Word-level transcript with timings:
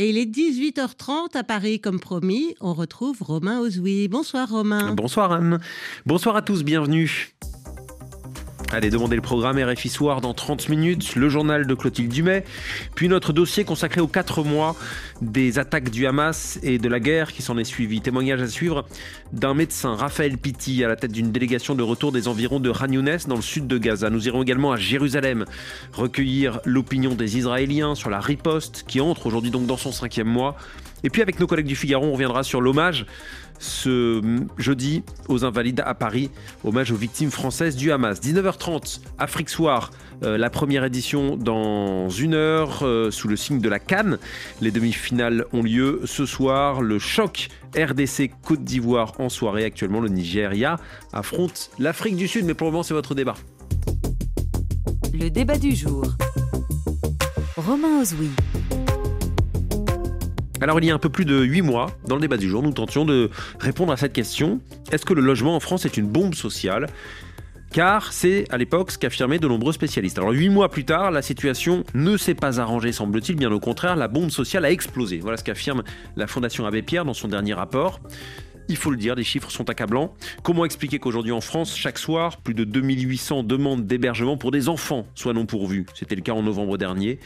Et 0.00 0.08
il 0.08 0.16
est 0.16 0.24
18h30 0.24 1.36
à 1.36 1.44
Paris, 1.44 1.78
comme 1.78 2.00
promis. 2.00 2.54
On 2.62 2.72
retrouve 2.72 3.20
Romain 3.20 3.60
Ozoui. 3.60 4.08
Bonsoir 4.08 4.48
Romain. 4.48 4.94
Bonsoir 4.94 5.30
Anne. 5.30 5.60
Bonsoir 6.06 6.36
à 6.36 6.40
tous, 6.40 6.64
bienvenue. 6.64 7.34
Allez, 8.72 8.90
demandez 8.90 9.16
le 9.16 9.22
programme 9.22 9.58
RFI 9.58 9.88
Soir 9.88 10.20
dans 10.20 10.32
30 10.32 10.68
minutes, 10.68 11.16
le 11.16 11.28
journal 11.28 11.66
de 11.66 11.74
Clotilde 11.74 12.12
Dumay, 12.12 12.44
puis 12.94 13.08
notre 13.08 13.32
dossier 13.32 13.64
consacré 13.64 14.00
aux 14.00 14.06
4 14.06 14.44
mois 14.44 14.76
des 15.22 15.58
attaques 15.58 15.90
du 15.90 16.06
Hamas 16.06 16.60
et 16.62 16.78
de 16.78 16.88
la 16.88 17.00
guerre 17.00 17.32
qui 17.32 17.42
s'en 17.42 17.58
est 17.58 17.64
suivi. 17.64 18.00
Témoignage 18.00 18.40
à 18.40 18.46
suivre 18.46 18.86
d'un 19.32 19.54
médecin, 19.54 19.96
Raphaël 19.96 20.38
Pitti, 20.38 20.84
à 20.84 20.88
la 20.88 20.94
tête 20.94 21.10
d'une 21.10 21.32
délégation 21.32 21.74
de 21.74 21.82
retour 21.82 22.12
des 22.12 22.28
environs 22.28 22.60
de 22.60 22.70
Khan 22.70 22.86
dans 23.26 23.36
le 23.36 23.42
sud 23.42 23.66
de 23.66 23.76
Gaza. 23.76 24.08
Nous 24.08 24.28
irons 24.28 24.44
également 24.44 24.70
à 24.70 24.76
Jérusalem 24.76 25.46
recueillir 25.92 26.60
l'opinion 26.64 27.16
des 27.16 27.38
Israéliens 27.38 27.96
sur 27.96 28.08
la 28.08 28.20
riposte 28.20 28.84
qui 28.86 29.00
entre 29.00 29.26
aujourd'hui 29.26 29.50
donc 29.50 29.66
dans 29.66 29.78
son 29.78 29.90
cinquième 29.90 30.28
mois. 30.28 30.56
Et 31.02 31.10
puis 31.10 31.22
avec 31.22 31.40
nos 31.40 31.48
collègues 31.48 31.66
du 31.66 31.76
Figaro, 31.76 32.06
on 32.06 32.12
reviendra 32.12 32.44
sur 32.44 32.60
l'hommage 32.60 33.06
ce 33.60 34.20
jeudi 34.58 35.04
aux 35.28 35.44
Invalides 35.44 35.82
à 35.86 35.94
Paris, 35.94 36.30
hommage 36.64 36.90
aux 36.90 36.96
victimes 36.96 37.30
françaises 37.30 37.76
du 37.76 37.92
Hamas. 37.92 38.20
19h30, 38.20 39.00
Afrique 39.18 39.50
Soir, 39.50 39.90
euh, 40.24 40.36
la 40.36 40.50
première 40.50 40.84
édition 40.84 41.36
dans 41.36 42.08
une 42.08 42.34
heure, 42.34 42.80
euh, 42.82 43.10
sous 43.10 43.28
le 43.28 43.36
signe 43.36 43.60
de 43.60 43.68
la 43.68 43.78
Cannes. 43.78 44.18
Les 44.60 44.70
demi-finales 44.70 45.44
ont 45.52 45.62
lieu 45.62 46.00
ce 46.04 46.26
soir. 46.26 46.82
Le 46.82 46.98
choc 46.98 47.48
RDC 47.76 48.30
Côte 48.42 48.64
d'Ivoire 48.64 49.12
en 49.18 49.28
soirée. 49.28 49.64
Actuellement, 49.64 50.00
le 50.00 50.08
Nigeria 50.08 50.78
affronte 51.12 51.70
l'Afrique 51.78 52.16
du 52.16 52.28
Sud. 52.28 52.44
Mais 52.46 52.54
pour 52.54 52.66
le 52.66 52.72
moment, 52.72 52.82
c'est 52.82 52.94
votre 52.94 53.14
débat. 53.14 53.34
Le 55.12 55.28
débat 55.28 55.58
du 55.58 55.74
jour. 55.74 56.04
Romain 57.56 58.00
Ozoui. 58.00 58.30
Alors 60.62 60.78
il 60.78 60.84
y 60.84 60.90
a 60.90 60.94
un 60.94 60.98
peu 60.98 61.08
plus 61.08 61.24
de 61.24 61.40
8 61.40 61.62
mois, 61.62 61.86
dans 62.06 62.16
le 62.16 62.20
débat 62.20 62.36
du 62.36 62.48
jour, 62.48 62.62
nous 62.62 62.72
tentions 62.72 63.06
de 63.06 63.30
répondre 63.60 63.92
à 63.92 63.96
cette 63.96 64.12
question. 64.12 64.60
Est-ce 64.92 65.06
que 65.06 65.14
le 65.14 65.22
logement 65.22 65.56
en 65.56 65.60
France 65.60 65.86
est 65.86 65.96
une 65.96 66.06
bombe 66.06 66.34
sociale? 66.34 66.86
Car 67.72 68.12
c'est 68.12 68.44
à 68.50 68.58
l'époque 68.58 68.90
ce 68.90 68.98
qu'affirmaient 68.98 69.38
de 69.38 69.48
nombreux 69.48 69.72
spécialistes. 69.72 70.18
Alors 70.18 70.32
huit 70.32 70.50
mois 70.50 70.68
plus 70.68 70.84
tard, 70.84 71.12
la 71.12 71.22
situation 71.22 71.84
ne 71.94 72.16
s'est 72.18 72.34
pas 72.34 72.60
arrangée, 72.60 72.92
semble-t-il, 72.92 73.36
bien 73.36 73.50
au 73.50 73.60
contraire, 73.60 73.96
la 73.96 74.08
bombe 74.08 74.30
sociale 74.30 74.64
a 74.66 74.70
explosé. 74.70 75.20
Voilà 75.20 75.38
ce 75.38 75.44
qu'affirme 75.44 75.82
la 76.16 76.26
Fondation 76.26 76.66
Abbé 76.66 76.82
Pierre 76.82 77.06
dans 77.06 77.14
son 77.14 77.28
dernier 77.28 77.54
rapport. 77.54 78.00
Il 78.68 78.76
faut 78.76 78.90
le 78.90 78.96
dire, 78.96 79.14
les 79.14 79.24
chiffres 79.24 79.50
sont 79.50 79.68
accablants. 79.68 80.14
Comment 80.42 80.64
expliquer 80.64 80.98
qu'aujourd'hui 80.98 81.32
en 81.32 81.40
France, 81.40 81.76
chaque 81.76 81.98
soir, 81.98 82.36
plus 82.38 82.54
de 82.54 82.64
2800 82.64 83.42
demandes 83.42 83.86
d'hébergement 83.86 84.36
pour 84.36 84.50
des 84.50 84.68
enfants 84.68 85.06
soient 85.14 85.32
non 85.32 85.46
pourvues? 85.46 85.86
C'était 85.94 86.14
le 86.14 86.22
cas 86.22 86.32
en 86.32 86.42
novembre 86.42 86.78
dernier. 86.78 87.18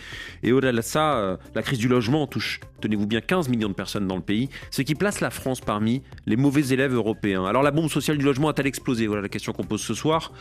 Et 0.42 0.52
au-delà 0.52 0.72
de 0.72 0.80
ça, 0.80 1.16
euh, 1.16 1.36
la 1.54 1.62
crise 1.62 1.78
du 1.78 1.88
logement 1.88 2.26
touche, 2.26 2.60
tenez-vous 2.80 3.06
bien, 3.06 3.20
15 3.20 3.48
millions 3.48 3.68
de 3.68 3.74
personnes 3.74 4.06
dans 4.06 4.16
le 4.16 4.22
pays, 4.22 4.48
ce 4.70 4.82
qui 4.82 4.94
place 4.94 5.20
la 5.20 5.30
France 5.30 5.60
parmi 5.60 6.02
les 6.26 6.36
mauvais 6.36 6.68
élèves 6.72 6.94
européens. 6.94 7.44
Alors 7.44 7.62
la 7.62 7.70
bombe 7.70 7.90
sociale 7.90 8.18
du 8.18 8.24
logement 8.24 8.48
a-t-elle 8.48 8.66
explosé? 8.66 9.06
Voilà 9.06 9.22
la 9.22 9.28
question 9.28 9.52
qu'on 9.52 9.64
pose 9.64 9.82
ce 9.82 9.94
soir. 9.94 10.32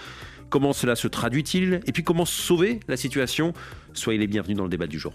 Comment 0.49 0.73
cela 0.73 0.95
se 0.95 1.07
traduit-il? 1.07 1.81
Et 1.87 1.91
puis 1.91 2.03
comment 2.03 2.25
sauver 2.25 2.79
la 2.87 2.97
situation? 2.97 3.53
Soyez 3.93 4.19
les 4.19 4.27
bienvenus 4.27 4.57
dans 4.57 4.63
le 4.63 4.69
débat 4.69 4.87
du 4.87 4.99
jour. 4.99 5.13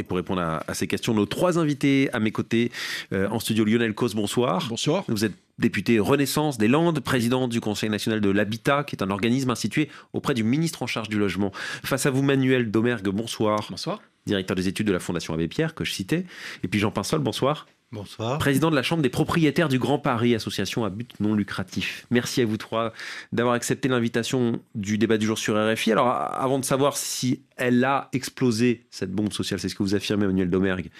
Et 0.00 0.02
pour 0.02 0.16
répondre 0.16 0.40
à, 0.40 0.74
ces 0.74 0.86
questions, 0.86 1.12
nos 1.12 1.26
trois 1.26 1.58
invités 1.58 2.08
à 2.14 2.20
mes 2.20 2.30
côtés 2.30 2.72
euh, 3.12 3.28
en 3.28 3.38
studio, 3.38 3.66
Lionel 3.66 3.94
Cos, 3.94 4.14
bonsoir. 4.14 4.66
Bonsoir. 4.70 5.04
Vous 5.08 5.26
êtes 5.26 5.34
député 5.58 5.98
Renaissance 5.98 6.56
des 6.56 6.68
Landes, 6.68 7.00
président 7.00 7.48
du 7.48 7.60
Conseil 7.60 7.90
national 7.90 8.22
de 8.22 8.30
l'habitat, 8.30 8.82
qui 8.82 8.96
est 8.96 9.02
un 9.02 9.10
organisme 9.10 9.50
institué 9.50 9.90
auprès 10.14 10.32
du 10.32 10.42
ministre 10.42 10.82
en 10.82 10.86
charge 10.86 11.10
du 11.10 11.18
logement. 11.18 11.52
Face 11.84 12.06
à 12.06 12.10
vous, 12.10 12.22
Manuel 12.22 12.70
Domergue, 12.70 13.10
bonsoir. 13.10 13.66
Bonsoir. 13.68 14.00
Directeur 14.24 14.56
des 14.56 14.68
études 14.68 14.86
de 14.86 14.92
la 14.92 15.00
Fondation 15.00 15.34
Abbé 15.34 15.48
Pierre, 15.48 15.74
que 15.74 15.84
je 15.84 15.92
citais. 15.92 16.24
Et 16.64 16.68
puis 16.68 16.80
Jean 16.80 16.90
Pinsol, 16.90 17.20
bonsoir. 17.20 17.66
Bonsoir. 17.92 18.38
Président 18.38 18.70
de 18.70 18.76
la 18.76 18.84
Chambre 18.84 19.02
des 19.02 19.08
propriétaires 19.08 19.68
du 19.68 19.80
Grand 19.80 19.98
Paris, 19.98 20.36
association 20.36 20.84
à 20.84 20.90
but 20.90 21.18
non 21.18 21.34
lucratif. 21.34 22.06
Merci 22.12 22.40
à 22.40 22.46
vous 22.46 22.56
trois 22.56 22.92
d'avoir 23.32 23.56
accepté 23.56 23.88
l'invitation 23.88 24.60
du 24.76 24.96
débat 24.96 25.18
du 25.18 25.26
jour 25.26 25.36
sur 25.36 25.56
RFI. 25.56 25.90
Alors, 25.90 26.06
avant 26.08 26.60
de 26.60 26.64
savoir 26.64 26.96
si 26.96 27.42
elle 27.56 27.82
a 27.82 28.08
explosé, 28.12 28.86
cette 28.90 29.10
bombe 29.10 29.32
sociale, 29.32 29.58
c'est 29.58 29.68
ce 29.68 29.74
que 29.74 29.82
vous 29.82 29.96
affirmez, 29.96 30.24
Emmanuel 30.24 30.50
Domergue, 30.50 30.90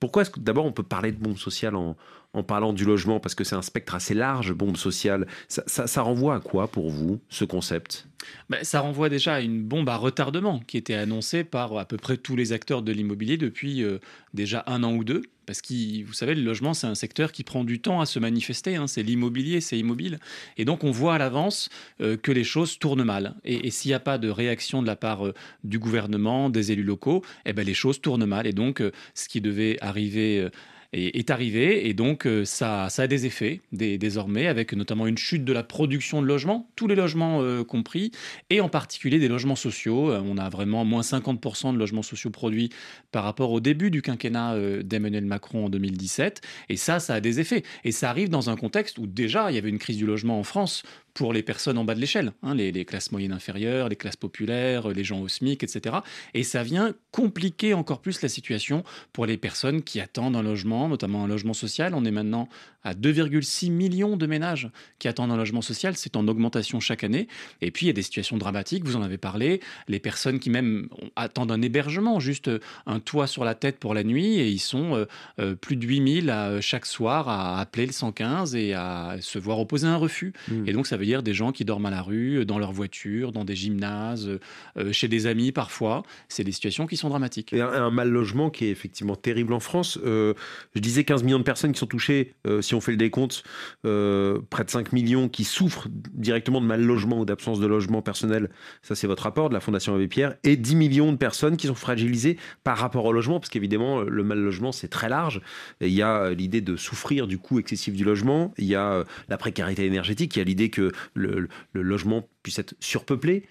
pourquoi 0.00 0.22
est-ce 0.22 0.30
que 0.30 0.40
d'abord 0.40 0.64
on 0.64 0.72
peut 0.72 0.82
parler 0.82 1.12
de 1.12 1.18
bombe 1.22 1.38
sociale 1.38 1.76
en, 1.76 1.96
en 2.32 2.42
parlant 2.42 2.72
du 2.72 2.84
logement, 2.84 3.18
parce 3.18 3.34
que 3.34 3.42
c'est 3.42 3.56
un 3.56 3.62
spectre 3.62 3.94
assez 3.94 4.14
large, 4.14 4.52
bombe 4.52 4.76
sociale. 4.76 5.26
Ça, 5.48 6.02
renvoie 6.02 6.36
à 6.36 6.40
quoi 6.40 6.68
pour 6.68 6.90
vous, 6.90 7.20
ce 7.28 7.44
concept? 7.44 8.06
Ben, 8.48 8.62
Ça 8.62 8.80
renvoie 8.80 9.08
déjà 9.08 9.34
à 9.34 9.40
une 9.40 9.62
bombe 9.62 9.88
à 9.88 9.96
retardement 9.96 10.60
qui 10.60 10.76
était 10.76 10.94
annoncée 10.94 11.42
par 11.42 11.76
à 11.76 11.84
peu 11.84 11.96
près 11.96 12.16
tous 12.16 12.36
les 12.36 12.52
acteurs 12.52 12.82
de 12.82 12.92
l'immobilier 12.92 13.36
depuis 13.36 13.82
euh, 13.82 13.98
déjà 14.32 14.62
un 14.66 14.84
an 14.84 14.94
ou 14.94 15.02
deux. 15.02 15.22
Parce 15.50 15.62
que 15.62 16.04
vous 16.04 16.12
savez, 16.12 16.36
le 16.36 16.42
logement, 16.42 16.74
c'est 16.74 16.86
un 16.86 16.94
secteur 16.94 17.32
qui 17.32 17.42
prend 17.42 17.64
du 17.64 17.80
temps 17.80 18.00
à 18.00 18.06
se 18.06 18.20
manifester. 18.20 18.76
Hein. 18.76 18.86
C'est 18.86 19.02
l'immobilier, 19.02 19.60
c'est 19.60 19.76
immobile. 19.76 20.20
Et 20.56 20.64
donc, 20.64 20.84
on 20.84 20.92
voit 20.92 21.16
à 21.16 21.18
l'avance 21.18 21.70
euh, 22.00 22.16
que 22.16 22.30
les 22.30 22.44
choses 22.44 22.78
tournent 22.78 23.02
mal. 23.02 23.34
Et, 23.44 23.68
s'il 23.72 23.88
n'y 23.88 23.94
a 23.94 23.98
pas 23.98 24.16
de 24.16 24.30
réaction 24.30 24.80
de 24.80 24.86
la 24.86 24.94
part 24.94 25.26
euh, 25.26 25.34
du 25.64 25.80
gouvernement, 25.80 26.50
des 26.50 26.70
élus 26.70 26.84
locaux, 26.84 27.24
eh 27.46 27.52
ben, 27.52 27.66
les 27.66 27.74
choses 27.74 28.00
tournent 28.00 28.26
mal. 28.26 28.46
Et 28.46 28.52
donc, 28.52 28.80
ce 29.14 29.28
qui 29.28 29.40
devait 29.40 29.76
arriver 29.80 30.48
est, 30.92 31.30
arrivé 31.30 31.88
et 31.88 31.94
donc 31.94 32.26
euh, 32.26 32.44
ça, 32.44 32.88
ça 32.90 33.02
a 33.02 33.06
des 33.06 33.26
effets 33.26 33.60
désormais 33.72 34.46
avec 34.46 34.72
notamment 34.72 35.06
une 35.06 35.18
chute 35.18 35.44
de 35.44 35.52
la 35.52 35.62
production 35.62 36.20
de 36.20 36.26
logements, 36.26 36.68
tous 36.74 36.88
les 36.88 36.96
logements 36.96 37.42
euh, 37.42 37.62
compris, 37.62 38.10
et 38.50 38.60
en 38.60 38.68
particulier 38.68 39.18
des 39.18 39.28
logements 39.28 39.56
sociaux. 39.56 40.10
Euh, 40.10 40.22
on 40.24 40.36
a 40.36 40.48
vraiment 40.48 40.84
moins 40.84 41.02
50% 41.02 41.72
de 41.72 41.78
logements 41.78 42.02
sociaux 42.02 42.30
produits 42.30 42.70
par 43.12 43.24
rapport 43.24 43.52
au 43.52 43.60
début 43.60 43.90
du 43.90 44.02
quinquennat 44.02 44.56
d'Emmanuel 44.82 45.24
Macron 45.24 45.66
en 45.66 45.68
2017 45.68 46.40
et 46.68 46.76
ça, 46.76 47.00
ça 47.00 47.14
a 47.14 47.20
des 47.20 47.40
effets. 47.40 47.62
Et 47.84 47.92
ça 47.92 48.10
arrive 48.10 48.28
dans 48.28 48.50
un 48.50 48.56
contexte 48.56 48.98
où 48.98 49.06
déjà 49.06 49.50
il 49.50 49.54
y 49.54 49.58
avait 49.58 49.68
une 49.68 49.78
crise 49.78 49.96
du 49.96 50.06
logement 50.06 50.38
en 50.38 50.44
France 50.44 50.82
pour 51.14 51.32
les 51.32 51.42
personnes 51.42 51.78
en 51.78 51.84
bas 51.84 51.94
de 51.94 52.00
l'échelle, 52.00 52.32
hein, 52.42 52.54
les, 52.54 52.84
classes 52.84 53.12
moyennes 53.12 53.32
inférieures, 53.32 53.88
les 53.88 53.96
classes 53.96 54.16
populaires, 54.16 54.88
les 54.88 55.04
gens 55.04 55.20
au 55.20 55.28
SMIC, 55.28 55.62
etc. 55.62 55.96
Et 56.34 56.42
ça 56.42 56.62
vient 56.62 56.94
compliquer 57.10 57.74
encore 57.74 58.00
plus 58.00 58.22
la 58.22 58.28
situation 58.28 58.84
pour 59.12 59.26
les 59.26 59.36
personnes 59.36 59.82
qui 59.82 60.00
attendent 60.00 60.36
un 60.36 60.42
logement, 60.42 60.88
notamment 60.88 61.24
un 61.24 61.28
logement 61.28 61.54
social. 61.54 61.94
On 61.94 62.04
est 62.04 62.10
maintenant 62.10 62.48
à 62.82 62.94
2,6 62.94 63.70
millions 63.70 64.16
de 64.16 64.26
ménages 64.26 64.70
qui 64.98 65.08
attendent 65.08 65.30
un 65.30 65.36
logement 65.36 65.62
social. 65.62 65.96
C'est 65.96 66.16
en 66.16 66.26
augmentation 66.28 66.80
chaque 66.80 67.04
année. 67.04 67.28
Et 67.60 67.70
puis, 67.70 67.86
il 67.86 67.88
y 67.88 67.90
a 67.90 67.94
des 67.94 68.02
situations 68.02 68.38
dramatiques, 68.38 68.84
vous 68.84 68.96
en 68.96 69.02
avez 69.02 69.18
parlé, 69.18 69.60
les 69.88 70.00
personnes 70.00 70.38
qui 70.38 70.50
même 70.50 70.88
attendent 71.16 71.52
un 71.52 71.62
hébergement, 71.62 72.20
juste 72.20 72.50
un 72.86 73.00
toit 73.00 73.26
sur 73.26 73.44
la 73.44 73.54
tête 73.54 73.78
pour 73.78 73.94
la 73.94 74.04
nuit, 74.04 74.38
et 74.38 74.48
ils 74.48 74.58
sont 74.58 74.94
euh, 74.94 75.04
euh, 75.38 75.54
plus 75.54 75.76
de 75.76 75.86
8000 75.86 76.30
à, 76.30 76.60
chaque 76.60 76.86
soir 76.86 77.28
à 77.28 77.60
appeler 77.60 77.86
le 77.86 77.92
115 77.92 78.54
et 78.54 78.74
à 78.74 79.16
se 79.20 79.38
voir 79.38 79.58
opposer 79.58 79.86
un 79.86 79.96
refus. 79.96 80.32
Mmh. 80.48 80.68
Et 80.68 80.72
donc, 80.72 80.86
ça 80.86 80.96
veut 80.96 81.04
dire 81.04 81.22
des 81.22 81.34
gens 81.34 81.52
qui 81.52 81.64
dorment 81.64 81.86
à 81.86 81.90
la 81.90 82.02
rue, 82.02 82.46
dans 82.46 82.58
leur 82.58 82.72
voiture, 82.72 83.32
dans 83.32 83.44
des 83.44 83.56
gymnases, 83.56 84.38
euh, 84.76 84.92
chez 84.92 85.08
des 85.08 85.26
amis 85.26 85.52
parfois. 85.52 86.02
C'est 86.28 86.44
des 86.44 86.52
situations 86.52 86.86
qui 86.86 86.96
sont 86.96 87.08
dramatiques. 87.08 87.52
Et 87.52 87.60
un, 87.60 87.90
mal 87.90 88.08
logement 88.08 88.50
qui 88.50 88.66
est 88.66 88.70
effectivement 88.70 89.16
terrible 89.16 89.52
en 89.52 89.60
France. 89.60 89.98
je 90.04 90.34
disais 90.76 91.04
15 91.04 91.24
millions 91.24 91.38
de 91.38 91.44
personnes 91.44 91.72
qui 91.72 91.78
sont 91.78 91.86
touchées 91.86 92.34
si 92.70 92.74
on 92.76 92.80
fait 92.80 92.92
le 92.92 92.96
décompte, 92.96 93.42
euh, 93.84 94.40
près 94.48 94.64
de 94.64 94.70
5 94.70 94.92
millions 94.92 95.28
qui 95.28 95.42
souffrent 95.42 95.88
directement 96.14 96.60
de 96.60 96.66
mal 96.66 96.80
logement 96.80 97.18
ou 97.18 97.24
d'absence 97.24 97.58
de 97.58 97.66
logement 97.66 98.00
personnel, 98.00 98.48
ça 98.80 98.94
c'est 98.94 99.08
votre 99.08 99.24
rapport 99.24 99.48
de 99.48 99.54
la 99.54 99.60
Fondation 99.60 99.92
Abbé 99.92 100.06
Pierre, 100.06 100.36
et 100.44 100.56
10 100.56 100.76
millions 100.76 101.10
de 101.10 101.16
personnes 101.16 101.56
qui 101.56 101.66
sont 101.66 101.74
fragilisées 101.74 102.38
par 102.62 102.78
rapport 102.78 103.04
au 103.04 103.12
logement, 103.12 103.40
parce 103.40 103.50
qu'évidemment 103.50 104.02
le 104.02 104.22
mal 104.22 104.38
logement 104.38 104.70
c'est 104.70 104.86
très 104.86 105.08
large. 105.08 105.40
il 105.80 105.88
y 105.88 106.02
a 106.02 106.22
euh, 106.22 106.34
l'idée 106.34 106.60
de 106.60 106.76
souffrir 106.76 107.26
du 107.26 107.38
coût 107.38 107.58
excessif 107.58 107.94
du 107.94 108.04
logement, 108.04 108.54
il 108.56 108.66
y 108.66 108.76
a 108.76 108.92
euh, 108.92 109.04
la 109.28 109.36
précarité 109.36 109.84
énergétique, 109.84 110.36
il 110.36 110.38
y 110.38 110.42
a 110.42 110.44
l'idée 110.44 110.70
que 110.70 110.92
le, 111.14 111.48
logement 111.74 112.28
puisse 112.44 112.60
être 112.60 112.74
surpeuplé. 112.78 113.46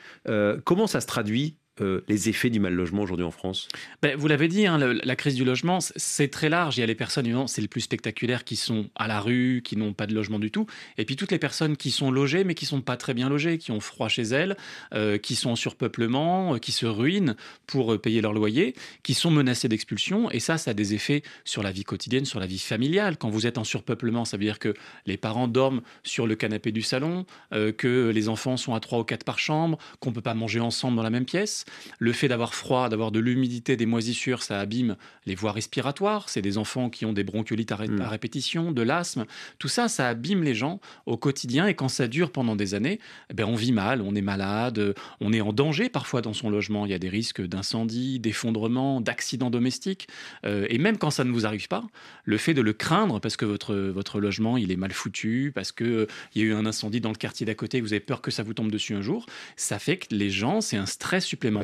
comment 0.64 0.88
ça 0.88 1.02
se 1.02 1.08
traduit 1.08 1.59
euh, 1.82 2.04
les 2.08 2.30
effets 2.30 2.50
du 2.50 2.60
mal 2.60 2.74
logement 2.74 3.02
aujourd'hui 3.04 3.26
en 3.26 3.32
France? 3.32 3.68
Ben, 4.02 4.16
Vous 4.18 4.28
l'avez 4.28 4.48
dit, 4.48 4.66
hein, 4.68 4.78
la 4.78 5.16
crise 5.16 5.36
du 5.36 5.46
logement, 5.46 5.80
c'est 5.80 6.30
très 6.30 6.50
large. 6.50 6.78
Il 6.78 6.82
y 6.82 6.84
a 6.84 6.86
les 6.86 6.96
personnes, 6.96 7.48
c'est 7.48 7.62
le 7.62 7.68
plus 7.68 7.82
spectaculaire, 7.82 8.44
qui 8.44 8.56
sont 8.56 8.90
à 8.96 9.08
la 9.08 9.20
rue, 9.20 9.62
qui 9.64 9.76
n'ont 9.76 9.94
pas 9.94 10.08
de 10.08 10.14
logement 10.14 10.40
du 10.40 10.52
tout. 10.52 10.66
Et 10.98 11.06
puis 11.06 11.16
toutes 11.16 11.32
les 11.32 11.40
personnes 11.40 11.78
qui 11.78 11.92
sont 11.92 12.12
logées, 12.12 12.44
mais 12.44 12.56
qui 12.56 12.66
sont 12.66 12.82
pas 12.82 12.98
très 12.98 13.14
bien 13.14 13.30
logées, 13.30 13.58
qui 13.58 13.72
ont 13.72 13.80
froid 13.80 14.08
chez 14.08 14.24
elles, 14.24 14.58
euh, 14.94 15.18
qui 15.18 15.36
sont 15.36 15.52
en 15.52 15.56
surpeuplement, 15.56 16.56
euh, 16.56 16.58
qui 16.58 16.72
se 16.72 16.86
ruinent 16.86 17.36
pour 17.68 18.00
payer 18.02 18.22
leur 18.22 18.34
loyer, 18.34 18.76
qui 19.04 19.14
sont 19.14 19.32
menacées 19.32 19.68
d'expulsion. 19.68 20.32
Et 20.32 20.40
ça, 20.40 20.58
ça 20.58 20.72
a 20.72 20.74
des 20.74 20.94
effets 20.94 21.24
sur 21.46 21.64
la 21.64 21.72
vie 21.72 21.84
quotidienne, 21.84 22.26
sur 22.26 22.40
la 22.40 22.48
vie 22.48 22.60
familiale. 22.60 23.18
Quand 23.18 23.30
vous 23.30 23.48
êtes 23.48 23.58
en 23.58 23.64
surpeuplement, 23.64 24.26
ça 24.26 24.38
veut 24.38 24.44
dire 24.44 24.60
que 24.60 24.74
les 25.06 25.18
parents 25.18 25.48
dorment 25.48 25.82
sur 26.04 26.28
le 26.28 26.36
canapé 26.36 26.72
du 26.72 26.82
salon, 26.82 27.26
que 27.52 28.12
les 28.14 28.30
enfants 28.30 28.58
sont 28.58 28.74
à 28.74 28.80
trois 28.80 29.00
ou 29.00 29.04
quatre 29.04 29.24
par 29.24 29.40
chambre, 29.40 29.78
qu'on 30.00 30.12
peut 30.12 30.22
pas 30.22 30.34
manger 30.34 30.60
ensemble 30.60 30.98
dans 30.98 31.04
la 31.04 31.10
même 31.10 31.26
pièce. 31.26 31.66
Le 32.00 32.14
fait 32.14 32.28
d'avoir 32.28 32.54
froid, 32.54 32.90
d'avoir 32.90 33.12
de 33.12 33.20
l'humidité, 33.20 33.76
des 33.76 33.86
moisissures, 33.86 34.44
ça 34.44 34.60
abîme 34.60 34.96
les 35.26 35.36
voies 35.36 35.52
respiratoires. 35.52 36.30
C'est 36.30 36.42
des 36.42 36.58
enfants 36.58 36.90
qui 36.90 37.06
ont 37.06 37.14
des 37.14 37.24
bronchiolites 37.24 37.72
à, 37.72 37.78
Mm. 37.78 38.02
répétition, 38.02 38.72
de 38.72 38.82
l'asthme. 38.82 39.26
Tout 39.58 39.68
ça, 39.68 39.88
ça 39.88 40.08
abîme 40.08 40.44
les 40.44 40.54
gens 40.56 40.80
au 41.06 41.18
quotidien. 41.18 41.68
Et 41.68 41.74
quand 41.74 41.88
ça 41.88 42.08
dure 42.08 42.32
pendant 42.32 42.56
des 42.56 42.74
années, 42.74 43.00
eh 43.30 43.34
ben, 43.34 43.46
on 43.46 43.56
vit 43.56 43.72
mal, 43.72 44.02
on 44.02 44.16
est 44.16 44.22
malade, 44.22 44.94
on 45.22 45.34
est 45.34 45.42
en 45.42 45.54
danger 45.54 45.90
parfois 45.90 46.22
dans 46.22 46.34
son 46.34 46.50
logement. 46.50 46.86
Il 46.86 46.92
y 46.92 46.96
a 46.96 47.00
des 47.00 47.10
risques 47.10 47.42
d'incendie, 47.42 48.20
d'effondrement, 48.20 49.02
d'accidents 49.02 49.50
domestiques. 49.50 50.08
Euh, 50.46 50.66
et 50.70 50.78
même 50.78 50.98
quand 50.98 51.12
ça 51.12 51.24
ne 51.24 51.32
vous 51.32 51.46
arrive 51.46 51.68
pas, 51.68 51.84
le 52.26 52.38
fait 52.38 52.54
de 52.54 52.62
le 52.62 52.74
craindre 52.74 53.20
parce 53.20 53.38
que 53.38 53.46
votre, 53.46 53.76
votre 53.76 54.20
logement 54.20 54.58
il 54.58 54.72
est 54.72 54.76
mal 54.76 54.92
foutu, 54.92 55.52
parce 55.54 55.72
qu'il 55.72 55.88
euh, 55.88 56.08
y 56.36 56.42
a 56.42 56.44
eu 56.44 56.54
un 56.54 56.66
incendie 56.66 57.02
dans 57.02 57.10
le 57.10 57.16
quartier 57.16 57.46
d'à 57.46 57.56
côté, 57.56 57.82
vous 57.82 57.94
avez 57.94 58.00
peur 58.00 58.22
que 58.22 58.32
ça 58.32 58.44
vous 58.44 58.54
tombe 58.54 58.72
dessus 58.72 58.94
un 58.94 59.02
jour, 59.02 59.26
ça 59.56 59.80
fait 59.80 59.98
que 59.98 60.08
les 60.14 60.30
gens, 60.30 60.62
c'est 60.62 60.78
un 60.78 60.86
stress 60.86 61.26
supplémentaire 61.26 61.59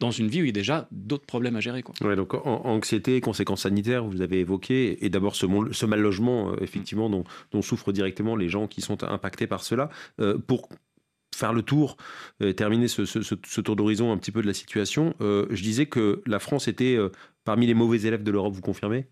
dans 0.00 0.10
une 0.10 0.28
vie 0.28 0.40
où 0.42 0.44
il 0.44 0.48
y 0.48 0.50
a 0.50 0.52
déjà 0.52 0.88
d'autres 0.90 1.26
problèmes 1.26 1.56
à 1.56 1.60
gérer. 1.60 1.82
Quoi. 1.82 1.94
Ouais, 2.02 2.16
donc 2.16 2.34
en- 2.34 2.62
anxiété, 2.64 3.20
conséquences 3.20 3.62
sanitaires, 3.62 4.04
vous 4.04 4.20
avez 4.22 4.40
évoqué, 4.40 5.04
et 5.04 5.08
d'abord 5.10 5.34
ce, 5.36 5.46
mal 5.86 6.00
logement, 6.00 6.50
euh, 6.52 6.56
effectivement, 6.60 7.08
dont, 7.10 7.24
dont 7.52 7.62
souffrent 7.62 7.92
directement 7.92 8.36
les 8.36 8.48
gens 8.48 8.66
qui 8.66 8.80
sont 8.80 9.02
impactés 9.04 9.46
par 9.46 9.62
cela. 9.64 9.90
Euh, 10.20 10.38
pour 10.38 10.68
faire 11.34 11.52
le 11.54 11.62
tour, 11.62 11.96
euh, 12.42 12.52
terminer 12.52 12.88
ce, 12.88 13.04
ce- 13.06 13.22
ce- 13.22 13.34
ce 13.46 13.60
tour 13.60 13.74
d'horizon 13.74 14.12
un 14.12 14.18
petit 14.18 14.32
peu 14.32 14.42
de 14.42 14.46
la 14.46 14.52
situation, 14.54 15.14
euh, 15.20 15.46
je 15.50 15.62
disais 15.62 15.86
que 15.86 16.22
la 16.26 16.38
France 16.38 16.68
était 16.68 16.98
parmi 17.44 17.66
les 17.66 17.74
mauvais 17.74 18.02
élèves 18.02 18.22
de 18.22 18.30
l'Europe, 18.30 18.54
vous 18.54 18.60
confirmez? 18.60 19.06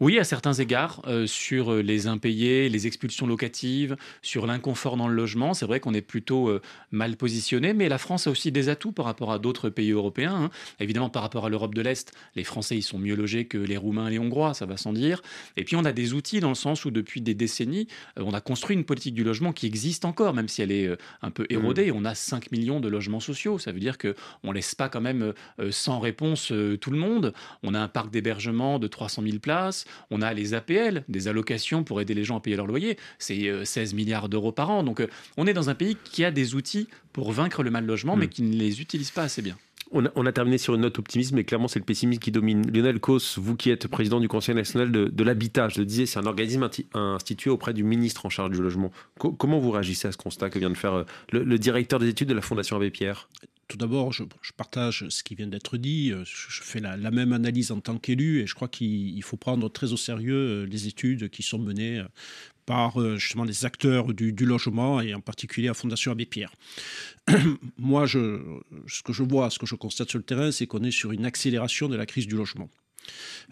Oui, 0.00 0.18
à 0.18 0.24
certains 0.24 0.52
égards, 0.54 1.02
euh, 1.06 1.26
sur 1.26 1.72
euh, 1.72 1.82
les 1.82 2.06
impayés, 2.06 2.68
les 2.68 2.86
expulsions 2.86 3.26
locatives, 3.26 3.96
sur 4.22 4.46
l'inconfort 4.46 4.96
dans 4.96 5.08
le 5.08 5.14
logement, 5.14 5.54
c'est 5.54 5.66
vrai 5.66 5.80
qu'on 5.80 5.94
est 5.94 6.02
plutôt 6.02 6.48
euh, 6.48 6.60
mal 6.90 7.16
positionné, 7.16 7.72
mais 7.72 7.88
la 7.88 7.98
France 7.98 8.26
a 8.26 8.30
aussi 8.30 8.52
des 8.52 8.68
atouts 8.68 8.92
par 8.92 9.04
rapport 9.04 9.32
à 9.32 9.38
d'autres 9.38 9.70
pays 9.70 9.90
européens. 9.90 10.34
hein. 10.34 10.50
Évidemment, 10.80 11.10
par 11.10 11.22
rapport 11.22 11.46
à 11.46 11.48
l'Europe 11.48 11.74
de 11.74 11.82
l'Est, 11.82 12.12
les 12.34 12.44
Français 12.44 12.76
ils 12.76 12.82
sont 12.82 12.98
mieux 12.98 13.14
logés 13.14 13.46
que 13.46 13.58
les 13.58 13.76
Roumains 13.76 14.08
et 14.08 14.12
les 14.12 14.18
Hongrois, 14.18 14.54
ça 14.54 14.66
va 14.66 14.76
sans 14.76 14.92
dire. 14.92 15.22
Et 15.56 15.64
puis 15.64 15.76
on 15.76 15.84
a 15.84 15.92
des 15.92 16.12
outils 16.14 16.40
dans 16.40 16.48
le 16.48 16.54
sens 16.54 16.84
où 16.84 16.90
depuis 16.90 17.20
des 17.20 17.34
décennies, 17.34 17.88
euh, 18.18 18.22
on 18.24 18.32
a 18.32 18.40
construit 18.40 18.76
une 18.76 18.84
politique 18.84 19.14
du 19.14 19.24
logement 19.24 19.52
qui 19.52 19.66
existe 19.66 20.04
encore, 20.04 20.34
même 20.34 20.48
si 20.48 20.62
elle 20.62 20.72
est 20.72 20.90
un 21.22 21.30
peu 21.30 21.46
érodée. 21.50 21.92
On 21.92 22.04
a 22.04 22.14
5 22.14 22.50
millions 22.52 22.80
de 22.80 22.88
logements 22.88 23.20
sociaux, 23.20 23.58
ça 23.58 23.72
veut 23.72 23.80
dire 23.80 23.98
que 23.98 24.14
on 24.42 24.52
laisse 24.52 24.74
pas 24.74 24.88
quand 24.88 25.00
même 25.00 25.32
sans 25.70 26.00
réponse 26.00 26.52
tout 26.80 26.90
le 26.90 26.98
monde. 26.98 27.32
On 27.62 27.74
a 27.74 27.80
un 27.80 27.88
parc 27.88 28.10
d'hébergement 28.10 28.78
de 28.78 28.86
300 28.86 29.22
000 29.22 29.38
places. 29.38 29.65
On 30.10 30.22
a 30.22 30.32
les 30.34 30.54
APL, 30.54 31.04
des 31.08 31.28
allocations 31.28 31.84
pour 31.84 32.00
aider 32.00 32.14
les 32.14 32.24
gens 32.24 32.36
à 32.36 32.40
payer 32.40 32.56
leur 32.56 32.66
loyer. 32.66 32.96
C'est 33.18 33.48
euh, 33.48 33.64
16 33.64 33.94
milliards 33.94 34.28
d'euros 34.28 34.52
par 34.52 34.70
an. 34.70 34.82
Donc 34.82 35.00
euh, 35.00 35.06
on 35.36 35.46
est 35.46 35.54
dans 35.54 35.70
un 35.70 35.74
pays 35.74 35.96
qui 36.04 36.24
a 36.24 36.30
des 36.30 36.54
outils 36.54 36.88
pour 37.12 37.32
vaincre 37.32 37.62
le 37.62 37.70
mal 37.70 37.86
logement, 37.86 38.16
mais 38.16 38.28
qui 38.28 38.42
ne 38.42 38.54
les 38.56 38.80
utilise 38.80 39.10
pas 39.10 39.22
assez 39.22 39.42
bien. 39.42 39.56
on 39.92 40.04
a, 40.06 40.10
on 40.16 40.26
a 40.26 40.32
terminé 40.32 40.58
sur 40.58 40.74
une 40.74 40.82
note 40.82 40.98
optimiste, 40.98 41.32
mais 41.32 41.44
clairement 41.44 41.68
c'est 41.68 41.78
le 41.78 41.84
pessimisme 41.84 42.20
qui 42.20 42.30
domine. 42.32 42.70
Lionel 42.70 43.00
Cos, 43.00 43.38
vous 43.38 43.56
qui 43.56 43.70
êtes 43.70 43.86
président 43.88 44.20
du 44.20 44.28
Conseil 44.28 44.54
national 44.54 44.90
de, 44.92 45.06
de 45.06 45.24
l'habitat, 45.24 45.68
je 45.68 45.78
le 45.80 45.86
disais, 45.86 46.06
c'est 46.06 46.18
un 46.18 46.26
organisme 46.26 46.68
institué 46.94 47.50
auprès 47.50 47.72
du 47.72 47.84
ministre 47.84 48.26
en 48.26 48.28
charge 48.30 48.50
du 48.50 48.60
logement. 48.62 48.90
Co- 49.18 49.32
comment 49.32 49.58
vous 49.60 49.70
réagissez 49.70 50.08
à 50.08 50.12
ce 50.12 50.16
constat 50.18 50.50
que 50.50 50.58
vient 50.58 50.70
de 50.70 50.76
faire 50.76 50.92
euh, 50.94 51.04
le, 51.32 51.44
le 51.44 51.58
directeur 51.58 51.98
des 52.00 52.08
études 52.08 52.28
de 52.28 52.34
la 52.34 52.42
Fondation 52.42 52.76
Abbé 52.76 52.90
Pierre? 52.90 53.28
Tout 53.68 53.76
d'abord, 53.76 54.12
je, 54.12 54.22
partage 54.56 55.08
ce 55.08 55.24
qui 55.24 55.34
vient 55.34 55.48
d'être 55.48 55.76
dit. 55.76 56.12
Euh, 56.12 56.24
Je, 56.24 56.62
fais 56.62 56.80
la, 56.80 56.96
même 57.10 57.32
analyse 57.32 57.72
en 57.72 57.80
tant 57.80 57.98
qu'élu 57.98 58.40
et 58.40 58.46
je 58.46 58.54
crois 58.54 58.68
qu'il 58.68 59.16
il 59.16 59.22
faut 59.22 59.36
prendre 59.36 59.68
très 59.68 59.92
au 59.92 59.96
sérieux 59.96 60.34
euh, 60.34 60.66
les 60.66 60.86
études 60.86 61.28
qui 61.30 61.42
sont 61.42 61.58
menées 61.58 61.98
euh, 61.98 62.08
par 62.64 62.98
justement 63.16 63.44
les 63.44 63.64
acteurs 63.64 64.12
du, 64.12 64.32
logement 64.32 65.00
et 65.00 65.14
en 65.14 65.20
particulier 65.20 65.68
la 65.68 65.74
Fondation 65.74 66.10
Abbé 66.10 66.26
Pierre. 66.26 66.52
Moi, 67.78 68.08
ce 68.08 69.02
que 69.04 69.12
je 69.12 69.22
vois, 69.22 69.50
ce 69.50 69.60
que 69.60 69.66
je 69.66 69.76
constate 69.76 70.10
sur 70.10 70.18
le 70.18 70.24
terrain, 70.24 70.50
c'est 70.50 70.66
qu'on 70.66 70.82
est 70.82 70.90
sur 70.90 71.12
une 71.12 71.26
accélération 71.26 71.88
de 71.88 71.94
la 71.94 72.06
crise 72.06 72.26
du 72.26 72.34
logement. 72.34 72.68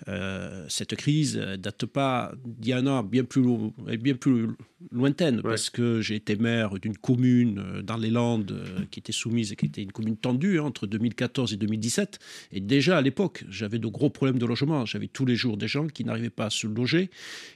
Euh, 0.09 0.65
cette 0.69 0.95
crise 0.97 1.37
date 1.59 1.87
pas 1.87 2.33
d'il 2.45 2.71
y 2.71 2.73
a 2.73 2.79
un 2.79 2.87
an, 2.87 3.03
bien 3.03 3.25
plus, 3.25 3.43
lo- 3.43 3.73
elle 3.87 3.95
est 3.95 3.99
bien 3.99 4.15
plus 4.15 4.49
lointaine, 4.93 5.41
parce 5.43 5.71
que 5.71 6.01
j'ai 6.01 6.17
été 6.17 6.37
maire 6.37 6.79
d'une 6.79 6.97
commune 6.97 7.59
euh, 7.59 7.83
dans 7.83 7.97
les 7.97 8.11
Landes 8.11 8.53
euh, 8.53 8.85
qui 8.91 9.01
était 9.01 9.13
soumise, 9.13 9.55
qui 9.55 9.67
était 9.67 9.83
une 9.83 9.93
commune 9.93 10.17
tendue 10.17 10.59
hein, 10.59 10.65
entre 10.65 10.87
2014 10.87 11.53
et 11.53 11.57
2017. 11.57 12.19
Et 12.53 12.61
déjà 12.61 12.99
à 12.99 13.01
l'époque, 13.03 13.45
j'avais 13.49 13.79
de 13.79 13.87
gros 13.87 14.11
problèmes 14.11 14.39
de 14.39 14.47
logement. 14.47 14.85
J'avais 14.85 15.09
tous 15.09 15.27
les 15.27 15.37
jours 15.37 15.57
des 15.57 15.69
gens 15.69 15.87
qui 15.87 16.05
n'arrivaient 16.05 16.31
pas 16.31 16.47
à 16.47 16.51
se 16.51 16.67
loger, 16.67 17.11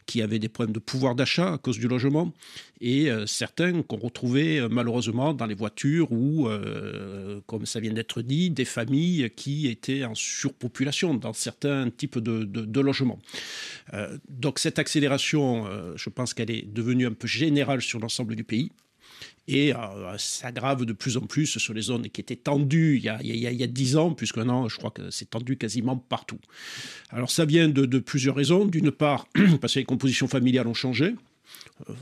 qui 0.07 0.23
avaient 0.23 0.39
des 0.39 0.49
problèmes 0.49 0.75
de 0.75 0.79
pouvoir 0.79 1.15
d'achat 1.15 1.55
à 1.55 1.59
cause 1.59 1.79
du 1.79 1.89
logement, 1.89 2.33
et 2.81 3.11
euh, 3.11 3.27
certains 3.27 3.83
qu'on 3.83 3.97
retrouvait 3.97 4.67
malheureusement 4.71 5.35
dans 5.35 5.47
les 5.47 5.55
voitures 5.55 6.11
ou, 6.13 6.49
euh, 6.49 7.41
comme 7.47 7.67
ça 7.67 7.81
vient 7.81 7.93
d'être 7.93 8.23
dit, 8.23 8.51
des 8.51 8.65
familles 8.65 9.31
qui 9.35 9.67
étaient 9.67 10.05
en 10.05 10.15
surpopulation 10.15 11.15
dans 11.15 11.33
certains 11.33 11.88
types 11.91 12.19
de, 12.19 12.45
de-. 12.45 12.67
Euh, 13.95 14.19
donc 14.29 14.59
cette 14.59 14.79
accélération, 14.79 15.67
euh, 15.67 15.93
je 15.97 16.11
pense 16.11 16.35
qu'elle 16.35 16.51
est 16.51 16.67
devenue 16.67 17.07
un 17.07 17.13
peu 17.13 17.27
générale 17.27 17.83
sur 17.83 17.99
l'ensemble 17.99 18.37
du 18.37 18.45
pays. 18.45 18.71
Et 19.51 19.75
euh, 19.75 20.19
s'aggrave 20.19 20.85
de 20.85 20.93
plus 20.93 21.17
en 21.17 21.23
plus 21.23 21.59
sur 21.59 21.73
les 21.73 21.81
zones 21.81 22.09
qui 22.11 22.21
étaient 22.21 22.37
tendues 22.37 22.99
il 22.99 23.05
y 23.05 23.09
a, 23.09 23.19
il 23.23 23.35
y 23.35 23.47
a, 23.47 23.51
il 23.51 23.59
y 23.59 23.65
a 23.65 23.67
10 23.67 23.97
ans, 23.97 24.13
puisque 24.13 24.37
maintenant, 24.37 24.69
je 24.69 24.77
crois 24.77 24.91
que 24.91 25.11
c'est 25.11 25.31
tendu 25.31 25.57
quasiment 25.57 25.97
partout. 25.97 26.39
Alors 27.11 27.31
ça 27.31 27.47
vient 27.47 27.69
de, 27.69 27.87
de 27.87 27.99
plusieurs 27.99 28.37
raisons. 28.37 28.67
D'une 28.67 28.91
part, 28.91 29.27
parce 29.61 29.75
que 29.75 29.79
les 29.79 29.85
compositions 29.87 30.29
familiales 30.29 30.67
ont 30.67 30.75
changé. 30.75 31.15
Euh, 31.89 31.93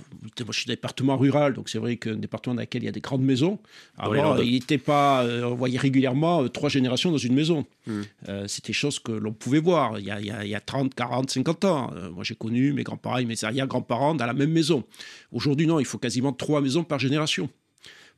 Moi, 0.40 0.48
je 0.50 0.58
suis 0.60 0.66
département 0.66 1.16
rural, 1.16 1.54
donc 1.54 1.68
c'est 1.68 1.78
vrai 1.78 1.96
qu'un 1.96 2.16
département 2.16 2.54
dans 2.54 2.62
lequel 2.62 2.82
il 2.82 2.86
y 2.86 2.88
a 2.88 2.92
des 2.92 3.00
grandes 3.00 3.22
maisons. 3.22 3.58
Avant, 3.98 4.36
il 4.38 4.52
n'était 4.52 4.78
pas. 4.78 5.24
euh, 5.24 5.44
on 5.44 5.54
voyait 5.54 5.78
régulièrement 5.78 6.42
euh, 6.42 6.48
trois 6.48 6.68
générations 6.68 7.10
dans 7.10 7.18
une 7.18 7.34
maison. 7.34 7.66
Hmm. 7.86 8.02
C'était 8.46 8.72
chose 8.72 8.98
que 8.98 9.12
l'on 9.12 9.32
pouvait 9.32 9.60
voir 9.60 9.98
il 9.98 10.06
y, 10.06 10.10
a, 10.10 10.20
il, 10.20 10.26
y 10.26 10.30
a, 10.30 10.44
il 10.44 10.50
y 10.50 10.54
a 10.54 10.60
30, 10.60 10.94
40, 10.94 11.30
50 11.30 11.64
ans. 11.64 11.90
Moi, 12.12 12.24
j'ai 12.24 12.34
connu 12.34 12.72
mes 12.72 12.82
grands-parents 12.82 13.18
et 13.18 13.24
mes 13.24 13.44
arrière-grands-parents 13.44 14.14
dans 14.14 14.26
la 14.26 14.34
même 14.34 14.50
maison. 14.50 14.84
Aujourd'hui, 15.32 15.66
non, 15.66 15.78
il 15.78 15.86
faut 15.86 15.98
quasiment 15.98 16.32
trois 16.32 16.60
maisons 16.60 16.84
par 16.84 16.98
génération. 16.98 17.48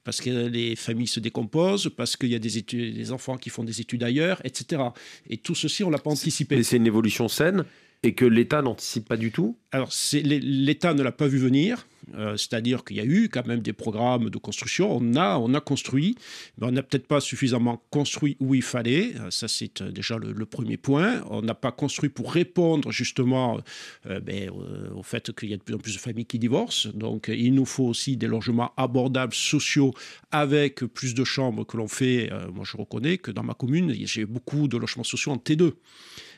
Parce 0.05 0.21
que 0.21 0.31
les 0.31 0.75
familles 0.77 1.09
se 1.09 1.21
décomposent, 1.21 1.91
parce 1.95 2.17
qu'il 2.17 2.31
y 2.31 2.35
a 2.35 2.39
des, 2.39 2.57
études, 2.57 2.95
des 2.95 3.13
enfants 3.13 3.37
qui 3.37 3.51
font 3.51 3.65
des 3.65 3.81
études 3.81 4.03
ailleurs, 4.03 4.41
etc. 4.45 4.83
Et 5.29 5.37
tout 5.37 5.55
ceci, 5.55 5.85
on 5.85 5.89
ne 5.89 5.93
l'a 5.93 5.99
pas 5.99 6.11
anticipé. 6.11 6.57
Mais 6.57 6.63
c'est 6.63 6.77
une 6.79 6.87
évolution 6.87 7.29
saine 7.29 7.65
et 8.03 8.15
que 8.15 8.25
l'État 8.25 8.63
n'anticipe 8.63 9.09
pas 9.09 9.17
du 9.17 9.33
tout? 9.33 9.57
Alors, 9.73 9.91
l'État 10.13 10.95
ne 10.95 11.03
l'a 11.03 11.13
pas 11.13 11.27
vu 11.27 11.39
venir, 11.39 11.87
euh, 12.15 12.37
c'est-à-dire 12.37 12.85
qu'il 12.85 12.97
y 12.97 13.01
a 13.01 13.05
eu 13.05 13.29
quand 13.29 13.47
même 13.47 13.61
des 13.61 13.73
programmes 13.73 14.31
de 14.31 14.39
construction, 14.39 14.97
on 14.97 15.15
a, 15.15 15.39
on 15.39 15.53
a 15.55 15.61
construit, 15.61 16.17
mais 16.59 16.67
on 16.67 16.73
n'a 16.73 16.83
peut-être 16.83 17.07
pas 17.07 17.21
suffisamment 17.21 17.83
construit 17.91 18.37
où 18.41 18.55
il 18.55 18.63
fallait, 18.63 19.15
Euh, 19.19 19.31
ça 19.31 19.49
c'est 19.49 19.81
euh, 19.81 19.91
déjà 19.91 20.17
le, 20.19 20.47
premier 20.47 20.77
point. 20.77 21.23
On 21.31 21.43
n'a 21.43 21.55
pas 21.55 21.73
construit 21.73 22.09
pour 22.09 22.33
répondre 22.33 22.91
justement 22.91 23.61
ben, 24.05 24.51
au 24.95 25.03
fait 25.03 25.31
qu'il 25.35 25.51
y 25.51 25.55
a 25.55 25.57
de 25.57 25.63
plus 25.63 25.75
en 25.75 25.79
plus 25.79 25.95
de 25.95 26.01
familles 26.01 26.25
qui 26.25 26.39
divorcent, 26.39 26.89
donc 26.95 27.29
il 27.29 27.53
nous 27.55 27.67
faut 27.67 27.85
aussi 27.85 28.17
des 28.17 28.27
logements 28.27 28.73
abordables, 28.79 29.35
sociaux, 29.35 29.93
avec 30.31 30.85
plus 30.87 31.13
de 31.13 31.25
chambres 31.25 31.65
que 31.65 31.77
l'on 31.77 31.89
fait. 31.89 32.31
Moi 32.55 32.65
je 32.65 32.79
reconnais 32.79 33.19
que 33.19 33.31
dans 33.31 33.43
ma 33.43 33.55
commune, 33.55 33.95
j'ai 34.07 34.25
beaucoup 34.25 34.69
de 34.69 34.79
logements 34.79 35.05
sociaux 35.05 35.33
en 35.33 35.37
T2. 35.37 35.75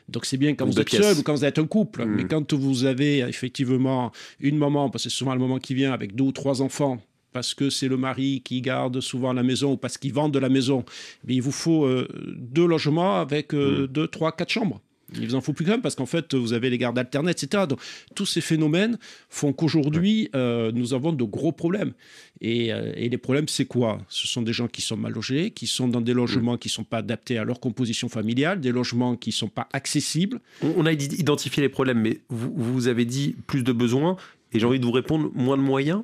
Donc 0.09 0.25
c'est 0.25 0.37
bien 0.37 0.55
quand 0.55 0.65
vous 0.65 0.79
êtes 0.79 0.87
pièces. 0.87 1.01
seul 1.01 1.17
ou 1.17 1.23
quand 1.23 1.33
vous 1.33 1.45
êtes 1.45 1.59
un 1.59 1.67
couple. 1.67 2.05
Mm. 2.05 2.15
Mais 2.15 2.23
quand 2.25 2.53
vous 2.53 2.85
avez 2.85 3.19
effectivement 3.19 4.11
une 4.39 4.57
maman, 4.57 4.89
parce 4.89 5.03
que 5.05 5.09
c'est 5.09 5.15
souvent 5.15 5.33
le 5.33 5.39
moment 5.39 5.59
qui 5.59 5.73
vient 5.73 5.93
avec 5.93 6.15
deux 6.15 6.25
ou 6.25 6.31
trois 6.31 6.61
enfants, 6.61 7.01
parce 7.31 7.53
que 7.53 7.69
c'est 7.69 7.87
le 7.87 7.97
mari 7.97 8.41
qui 8.43 8.61
garde 8.61 8.99
souvent 8.99 9.33
la 9.33 9.43
maison 9.43 9.73
ou 9.73 9.77
parce 9.77 9.97
qu'il 9.97 10.13
vend 10.13 10.29
de 10.29 10.39
la 10.39 10.49
maison, 10.49 10.83
mais 11.25 11.35
il 11.35 11.41
vous 11.41 11.51
faut 11.51 11.85
euh, 11.85 12.07
deux 12.37 12.65
logements 12.65 13.19
avec 13.19 13.53
euh, 13.53 13.87
deux, 13.87 14.07
trois, 14.07 14.31
quatre 14.31 14.49
chambres. 14.49 14.81
Il 15.13 15.27
vous 15.27 15.35
en 15.35 15.41
faut 15.41 15.53
plus 15.53 15.65
quand 15.65 15.71
même 15.71 15.81
parce 15.81 15.95
qu'en 15.95 16.05
fait, 16.05 16.33
vous 16.35 16.53
avez 16.53 16.69
les 16.69 16.77
gardes 16.77 16.97
alternés, 16.97 17.31
etc. 17.31 17.65
Donc, 17.67 17.79
tous 18.15 18.25
ces 18.25 18.41
phénomènes 18.41 18.97
font 19.29 19.51
qu'aujourd'hui, 19.53 20.29
euh, 20.35 20.71
nous 20.73 20.93
avons 20.93 21.11
de 21.13 21.23
gros 21.23 21.51
problèmes. 21.51 21.93
Et, 22.39 22.71
euh, 22.73 22.91
et 22.95 23.09
les 23.09 23.17
problèmes, 23.17 23.47
c'est 23.47 23.65
quoi? 23.65 23.99
Ce 24.09 24.25
sont 24.27 24.41
des 24.41 24.53
gens 24.53 24.67
qui 24.67 24.81
sont 24.81 24.97
mal 24.97 25.11
logés, 25.13 25.51
qui 25.51 25.67
sont 25.67 25.87
dans 25.87 26.01
des 26.01 26.13
logements 26.13 26.57
qui 26.57 26.69
ne 26.69 26.71
sont 26.71 26.83
pas 26.83 26.97
adaptés 26.99 27.37
à 27.37 27.43
leur 27.43 27.59
composition 27.59 28.09
familiale, 28.09 28.59
des 28.61 28.71
logements 28.71 29.15
qui 29.15 29.29
ne 29.29 29.33
sont 29.35 29.49
pas 29.49 29.67
accessibles. 29.73 30.39
On 30.63 30.85
a 30.85 30.93
id- 30.93 31.19
identifié 31.19 31.61
les 31.61 31.69
problèmes, 31.69 31.99
mais 31.99 32.21
vous, 32.29 32.53
vous 32.55 32.87
avez 32.87 33.05
dit 33.05 33.35
plus 33.47 33.63
de 33.63 33.71
besoins, 33.73 34.15
et 34.53 34.59
j'ai 34.59 34.65
envie 34.65 34.79
de 34.79 34.85
vous 34.85 34.91
répondre 34.91 35.29
moins 35.33 35.57
de 35.57 35.61
moyens? 35.61 36.03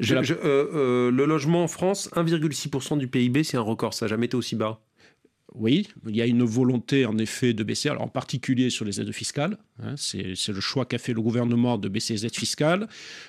Je- 0.00 0.10
De 0.10 0.14
la- 0.16 0.22
je- 0.22 0.34
euh, 0.34 0.38
euh, 0.74 1.10
le 1.10 1.24
logement 1.24 1.64
en 1.64 1.68
France, 1.68 2.08
1,6% 2.14 2.96
du 2.96 3.08
PIB, 3.08 3.42
c'est 3.44 3.56
un 3.56 3.60
record, 3.62 3.94
ça 3.94 4.04
n'a 4.06 4.10
jamais 4.10 4.26
été 4.26 4.36
aussi 4.36 4.54
bas? 4.54 4.80
Oui, 5.54 5.88
il 6.06 6.14
y 6.14 6.20
a 6.20 6.26
une 6.26 6.44
volonté 6.44 7.06
en 7.06 7.16
effet 7.16 7.54
de 7.54 7.64
baisser, 7.64 7.88
alors 7.88 8.02
en 8.02 8.08
particulier 8.08 8.68
sur 8.68 8.84
les 8.84 9.00
aides 9.00 9.12
fiscales. 9.12 9.56
hein, 9.82 9.94
c'est 9.96 10.48
le 10.48 10.60
choix 10.60 10.84
qu'a 10.84 10.98
fait 10.98 11.14
le 11.14 11.22
gouvernement 11.22 11.78
de 11.78 11.88
baisser 11.88 12.12
les 12.12 12.26
aides 12.26 12.36
fiscales. 12.36 12.86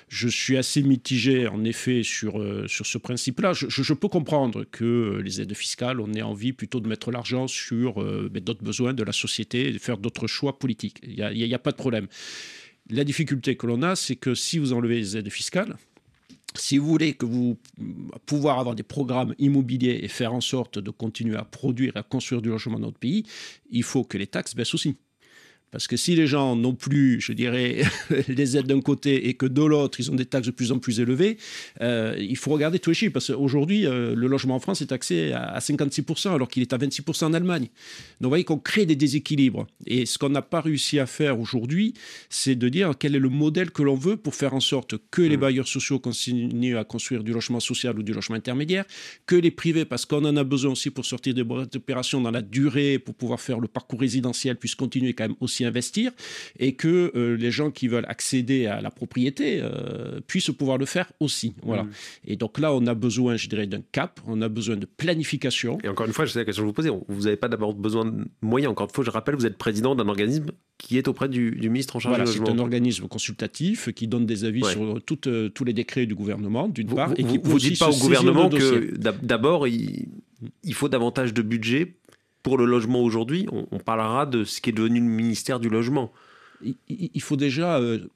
Je 0.08 0.28
suis 0.28 0.58
assez 0.58 0.82
mitigé 0.82 1.48
en 1.48 1.64
effet 1.64 2.02
sur, 2.02 2.40
euh, 2.40 2.66
sur 2.68 2.84
ce 2.86 2.98
principe-là. 2.98 3.52
Je, 3.54 3.94
peux 3.94 4.08
comprendre 4.08 4.64
que 4.64 5.20
les 5.24 5.40
aides 5.40 5.54
fiscales, 5.54 5.98
on 6.00 6.12
ait 6.12 6.22
envie 6.22 6.52
plutôt 6.52 6.80
de 6.80 6.88
mettre 6.88 7.10
l'argent 7.10 7.48
sur 7.48 8.02
euh, 8.02 8.28
ben, 8.30 8.42
d'autres 8.42 8.64
besoins 8.64 8.92
de 8.92 9.02
la 9.02 9.12
société 9.12 9.68
et 9.68 9.72
de 9.72 9.78
faire 9.78 9.96
d'autres 9.96 10.26
choix 10.26 10.58
politiques. 10.58 11.00
Il 11.02 11.14
n'y 11.14 11.52
a, 11.52 11.56
a 11.56 11.58
pas 11.58 11.72
de 11.72 11.76
problème. 11.76 12.06
La 12.90 13.04
difficulté 13.04 13.56
que 13.56 13.66
l'on 13.66 13.82
a, 13.82 13.96
c'est 13.96 14.16
que 14.16 14.34
si 14.34 14.58
vous 14.58 14.72
enlevez 14.72 14.96
les 14.96 15.16
aides 15.16 15.30
fiscales, 15.30 15.76
si 16.56 16.78
vous 16.78 16.86
voulez 16.86 17.14
que 17.14 17.26
vous 17.26 17.58
pouvoir 18.26 18.58
avoir 18.58 18.74
des 18.74 18.82
programmes 18.82 19.34
immobiliers 19.38 20.00
et 20.02 20.08
faire 20.08 20.34
en 20.34 20.40
sorte 20.40 20.78
de 20.78 20.90
continuer 20.90 21.36
à 21.36 21.44
produire 21.44 21.96
et 21.96 22.00
à 22.00 22.02
construire 22.02 22.42
du 22.42 22.48
logement 22.48 22.78
dans 22.78 22.86
notre 22.86 22.98
pays, 22.98 23.24
il 23.70 23.82
faut 23.82 24.04
que 24.04 24.18
les 24.18 24.26
taxes 24.26 24.54
baissent 24.54 24.74
aussi. 24.74 24.96
Parce 25.70 25.86
que 25.86 25.96
si 25.96 26.16
les 26.16 26.26
gens 26.26 26.56
n'ont 26.56 26.74
plus, 26.74 27.20
je 27.20 27.32
dirais, 27.32 27.82
les 28.28 28.56
aides 28.56 28.66
d'un 28.66 28.80
côté 28.80 29.28
et 29.28 29.34
que 29.34 29.46
de 29.46 29.62
l'autre, 29.62 30.00
ils 30.00 30.10
ont 30.10 30.16
des 30.16 30.26
taxes 30.26 30.46
de 30.46 30.52
plus 30.52 30.72
en 30.72 30.78
plus 30.78 30.98
élevées, 30.98 31.36
euh, 31.80 32.16
il 32.18 32.36
faut 32.36 32.50
regarder 32.50 32.78
tous 32.78 32.90
les 32.90 32.94
chiffres. 32.94 33.12
Parce 33.12 33.28
qu'aujourd'hui, 33.28 33.86
euh, 33.86 34.14
le 34.14 34.26
logement 34.26 34.56
en 34.56 34.60
France 34.60 34.82
est 34.82 34.86
taxé 34.86 35.32
à, 35.32 35.58
56%, 35.60 36.34
alors 36.34 36.48
qu'il 36.48 36.62
est 36.62 36.72
à 36.72 36.78
26% 36.78 37.26
en 37.26 37.34
Allemagne. 37.34 37.68
Donc 38.20 38.22
vous 38.22 38.28
voyez 38.30 38.44
qu'on 38.44 38.58
crée 38.58 38.84
des 38.84 38.96
déséquilibres. 38.96 39.66
Et 39.86 40.06
ce 40.06 40.18
qu'on 40.18 40.28
n'a 40.28 40.42
pas 40.42 40.60
réussi 40.60 40.98
à 40.98 41.06
faire 41.06 41.38
aujourd'hui, 41.38 41.94
c'est 42.28 42.56
de 42.56 42.68
dire 42.68 42.92
quel 42.98 43.14
est 43.14 43.20
le 43.20 43.28
modèle 43.28 43.70
que 43.70 43.82
l'on 43.82 43.94
veut 43.94 44.16
pour 44.16 44.34
faire 44.34 44.54
en 44.54 44.60
sorte 44.60 44.96
que 45.10 45.22
les 45.22 45.36
mmh. 45.36 45.40
bailleurs 45.40 45.68
sociaux 45.68 46.00
continuent 46.00 46.76
à 46.76 46.84
construire 46.84 47.22
du 47.22 47.32
logement 47.32 47.60
social 47.60 47.98
ou 47.98 48.02
du 48.02 48.12
logement 48.12 48.36
intermédiaire, 48.36 48.84
que 49.26 49.36
les 49.36 49.50
privés, 49.50 49.84
parce 49.84 50.04
qu'on 50.04 50.24
en 50.24 50.36
a 50.36 50.44
besoin 50.44 50.72
aussi 50.72 50.90
pour 50.90 51.04
sortir 51.04 51.34
des 51.34 51.42
opérations 51.42 52.20
dans 52.20 52.30
la 52.30 52.42
durée, 52.42 52.98
pour 52.98 53.14
pouvoir 53.14 53.40
faire 53.40 53.60
le 53.60 53.68
parcours 53.68 54.00
résidentiel, 54.00 54.56
puissent 54.56 54.74
continuer 54.74 55.14
quand 55.14 55.24
même 55.24 55.36
aussi 55.40 55.59
investir 55.64 56.12
et 56.58 56.74
que 56.74 57.12
euh, 57.14 57.36
les 57.36 57.50
gens 57.50 57.70
qui 57.70 57.88
veulent 57.88 58.06
accéder 58.08 58.66
à 58.66 58.80
la 58.80 58.90
propriété 58.90 59.60
euh, 59.60 60.20
puissent 60.26 60.50
pouvoir 60.50 60.78
le 60.78 60.86
faire 60.86 61.12
aussi. 61.20 61.54
Voilà. 61.62 61.84
Mm. 61.84 61.90
Et 62.26 62.36
donc 62.36 62.58
là, 62.58 62.74
on 62.74 62.86
a 62.86 62.94
besoin, 62.94 63.36
je 63.36 63.48
dirais, 63.48 63.66
d'un 63.66 63.82
cap, 63.92 64.20
on 64.26 64.42
a 64.42 64.48
besoin 64.48 64.76
de 64.76 64.86
planification. 64.86 65.78
Et 65.82 65.88
encore 65.88 66.06
une 66.06 66.12
fois, 66.12 66.24
je 66.24 66.32
sais 66.32 66.38
la 66.38 66.44
question 66.44 66.62
que 66.62 66.66
je 66.66 66.70
vous 66.70 66.74
posais, 66.74 66.90
vous 67.08 67.22
n'avez 67.22 67.36
pas 67.36 67.48
d'abord 67.48 67.74
besoin 67.74 68.04
de 68.04 68.26
moyens. 68.42 68.72
Encore 68.72 68.86
une 68.88 68.94
fois, 68.94 69.04
je 69.04 69.10
rappelle, 69.10 69.34
vous 69.34 69.46
êtes 69.46 69.58
président 69.58 69.94
d'un 69.94 70.08
organisme 70.08 70.46
qui 70.78 70.96
est 70.96 71.08
auprès 71.08 71.28
du, 71.28 71.52
ministre 71.60 71.96
en 71.96 72.00
charge 72.00 72.16
voilà, 72.16 72.24
du 72.24 72.30
logement. 72.30 72.46
C'est 72.46 72.52
un 72.52 72.58
organisme 72.58 73.06
consultatif 73.06 73.92
qui 73.92 74.08
donne 74.08 74.24
des 74.24 74.44
avis 74.44 74.64
sur 74.64 74.82
euh, 74.82 75.48
tous 75.50 75.64
les 75.64 75.72
décrets 75.72 76.06
du 76.06 76.14
gouvernement, 76.14 76.68
d'une 76.68 76.94
part. 76.94 77.12
et 77.16 77.24
qui 77.24 77.38
vous 77.38 77.54
ne 77.54 77.58
dites 77.58 77.78
pas 77.78 77.90
au 77.90 77.98
gouvernement 77.98 78.48
que 78.48 78.96
d'abord, 79.22 79.68
il, 79.68 80.08
il 80.64 80.74
faut 80.74 80.88
davantage 80.88 81.34
de 81.34 81.42
budget 81.42 81.96
pour 82.42 82.58
le 82.58 82.64
logement 82.64 83.02
aujourd'hui, 83.02 83.46
on, 83.50 83.78
parlera 83.78 84.26
de 84.26 84.44
ce 84.44 84.60
qui 84.60 84.70
est 84.70 84.72
devenu 84.72 85.00
le 85.00 85.06
ministère 85.06 85.60
du 85.60 85.68
logement. 85.68 86.12
Il, 86.88 87.22
faut 87.22 87.36
déjà 87.36 87.78
euh, 87.78 88.06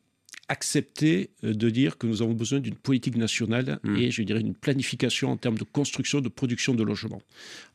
accepter 0.48 1.30
euh, 1.44 1.54
de 1.54 1.70
dire 1.70 1.98
que 1.98 2.06
nous 2.06 2.22
avons 2.22 2.32
besoin 2.32 2.60
d'une 2.60 2.74
politique 2.74 3.16
nationale 3.16 3.80
hmm. 3.82 3.96
et 3.96 4.10
je 4.10 4.22
dirais 4.22 4.40
une 4.40 4.54
planification 4.54 5.30
en 5.30 5.36
termes 5.36 5.58
de 5.58 5.64
construction, 5.64 6.20
de 6.20 6.28
production 6.28 6.74
de 6.74 6.82
logements. 6.82 7.22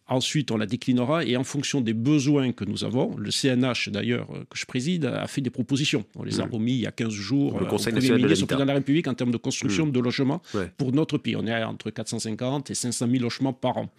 Ensuite, 0.09 0.51
on 0.51 0.57
la 0.57 0.65
déclinera 0.65 1.23
et 1.23 1.37
en 1.37 1.43
fonction 1.43 1.81
des 1.81 1.93
besoins 1.93 2.51
que 2.51 2.65
nous 2.65 2.83
avons, 2.83 3.15
le 3.15 3.29
CNH 3.29 3.89
d'ailleurs 3.89 4.27
euh, 4.33 4.43
que 4.49 4.57
je 4.57 4.65
préside 4.65 5.05
a 5.05 5.27
fait 5.27 5.41
des 5.41 5.51
propositions. 5.51 6.03
On 6.15 6.23
les 6.23 6.39
a 6.39 6.47
mmh. 6.47 6.51
remis 6.51 6.71
il 6.73 6.79
y 6.79 6.87
a 6.87 6.91
15 6.91 7.09
jours 7.09 7.59
le 7.59 7.65
euh, 7.65 7.69
Conseil 7.69 7.93
national 7.93 8.21
de 8.21 8.25
président 8.25 8.59
de 8.59 8.63
la 8.63 8.73
République 8.73 9.07
en 9.07 9.13
termes 9.13 9.31
de 9.31 9.37
construction 9.37 9.85
mmh. 9.85 9.91
de 9.91 9.99
logements 9.99 10.41
pour 10.77 10.93
notre 10.93 11.17
pays. 11.19 11.35
On 11.35 11.45
est 11.45 11.63
entre 11.63 11.91
450 11.91 12.71
et 12.71 12.73
500 12.73 13.07
000 13.09 13.21
logements 13.21 13.53
par 13.53 13.77
an. 13.77 13.89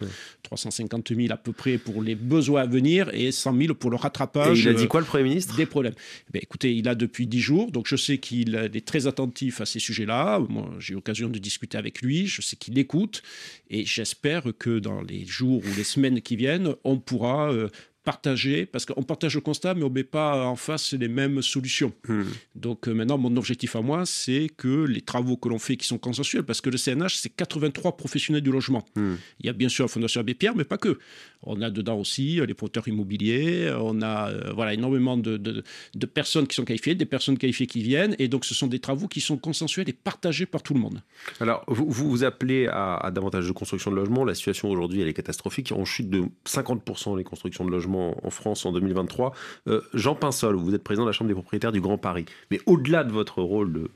350 0.43 1.15
000 1.15 1.33
à 1.33 1.37
peu 1.37 1.53
près 1.53 1.77
pour 1.77 2.01
les 2.03 2.15
besoins 2.15 2.63
à 2.63 2.65
venir 2.65 3.09
et 3.13 3.31
100 3.31 3.57
000 3.57 3.73
pour 3.75 3.89
le 3.89 3.95
rattrapage. 3.95 4.59
Et 4.59 4.69
il 4.69 4.69
a 4.69 4.73
dit 4.73 4.87
quoi 4.87 4.99
le 4.99 5.05
Premier 5.05 5.23
ministre? 5.23 5.55
Des 5.55 5.65
problèmes. 5.65 5.93
Eh 6.27 6.33
ben, 6.33 6.39
écoutez, 6.43 6.75
il 6.75 6.87
a 6.89 6.95
depuis 6.95 7.25
10 7.25 7.39
jours, 7.39 7.71
donc 7.71 7.87
je 7.87 7.95
sais 7.95 8.17
qu'il 8.17 8.55
est 8.55 8.85
très 8.85 9.07
attentif 9.07 9.61
à 9.61 9.65
ces 9.65 9.79
sujets-là. 9.79 10.39
Moi, 10.49 10.69
j'ai 10.79 10.91
eu 10.91 10.95
l'occasion 10.95 11.29
de 11.29 11.39
discuter 11.39 11.77
avec 11.77 12.01
lui, 12.01 12.27
je 12.27 12.41
sais 12.41 12.57
qu'il 12.57 12.77
écoute 12.77 13.23
et 13.69 13.85
j'espère 13.85 14.43
que 14.59 14.79
dans 14.79 15.01
les 15.01 15.25
jours 15.25 15.61
ou 15.63 15.75
les 15.77 15.83
semaines 15.83 16.00
qui 16.21 16.35
viennent, 16.35 16.75
on 16.83 16.99
pourra 16.99 17.51
partager, 18.03 18.65
parce 18.65 18.85
qu'on 18.85 19.03
partage 19.03 19.35
le 19.35 19.41
constat, 19.41 19.75
mais 19.75 19.83
on 19.83 19.89
ne 19.89 19.93
met 19.93 20.03
pas 20.03 20.45
en 20.45 20.55
face 20.55 20.93
les 20.93 21.07
mêmes 21.07 21.41
solutions. 21.41 21.93
Hmm. 22.07 22.23
Donc 22.55 22.87
euh, 22.87 22.93
maintenant, 22.93 23.17
mon 23.17 23.35
objectif 23.37 23.75
à 23.75 23.81
moi, 23.81 24.05
c'est 24.05 24.49
que 24.57 24.85
les 24.85 25.01
travaux 25.01 25.37
que 25.37 25.49
l'on 25.49 25.59
fait 25.59 25.77
qui 25.77 25.85
sont 25.85 25.99
consensuels, 25.99 26.43
parce 26.43 26.61
que 26.61 26.69
le 26.69 26.77
CNH, 26.77 27.17
c'est 27.17 27.29
83 27.29 27.97
professionnels 27.97 28.41
du 28.41 28.51
logement. 28.51 28.83
Hmm. 28.95 29.15
Il 29.39 29.45
y 29.45 29.49
a 29.49 29.53
bien 29.53 29.69
sûr 29.69 29.85
la 29.85 29.89
Fondation 29.89 30.21
Abbé 30.21 30.33
Pierre, 30.33 30.55
mais 30.55 30.63
pas 30.63 30.77
que. 30.77 30.97
On 31.43 31.61
a 31.61 31.69
dedans 31.69 31.97
aussi 31.97 32.39
euh, 32.39 32.45
les 32.45 32.53
promoteurs 32.53 32.87
immobiliers, 32.87 33.71
on 33.79 34.01
a 34.01 34.29
euh, 34.29 34.51
voilà, 34.53 34.73
énormément 34.73 35.17
de, 35.17 35.37
de, 35.37 36.05
personnes 36.05 36.47
qui 36.47 36.55
sont 36.55 36.65
qualifiées, 36.65 36.95
des 36.95 37.05
personnes 37.05 37.37
qualifiées 37.37 37.67
qui 37.67 37.81
viennent, 37.81 38.15
et 38.19 38.27
donc 38.27 38.45
ce 38.45 38.53
sont 38.53 38.67
des 38.67 38.79
travaux 38.79 39.07
qui 39.07 39.21
sont 39.21 39.37
consensuels 39.37 39.89
et 39.89 39.93
partagés 39.93 40.45
par 40.45 40.63
tout 40.63 40.73
le 40.73 40.79
monde. 40.79 41.01
Alors, 41.39 41.63
vous 41.67 41.89
vous, 41.89 42.23
appelez 42.23 42.67
à, 42.67 43.09
davantage 43.13 43.47
de 43.47 43.51
construction 43.51 43.91
de 43.91 43.95
logements. 43.95 44.25
La 44.25 44.35
situation 44.35 44.69
aujourd'hui, 44.69 45.01
elle 45.01 45.07
est 45.07 45.13
catastrophique. 45.13 45.71
On 45.75 45.85
chute 45.85 46.09
de 46.09 46.23
50% 46.45 47.17
les 47.17 47.23
constructions 47.23 47.65
de 47.65 47.71
logements 47.71 47.90
en 47.95 48.29
France 48.29 48.65
en 48.65 48.71
2023. 48.71 49.33
Euh, 49.67 49.81
Jean 49.93 50.15
Pinsol, 50.15 50.55
vous 50.55 50.73
êtes 50.73 50.83
président 50.83 51.03
de 51.03 51.09
la 51.09 51.13
Chambre 51.13 51.27
des 51.27 51.33
propriétaires 51.33 51.71
du 51.71 51.81
Grand 51.81 51.97
Paris. 51.97 52.25
Mais 52.49 52.59
au-delà 52.65 53.03
de 53.03 53.11
votre 53.11 53.41
rôle 53.41 53.73
de 53.73 53.91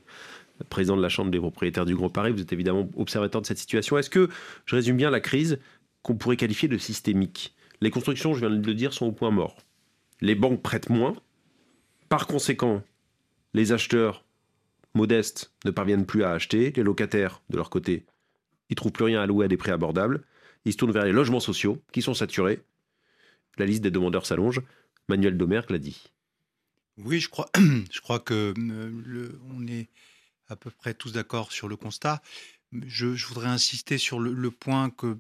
président 0.70 0.96
de 0.96 1.02
la 1.02 1.10
Chambre 1.10 1.32
des 1.32 1.40
propriétaires 1.40 1.86
du 1.86 1.96
Grand 1.96 2.10
Paris, 2.10 2.32
vous 2.32 2.42
êtes 2.42 2.54
évidemment 2.54 2.90
observateur 2.96 3.42
de 3.42 3.48
cette 3.48 3.58
situation. 3.58 3.98
Est-ce 3.98 4.10
que, 4.10 4.30
je 4.66 4.76
résume 4.76 4.98
bien 4.98 5.10
la 5.10 5.20
crise, 5.20 5.60
qu'on 6.02 6.16
pourrait 6.16 6.38
qualifier 6.38 6.68
de 6.68 6.78
systémique? 6.78 7.56
Les 7.82 7.90
constructions, 7.90 8.34
je 8.34 8.40
viens 8.40 8.50
de 8.50 8.66
le 8.66 8.74
dire, 8.74 8.94
sont 8.94 9.08
au 9.08 9.12
point 9.12 9.32
mort. 9.32 9.58
Les 10.22 10.36
banques 10.36 10.62
prêtent 10.62 10.90
moins. 10.90 11.16
Par 12.10 12.28
conséquent, 12.28 12.82
les 13.54 13.72
acheteurs 13.72 14.24
modestes 14.94 15.52
ne 15.66 15.72
parviennent 15.72 16.06
plus 16.06 16.24
à 16.24 16.32
acheter. 16.32 16.72
Les 16.76 16.84
locataires, 16.84 17.42
de 17.50 17.58
leur 17.58 17.70
côté, 17.70 18.06
ils 18.70 18.76
trouvent 18.76 18.92
plus 18.92 19.06
rien 19.06 19.22
à 19.22 19.26
louer 19.26 19.46
à 19.46 19.48
des 19.48 19.58
prix 19.58 19.72
abordables. 19.72 20.24
Ils 20.64 20.72
se 20.72 20.78
tournent 20.78 20.92
vers 20.92 21.06
les 21.06 21.12
logements 21.12 21.40
sociaux, 21.40 21.82
qui 21.92 22.02
sont 22.02 22.14
saturés. 22.14 22.62
La 23.58 23.66
liste 23.66 23.82
des 23.82 23.92
demandeurs 23.92 24.26
s'allonge. 24.26 24.62
Manuel 25.08 25.38
Domergue 25.38 25.70
l'a 25.70 25.80
dit. 25.80 26.04
Oui, 26.98 27.20
je 27.20 27.30
crois, 27.30 27.50
je 27.92 28.00
crois 28.02 28.20
que 28.20 28.54
euh, 28.58 28.92
le, 29.06 29.40
on 29.50 29.68
est 29.68 29.90
à 30.48 30.56
peu 30.56 30.72
près 30.72 30.94
tous 30.94 31.12
d'accord 31.12 31.52
sur 31.52 31.68
le 31.68 31.76
constat. 31.76 32.22
Je, 32.86 33.08
voudrais 33.28 33.48
insister 33.48 33.98
sur 33.98 34.20
le 34.20 34.52
point 34.52 34.90
que 34.90 35.18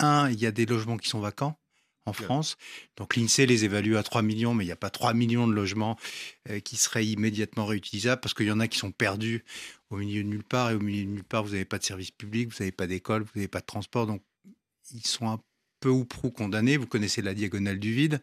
un, 0.00 0.30
il 0.30 0.40
y 0.40 0.46
a 0.46 0.50
des 0.50 0.66
logements 0.66 0.96
qui 0.96 1.08
sont 1.08 1.20
vacants 1.20 1.60
en 2.06 2.12
France. 2.12 2.56
Donc 2.96 3.16
l'INSEE 3.16 3.46
les 3.46 3.64
évalue 3.64 3.94
à 3.94 4.02
3 4.02 4.22
millions, 4.22 4.54
mais 4.54 4.64
il 4.64 4.68
n'y 4.68 4.72
a 4.72 4.76
pas 4.76 4.90
3 4.90 5.14
millions 5.14 5.46
de 5.46 5.52
logements 5.52 5.98
euh, 6.48 6.60
qui 6.60 6.76
seraient 6.76 7.06
immédiatement 7.06 7.66
réutilisables 7.66 8.20
parce 8.20 8.34
qu'il 8.34 8.46
y 8.46 8.52
en 8.52 8.60
a 8.60 8.68
qui 8.68 8.78
sont 8.78 8.92
perdus 8.92 9.44
au 9.90 9.98
milieu 9.98 10.22
de 10.22 10.28
nulle 10.28 10.44
part 10.44 10.70
et 10.70 10.74
au 10.74 10.80
milieu 10.80 11.04
de 11.04 11.10
nulle 11.10 11.24
part, 11.24 11.44
vous 11.44 11.50
n'avez 11.50 11.64
pas 11.64 11.78
de 11.78 11.84
service 11.84 12.10
public, 12.10 12.48
vous 12.48 12.56
n'avez 12.60 12.72
pas 12.72 12.86
d'école, 12.86 13.22
vous 13.22 13.30
n'avez 13.36 13.48
pas 13.48 13.60
de 13.60 13.66
transport. 13.66 14.06
Donc 14.06 14.22
ils 14.92 15.06
sont 15.06 15.28
un 15.28 15.40
peu 15.80 15.88
ou 15.88 16.04
prou 16.04 16.30
condamnés. 16.30 16.76
Vous 16.76 16.86
connaissez 16.86 17.22
la 17.22 17.34
diagonale 17.34 17.78
du 17.78 17.92
vide. 17.92 18.20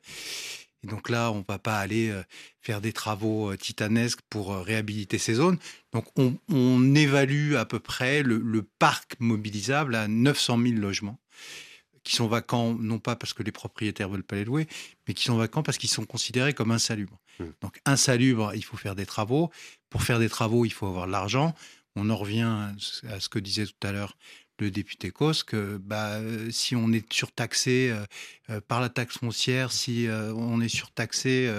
Et 0.84 0.88
donc 0.88 1.10
là, 1.10 1.32
on 1.32 1.40
ne 1.40 1.44
va 1.48 1.58
pas 1.58 1.80
aller 1.80 2.10
euh, 2.10 2.22
faire 2.62 2.82
des 2.82 2.94
travaux 2.94 3.52
euh, 3.52 3.58
titanesques 3.58 4.22
pour 4.30 4.56
réhabiliter 4.56 5.18
ces 5.18 5.36
zones. 5.36 5.58
Donc 5.92 6.06
on, 6.18 6.96
évalue 6.96 7.56
à 7.56 7.66
peu 7.66 7.80
près 7.80 8.24
le, 8.24 8.38
le 8.38 8.62
parc 8.62 9.16
mobilisable 9.20 9.96
à 9.96 10.08
900 10.08 10.60
000 10.62 10.76
logements 10.76 11.20
qui 12.08 12.16
sont 12.16 12.28
vacants, 12.28 12.74
non 12.74 13.00
pas 13.00 13.18
parce 13.18 13.34
que 13.34 13.44
les 13.44 13.52
propriétaires 13.52 14.08
veulent 14.08 14.24
pas 14.24 14.38
les 14.38 14.46
louer, 14.46 14.66
mais 15.08 15.14
qui 15.14 15.26
sont 15.26 15.36
vacants 15.36 15.62
parce 15.62 15.78
qu'ils 15.78 15.90
sont 15.90 16.06
considérés 16.06 16.54
comme 16.54 16.72
insalubres. 16.72 17.20
Mmh. 17.40 17.44
Donc 17.62 17.82
insalubres, 17.84 18.54
il 18.56 18.64
faut 18.64 18.78
faire 18.78 18.96
des 18.96 19.06
travaux. 19.06 19.52
Pour 19.90 20.04
faire 20.04 20.18
des 20.18 20.30
travaux, 20.30 20.64
il 20.64 20.72
faut 20.72 20.88
avoir 20.88 21.08
de 21.08 21.12
l'argent. 21.12 21.54
On 21.98 22.10
en 22.10 22.16
revient 22.16 22.72
à 23.10 23.20
ce 23.20 23.28
que 23.28 23.40
disait 23.40 23.66
tout 23.66 23.86
à 23.86 23.92
l'heure 23.92 24.16
le 24.60 24.72
député 24.72 25.12
Cos, 25.12 25.44
que 25.46 25.78
bah, 25.78 26.16
euh, 26.16 26.50
si 26.52 26.76
on 26.76 26.92
est 26.92 27.12
surtaxé 27.12 27.90
euh, 27.90 28.04
euh, 28.50 28.62
par 28.68 28.82
la 28.82 28.90
taxe 28.90 29.18
foncière, 29.18 29.72
si 29.72 30.08
on 30.10 30.62
est 30.62 30.70
surtaxé 30.70 31.52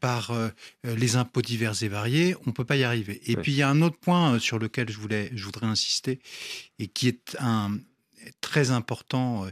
par 0.00 0.32
les 0.84 1.16
impôts 1.16 1.42
divers 1.42 1.82
et 1.82 1.88
variés, 1.88 2.34
on 2.46 2.50
ne 2.50 2.52
peut 2.52 2.64
pas 2.64 2.76
y 2.76 2.84
arriver. 2.84 3.20
Et 3.26 3.36
puis 3.36 3.52
il 3.52 3.58
y 3.58 3.62
a 3.62 3.68
un 3.68 3.82
autre 3.82 3.98
point 3.98 4.38
sur 4.38 4.58
lequel 4.58 4.90
je, 4.90 4.98
voulais, 4.98 5.30
je 5.34 5.44
voudrais 5.44 5.66
insister, 5.66 6.20
et 6.78 6.86
qui 6.86 7.08
est 7.08 7.36
un, 7.40 7.78
très 8.40 8.70
important 8.70 9.46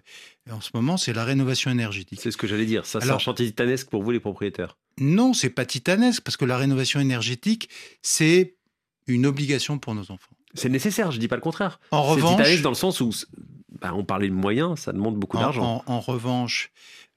en 0.51 0.61
ce 0.61 0.71
moment, 0.75 0.97
c'est 0.97 1.13
la 1.13 1.25
rénovation 1.25 1.71
énergétique. 1.71 2.21
C'est 2.23 2.31
ce 2.31 2.37
que 2.37 2.47
j'allais 2.47 2.67
dire. 2.67 2.87
Ça, 2.87 3.01
c'est 3.01 3.11
un 3.11 3.19
chantier 3.19 3.47
titanesque 3.47 3.89
pour 3.89 4.03
vous, 4.03 4.11
les 4.13 4.21
propriétaires? 4.21 4.77
Non, 4.99 5.35
c'est 5.35 5.51
pas 5.51 5.67
titanesque, 5.67 6.23
parce 6.23 6.37
que 6.37 6.45
la 6.45 6.57
rénovation 6.57 7.01
énergétique, 7.01 7.69
c'est 8.03 8.57
une 9.07 9.27
obligation 9.27 9.79
pour 9.79 9.95
nos 9.95 10.11
enfants. 10.11 10.36
C'est 10.55 10.69
nécessaire, 10.69 11.12
je 11.12 11.19
dis 11.19 11.29
pas 11.29 11.37
le 11.37 11.43
contraire. 11.43 11.81
En 11.91 12.03
revanche, 12.03 12.37
titanesque 12.37 12.62
dans 12.62 12.71
le 12.71 12.76
sens 12.76 13.00
où 13.00 13.12
bah, 13.81 13.93
on 13.95 14.05
parlait 14.05 14.29
de 14.29 14.35
moyens, 14.35 14.79
ça 14.81 14.93
demande 14.93 15.17
beaucoup 15.17 15.37
d'argent. 15.37 15.83
En, 15.87 16.00
revanche, 16.00 16.71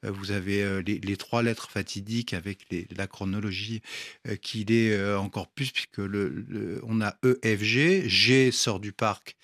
euh, 0.06 0.12
vous 0.12 0.32
avez 0.32 0.62
euh, 0.62 0.82
les, 0.82 1.18
trois 1.18 1.42
lettres 1.42 1.70
fatidiques 1.70 2.34
avec 2.34 2.66
la 2.96 3.08
chronologie 3.08 3.82
qui 4.42 4.66
est 4.68 5.16
encore 5.16 5.48
plus, 5.48 5.72
puisque 5.72 6.00
le, 6.00 6.82
on 6.86 7.02
a 7.02 7.16
EFG, 7.24 8.08
G 8.08 8.52
sort 8.52 8.80
du 8.80 8.92
parc 8.92 9.38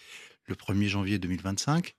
le 0.47 0.55
1er 0.55 0.87
janvier 0.87 1.17
2025. 1.19 1.95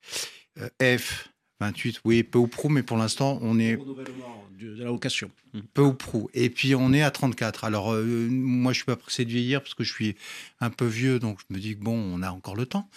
Euh, 0.58 0.98
F, 0.98 1.28
28, 1.60 2.00
oui, 2.04 2.22
peu 2.22 2.38
ou 2.38 2.46
prou, 2.46 2.68
mais 2.68 2.82
pour 2.82 2.96
l'instant, 2.96 3.38
on 3.42 3.58
est. 3.58 3.76
de 3.76 4.74
la 4.78 4.84
location. 4.86 5.30
Peu 5.72 5.82
ou 5.82 5.94
prou. 5.94 6.28
Et 6.34 6.50
puis, 6.50 6.74
on 6.74 6.92
est 6.92 7.02
à 7.02 7.10
34. 7.10 7.64
Alors, 7.64 7.92
euh, 7.92 8.28
moi, 8.30 8.72
je 8.72 8.78
suis 8.78 8.84
pas 8.84 8.96
pressé 8.96 9.24
de 9.24 9.30
vieillir 9.30 9.62
parce 9.62 9.74
que 9.74 9.84
je 9.84 9.92
suis 9.92 10.16
un 10.60 10.70
peu 10.70 10.86
vieux, 10.86 11.18
donc 11.18 11.40
je 11.40 11.54
me 11.54 11.60
dis 11.60 11.76
que 11.76 11.82
bon, 11.82 11.96
on 11.96 12.22
a 12.22 12.30
encore 12.30 12.56
le 12.56 12.66
temps. 12.66 12.88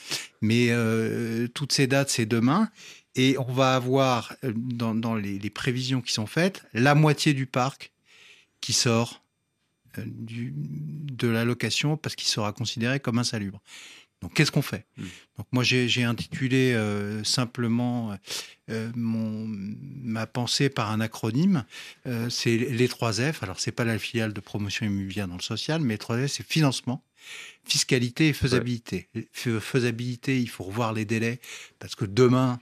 Mais 0.42 0.68
euh, 0.70 1.48
toutes 1.48 1.72
ces 1.72 1.88
dates, 1.88 2.10
c'est 2.10 2.26
demain. 2.26 2.70
Et 3.16 3.38
on 3.38 3.52
va 3.52 3.76
avoir, 3.76 4.36
dans, 4.44 5.16
les, 5.16 5.40
les, 5.40 5.50
prévisions 5.50 6.02
qui 6.02 6.14
sont 6.14 6.28
faites, 6.28 6.64
la 6.74 6.96
moitié 6.96 7.34
du 7.34 7.46
parc 7.46 7.92
qui 8.62 8.72
sort 8.72 9.22
du, 10.06 10.54
de 10.56 11.28
la 11.28 11.46
location 11.46 11.98
parce 11.98 12.16
qu'il 12.16 12.28
sera 12.28 12.54
considéré 12.54 13.00
comme 13.00 13.20
insalubre. 13.20 13.62
Donc 14.22 14.34
qu'est-ce 14.34 14.52
qu'on 14.52 14.62
fait? 14.62 14.86
Mm. 14.98 15.04
Donc 15.38 15.48
moi 15.52 15.64
j'ai 15.64 16.04
intitulé 16.04 16.74
euh, 16.74 17.24
simplement 17.24 18.18
euh, 18.70 18.92
mon, 18.96 19.46
ma 19.48 20.28
pensée 20.28 20.70
par 20.70 20.92
un 20.92 21.00
acronyme. 21.00 21.64
Euh, 22.06 22.30
c'est 22.30 22.58
les 22.58 22.88
3 22.90 23.14
F. 23.14 23.44
Alors 23.44 23.60
c'est 23.60 23.72
pas 23.72 23.86
la 23.86 23.98
filiale 23.98 24.34
de 24.34 24.42
promotion 24.42 24.86
immobilière 24.86 25.28
dans 25.28 25.38
le 25.38 25.42
social, 25.42 25.82
mais 25.82 25.94
les 25.94 25.98
3 25.98 26.28
F 26.28 26.32
c'est 26.32 26.46
financement, 26.46 27.04
fiscalité 27.64 28.28
et 28.28 28.34
faisabilité. 28.34 29.08
Faisabilité, 29.32 30.40
il 30.42 30.50
faut 30.50 30.66
revoir 30.66 30.92
les 30.94 31.06
délais 31.06 31.40
parce 31.80 31.96
que 31.96 32.06
demain 32.06 32.60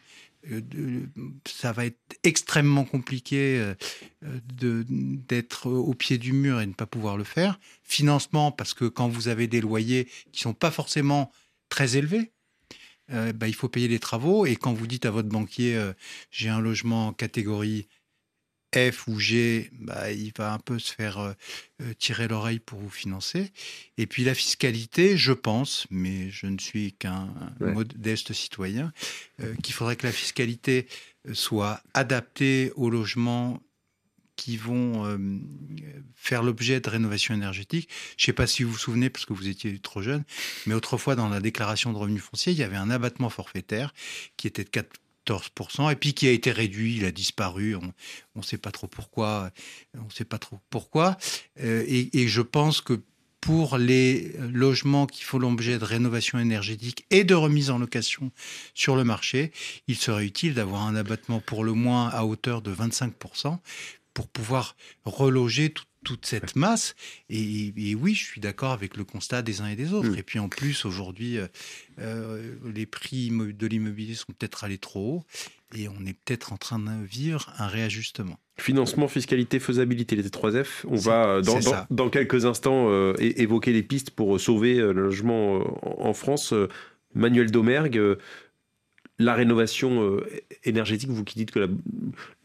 de- 0.47 1.09
ça 1.47 1.71
va 1.73 1.85
être 1.87 1.97
extrêmement 2.23 2.85
compliqué 2.85 3.73
d'être 4.21 5.69
au 5.69 5.93
pied 5.93 6.17
du 6.17 6.33
mur 6.33 6.61
et 6.61 6.67
ne 6.67 6.73
pas 6.73 6.85
pouvoir 6.85 7.17
le 7.17 7.23
faire. 7.23 7.59
Financement, 7.83 8.51
parce 8.51 8.73
que 8.73 8.85
quand 8.85 9.07
vous 9.07 9.27
avez 9.27 9.47
des 9.47 9.61
loyers 9.61 10.07
qui 10.31 10.41
sont 10.41 10.53
pas 10.53 10.71
forcément 10.71 11.31
très 11.69 11.97
élevés, 11.97 12.31
euh, 13.11 13.31
bah, 13.33 13.47
il 13.47 13.55
faut 13.55 13.69
payer 13.69 13.87
les 13.87 13.99
travaux. 13.99 14.45
Et 14.45 14.55
quand 14.55 14.73
vous 14.73 14.87
dites 14.87 15.05
à 15.05 15.11
votre 15.11 15.29
banquier, 15.29 15.75
euh, 15.75 15.93
j'ai 16.31 16.49
un 16.49 16.59
logement 16.59 17.07
en 17.07 17.13
catégorie 17.13 17.87
F 18.75 19.07
ou 19.07 19.17
G, 19.17 19.69
bah, 19.79 20.11
il 20.11 20.33
va 20.37 20.53
un 20.53 20.59
peu 20.59 20.77
se 20.77 20.93
faire 20.93 21.19
euh, 21.19 21.93
tirer 21.99 22.27
l'oreille 22.27 22.59
pour 22.59 22.79
vous 22.79 22.89
financer. 22.89 23.51
Et 23.97 24.07
puis 24.07 24.25
la 24.25 24.35
fiscalité, 24.35 25.17
je 25.17 25.31
pense, 25.31 25.87
mais 25.89 26.29
je 26.31 26.47
ne 26.47 26.59
suis 26.59 26.91
qu'un 26.93 27.33
Ouais. 27.61 27.71
modeste 27.71 28.33
citoyen, 28.33 28.91
qu'il 29.63 29.73
faudrait 29.73 29.95
que 29.95 30.05
la 30.05 30.11
fiscalité 30.11 30.87
soit 31.33 31.81
adaptée 31.93 32.71
aux 32.75 32.89
logements 32.89 33.61
qui 34.37 34.55
vont 34.55 35.05
euh, 35.05 35.17
faire 36.15 36.43
l'objet 36.43 36.79
de 36.79 36.89
rénovation 36.89 37.33
énergétique. 37.33 37.89
Je 38.15 38.23
ne 38.23 38.25
sais 38.27 38.33
pas 38.33 38.47
si 38.47 38.63
vous 38.63 38.71
vous 38.71 38.77
souvenez, 38.77 39.09
parce 39.09 39.25
que 39.25 39.33
vous 39.33 39.49
étiez 39.49 39.77
trop 39.79 40.01
jeune, 40.01 40.23
mais 40.65 40.75
autrefois, 40.75 41.15
dans 41.15 41.27
la 41.27 41.41
déclaration 41.41 41.91
de 41.91 41.97
revenus 41.97 42.21
fonciers, 42.21 42.53
il 42.53 42.59
y 42.59 42.63
avait 42.63 42.77
un 42.77 42.89
abattement 42.89 43.29
forfaitaire 43.29 43.93
qui 44.37 44.47
était 44.47 44.63
de 44.63 44.69
14%, 44.69 45.91
et 45.91 45.95
puis 45.95 46.13
qui 46.13 46.27
a 46.27 46.31
été 46.31 46.51
réduit, 46.51 46.95
il 46.97 47.05
a 47.05 47.11
disparu, 47.11 47.75
on 47.75 47.91
ne 48.35 48.43
sait 48.43 48.57
pas 48.57 48.71
trop 48.71 48.87
pourquoi, 48.87 49.51
on 49.95 50.09
sait 50.09 50.23
pas 50.23 50.37
trop 50.37 50.59
pourquoi. 50.69 51.17
Euh, 51.59 51.83
et, 51.87 52.21
et 52.21 52.27
je 52.29 52.41
pense 52.41 52.79
que 52.79 53.01
pour 53.41 53.77
les 53.77 54.33
logements 54.51 55.05
qui 55.05 55.23
font 55.23 55.37
l'objet 55.37 55.77
de 55.77 55.85
rénovation 55.85 56.39
énergétique 56.39 57.05
et 57.11 57.23
de 57.23 57.35
remise 57.35 57.69
en 57.69 57.77
location 57.77 58.31
sur 58.73 58.95
le 58.95 59.03
marché, 59.03 59.51
il 59.87 59.95
serait 59.95 60.25
utile 60.25 60.53
d'avoir 60.53 60.83
un 60.83 60.95
abattement 60.95 61.39
pour 61.39 61.63
le 61.63 61.73
moins 61.73 62.09
à 62.09 62.25
hauteur 62.25 62.61
de 62.61 62.73
25% 62.73 63.57
pour 64.17 64.27
pouvoir 64.27 64.75
reloger 65.05 65.69
tout- 65.69 65.83
toute 66.03 66.25
cette 66.25 66.55
masse. 66.55 66.95
Et, 67.29 67.73
et 67.75 67.93
oui, 67.93 68.15
je 68.15 68.23
suis 68.23 68.41
d'accord 68.41 68.71
avec 68.71 68.97
le 68.97 69.03
constat 69.03 69.43
des 69.43 69.61
uns 69.61 69.67
et 69.67 69.75
des 69.75 69.93
autres. 69.93 70.09
Mm. 70.09 70.17
Et 70.17 70.23
puis 70.23 70.39
en 70.39 70.49
plus, 70.49 70.85
aujourd'hui, 70.85 71.37
euh, 71.37 71.47
euh, 71.99 72.55
les 72.73 72.87
prix 72.87 73.29
de 73.29 73.67
l'immobilier 73.67 74.15
sont 74.15 74.33
peut-être 74.35 74.63
allés 74.63 74.79
trop 74.79 75.17
haut 75.17 75.23
et 75.77 75.87
on 75.87 76.03
est 76.07 76.13
peut-être 76.13 76.51
en 76.51 76.57
train 76.57 76.79
de 76.79 77.05
vivre 77.05 77.53
un 77.59 77.67
réajustement. 77.67 78.39
Financement, 78.57 79.07
fiscalité, 79.07 79.59
faisabilité, 79.59 80.15
les 80.15 80.27
3 80.27 80.63
F. 80.63 80.85
On 80.89 80.95
va, 80.95 81.27
euh, 81.27 81.41
dans, 81.91 82.09
quelques 82.09 82.45
instants, 82.45 82.87
euh, 82.89 83.13
évoquer 83.19 83.71
les 83.71 83.83
pistes 83.83 84.09
pour 84.09 84.39
sauver 84.39 84.77
le 84.77 84.93
logement 84.93 85.61
en 86.01 86.13
France. 86.13 86.55
Manuel 87.13 87.51
Domergue, 87.51 88.17
la 89.19 89.33
rénovation 89.33 90.03
euh, 90.03 90.27
énergétique, 90.63 91.09
vous 91.09 91.23
qui 91.23 91.35
dites 91.35 91.49
que 91.49 91.59
la, 91.59 91.67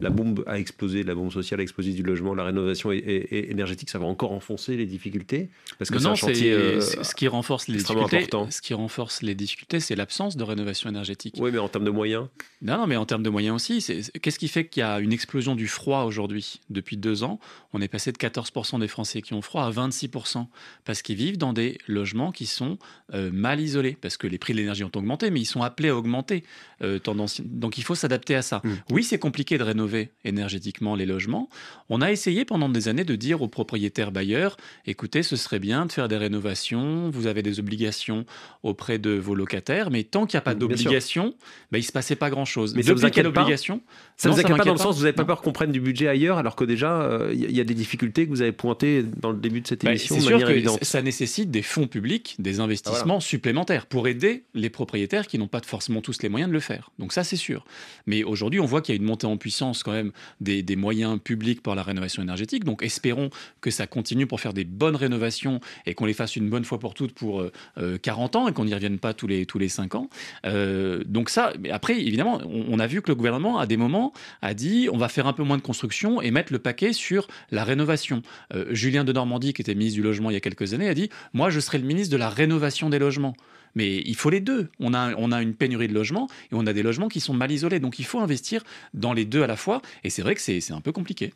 la 0.00 0.08
bombe 0.08 0.42
a 0.46 0.58
explosé, 0.58 1.02
la 1.02 1.14
bombe 1.14 1.30
sociale 1.30 1.60
a 1.60 1.62
explosé 1.62 1.92
du 1.92 2.02
logement, 2.02 2.34
la 2.34 2.44
rénovation 2.44 2.90
énergétique, 2.92 3.90
ça 3.90 3.98
va 3.98 4.06
encore 4.06 4.32
enfoncer 4.32 4.76
les 4.76 4.86
difficultés? 4.86 5.50
Parce 5.78 5.90
que 5.90 5.98
Non, 5.98 6.16
c'est 6.16 6.50
euh, 6.50 6.80
ce 6.80 7.14
qui 7.14 7.28
renforce 7.28 7.68
les 7.68 7.76
difficultés. 7.76 8.16
important. 8.16 8.50
Ce 8.50 8.62
qui 8.62 8.72
renforce 8.72 9.20
les 9.20 9.34
difficultés, 9.34 9.80
c'est 9.80 9.96
l'absence 9.96 10.36
de 10.36 10.44
rénovation 10.44 10.88
énergétique. 10.88 11.34
Oui, 11.38 11.50
mais 11.52 11.58
en 11.58 11.68
termes 11.68 11.84
de 11.84 11.90
moyens? 11.90 12.28
Non, 12.62 12.78
non, 12.78 12.86
mais 12.86 12.96
en 12.96 13.04
termes 13.04 13.22
de 13.22 13.30
moyens 13.30 13.54
aussi, 13.56 14.02
qu'est-ce 14.22 14.38
qui 14.38 14.48
fait 14.48 14.66
qu'il 14.66 14.80
y 14.80 14.84
a 14.84 14.98
une 15.00 15.12
explosion 15.12 15.54
du 15.54 15.68
froid 15.68 16.04
aujourd'hui? 16.04 16.60
Depuis 16.70 16.96
deux 16.96 17.22
ans, 17.22 17.38
on 17.74 17.82
est 17.82 17.88
passé 17.88 18.12
de 18.12 18.18
14% 18.18 18.80
des 18.80 18.88
Français 18.88 19.20
qui 19.20 19.34
ont 19.34 19.42
froid 19.42 19.64
à 19.64 19.70
26%, 19.70 20.46
parce 20.86 21.02
qu'ils 21.02 21.16
vivent 21.16 21.36
dans 21.38 21.52
des 21.52 21.76
logements 21.86 22.32
qui 22.32 22.46
sont 22.46 22.78
euh, 23.12 23.30
mal 23.30 23.60
isolés, 23.60 23.98
parce 24.00 24.16
que 24.16 24.26
les 24.26 24.38
prix 24.38 24.54
de 24.54 24.58
l'énergie 24.58 24.84
ont 24.84 24.90
augmenté, 24.94 25.30
mais 25.30 25.40
ils 25.40 25.44
sont 25.44 25.62
appelés 25.62 25.90
à 25.90 25.96
augmenter. 25.96 26.44
Euh. 26.82 26.98
Donc 27.44 27.78
il 27.78 27.84
faut 27.84 27.94
s'adapter 27.94 28.34
à 28.34 28.42
ça. 28.42 28.60
Mm. 28.64 28.70
Oui, 28.90 29.04
c'est 29.04 29.18
compliqué 29.18 29.58
de 29.58 29.62
rénover 29.62 30.10
énergétiquement 30.24 30.94
les 30.94 31.06
logements. 31.06 31.48
On 31.88 32.00
a 32.00 32.10
essayé 32.10 32.44
pendant 32.44 32.68
des 32.68 32.88
années 32.88 33.04
de 33.04 33.16
dire 33.16 33.42
aux 33.42 33.48
propriétaires 33.48 34.12
bailleurs, 34.12 34.56
écoutez, 34.86 35.22
ce 35.22 35.36
serait 35.36 35.58
bien 35.58 35.86
de 35.86 35.92
faire 35.92 36.08
des 36.08 36.16
rénovations, 36.16 37.10
vous 37.10 37.26
avez 37.26 37.42
des 37.42 37.60
obligations 37.60 38.24
auprès 38.62 38.98
de 38.98 39.10
vos 39.10 39.34
locataires, 39.34 39.90
mais 39.90 40.04
tant 40.04 40.26
qu'il 40.26 40.36
n'y 40.36 40.38
a 40.38 40.42
pas 40.42 40.52
sûr. 40.52 40.60
d'obligation, 40.60 41.34
ben, 41.70 41.78
il 41.78 41.82
ne 41.82 41.86
se 41.86 41.92
passait 41.92 42.16
pas 42.16 42.30
grand-chose. 42.30 42.74
Mais 42.74 42.82
Depuis 42.82 43.00
quelle 43.00 43.26
inquiète 43.26 43.34
pas 43.34 43.42
obligation 43.42 43.80
Ça 44.16 44.28
Non, 44.28 44.34
vous 44.34 44.40
inquiète 44.40 44.56
pas 44.56 44.64
dans 44.64 44.72
le 44.72 44.78
sens, 44.78 44.96
vous 44.96 45.02
n'avez 45.02 45.12
pas 45.12 45.22
Non. 45.22 45.26
peur 45.26 45.42
qu'on 45.42 45.52
prenne 45.52 45.72
du 45.72 45.80
budget 45.80 46.08
ailleurs, 46.08 46.38
alors 46.38 46.56
que 46.56 46.64
déjà, 46.64 47.28
il 47.32 47.50
y, 47.50 47.60
a 47.60 47.64
des 47.64 47.74
difficultés 47.74 48.24
que 48.26 48.30
vous 48.30 48.42
avez 48.42 48.52
pointées 48.52 49.04
dans 49.20 49.30
le 49.30 49.38
début 49.38 49.60
de 49.60 49.66
cette 49.66 49.84
Bah, 49.84 49.90
émission 49.90 50.14
c'est 50.14 50.20
de 50.20 50.26
sûr 50.26 50.32
manière 50.32 50.48
que 50.48 50.52
évidente. 50.52 50.78
Ah, 50.80 50.84
ça 50.84 51.02
nécessite 51.02 51.50
des 51.50 51.62
fonds 51.62 51.86
publics, 51.86 52.36
des 52.38 52.60
investissements 52.60 53.20
supplémentaires 53.20 53.86
pour 53.86 54.08
aider 54.08 54.44
les 54.54 54.70
propriétaires 54.70 55.26
qui 55.26 55.38
n'ont 55.38 55.48
pas 55.48 55.60
forcément 55.64 56.00
tous 56.00 56.22
les 56.22 56.28
moyens 56.28 56.51
le 56.52 56.60
faire. 56.60 56.90
Donc 56.98 57.12
ça, 57.12 57.24
c'est 57.24 57.36
sûr. 57.36 57.64
Mais 58.06 58.24
aujourd'hui, 58.24 58.60
on 58.60 58.66
voit 58.66 58.82
qu'il 58.82 58.94
y 58.94 58.98
a 58.98 59.00
une 59.00 59.06
montée 59.06 59.26
en 59.26 59.36
puissance 59.36 59.82
quand 59.82 59.92
même 59.92 60.12
des, 60.40 60.62
moyens 60.76 61.18
publics 61.20 61.62
pour 61.62 61.74
la 61.74 61.82
rénovation 61.82 62.22
énergétique. 62.22 62.64
Donc 62.64 62.82
espérons 62.82 63.30
que 63.60 63.70
ça 63.70 63.86
continue 63.86 64.26
pour 64.26 64.40
faire 64.40 64.52
des 64.52 64.64
bonnes 64.64 64.96
rénovations 64.96 65.60
et 65.86 65.94
qu'on 65.94 66.06
les 66.06 66.14
fasse 66.14 66.36
une 66.36 66.48
bonne 66.48 66.64
fois 66.64 66.78
pour 66.78 66.94
toutes 66.94 67.12
pour 67.12 67.40
euh, 67.40 67.52
euh, 67.78 67.98
40 67.98 68.36
ans 68.36 68.48
et 68.48 68.52
qu'on 68.52 68.64
n'y 68.64 68.74
revienne 68.74 68.98
pas 68.98 69.12
tous 69.14 69.26
les, 69.26 69.46
tous 69.46 69.58
les 69.58 69.68
5 69.68 69.94
ans. 69.94 70.08
Euh, 70.46 71.02
donc 71.06 71.30
ça, 71.30 71.52
mais 71.60 71.70
après, 71.70 72.00
évidemment, 72.00 72.40
on, 72.46 72.78
a 72.78 72.86
vu 72.86 73.02
que 73.02 73.08
le 73.08 73.14
gouvernement, 73.14 73.58
à 73.58 73.66
des 73.66 73.76
moments, 73.76 74.12
a 74.40 74.54
dit 74.54 74.88
on 74.92 74.96
va 74.96 75.08
faire 75.08 75.26
un 75.26 75.32
peu 75.32 75.42
moins 75.42 75.56
de 75.56 75.62
construction 75.62 76.20
et 76.20 76.30
mettre 76.30 76.52
le 76.52 76.58
paquet 76.58 76.92
sur 76.92 77.28
la 77.50 77.64
rénovation. 77.64 78.22
Euh, 78.54 78.66
Julien 78.74 79.04
de 79.04 79.12
Normandie, 79.12 79.52
qui 79.52 79.62
était 79.62 79.74
ministre 79.74 79.96
du 79.96 80.02
Logement 80.02 80.30
il 80.30 80.34
y 80.34 80.36
a 80.36 80.40
quelques 80.40 80.74
années, 80.74 80.88
a 80.88 80.94
dit 80.94 81.10
Moi, 81.32 81.50
je 81.50 81.60
serai 81.60 81.78
le 81.78 81.84
ministre 81.84 82.12
de 82.12 82.18
la 82.18 82.28
rénovation 82.28 82.90
des 82.90 82.98
logements. 82.98 83.34
Mais 83.74 83.98
il 83.98 84.16
faut 84.16 84.30
les 84.30 84.40
deux. 84.40 84.70
On 84.80 84.94
a, 84.94 85.42
une 85.42 85.54
pénurie 85.54 85.88
de 85.88 85.94
logements 85.94 86.28
et 86.50 86.54
on 86.54 86.66
a 86.66 86.72
des 86.72 86.82
logements 86.82 87.08
qui 87.08 87.20
sont 87.20 87.34
mal 87.34 87.50
isolés. 87.50 87.80
Donc 87.80 87.98
il 87.98 88.04
faut 88.04 88.20
investir 88.20 88.62
dans 88.94 89.12
les 89.12 89.24
deux 89.24 89.42
à 89.42 89.46
la 89.46 89.56
fois. 89.56 89.82
Et 90.04 90.10
c'est 90.10 90.22
vrai 90.22 90.34
que 90.34 90.40
c'est 90.40 90.60
c'est 90.60 90.72
un 90.72 90.80
peu 90.80 90.92
compliqué. 90.92 91.32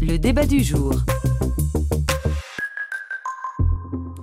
Le 0.00 0.16
débat 0.18 0.46
du 0.46 0.62
jour. 0.62 0.94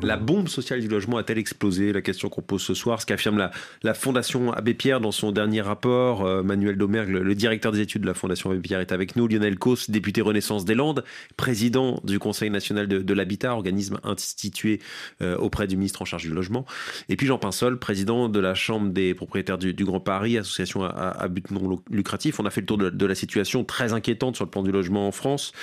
La 0.04 0.16
bombe 0.16 0.48
sociale 0.48 0.80
du 0.80 0.88
logement 0.88 1.18
a-t-elle 1.18 1.40
explosé 1.40 1.92
La 1.92 2.02
question 2.02 2.30
qu'on 2.30 2.42
pose 2.42 2.62
ce 2.62 2.74
soir, 2.74 3.02
ce 3.02 3.06
qu'affirme 3.06 3.38
la, 3.38 3.52
la 3.84 3.94
Fondation 3.94 4.54
Abbé 4.54 4.74
Pierre 4.74 5.02
dans 5.02 5.12
son 5.12 5.32
dernier 5.32 5.62
rapport. 5.62 6.26
Euh, 6.26 6.44
Manuel 6.44 6.78
Domergue, 6.78 7.10
le, 7.10 7.24
le 7.24 7.36
directeur 7.36 7.72
des 7.72 7.80
études 7.82 8.04
de 8.04 8.08
la 8.08 8.14
Fondation 8.14 8.52
Abbé 8.52 8.60
Pierre, 8.60 8.80
est 8.80 8.92
avec 8.92 9.16
nous. 9.16 9.28
Lionel 9.28 9.58
Cos, 9.58 9.90
député 9.90 10.22
Renaissance 10.22 10.66
des 10.66 10.76
Landes, 10.76 11.04
président 11.36 12.00
du 12.04 12.20
Conseil 12.20 12.50
national 12.52 12.88
de, 12.88 13.00
de 13.00 13.14
l'habitat, 13.14 13.54
organisme 13.54 14.00
institué 14.04 14.80
euh, 15.22 15.36
auprès 15.38 15.68
du 15.68 15.76
ministre 15.78 16.02
en 16.04 16.06
charge 16.06 16.24
du 16.24 16.30
logement. 16.30 16.66
Et 17.10 17.16
puis 17.16 17.26
Jean 17.28 17.40
Pinsol, 17.40 17.80
président 17.80 18.30
de 18.30 18.40
la 18.40 18.54
Chambre 18.54 18.92
des 18.92 19.14
propriétaires 19.16 19.58
du, 19.58 19.74
du 19.74 19.84
Grand 19.84 20.00
Paris, 20.00 20.38
association 20.38 20.84
à, 20.84 21.28
but 21.28 21.50
non 21.52 21.82
lucratif. 21.90 22.40
On 22.40 22.46
a 22.46 22.50
fait 22.52 22.62
le 22.62 22.68
tour 22.68 22.78
de, 22.78 22.90
de 22.90 23.06
la 23.06 23.16
situation 23.16 23.64
très 23.64 23.94
inquiétante 23.94 24.36
sur 24.36 24.46
le 24.46 24.52
plan 24.52 24.62
du 24.64 24.72
logement 24.72 25.08
en 25.08 25.12
France, 25.12 25.54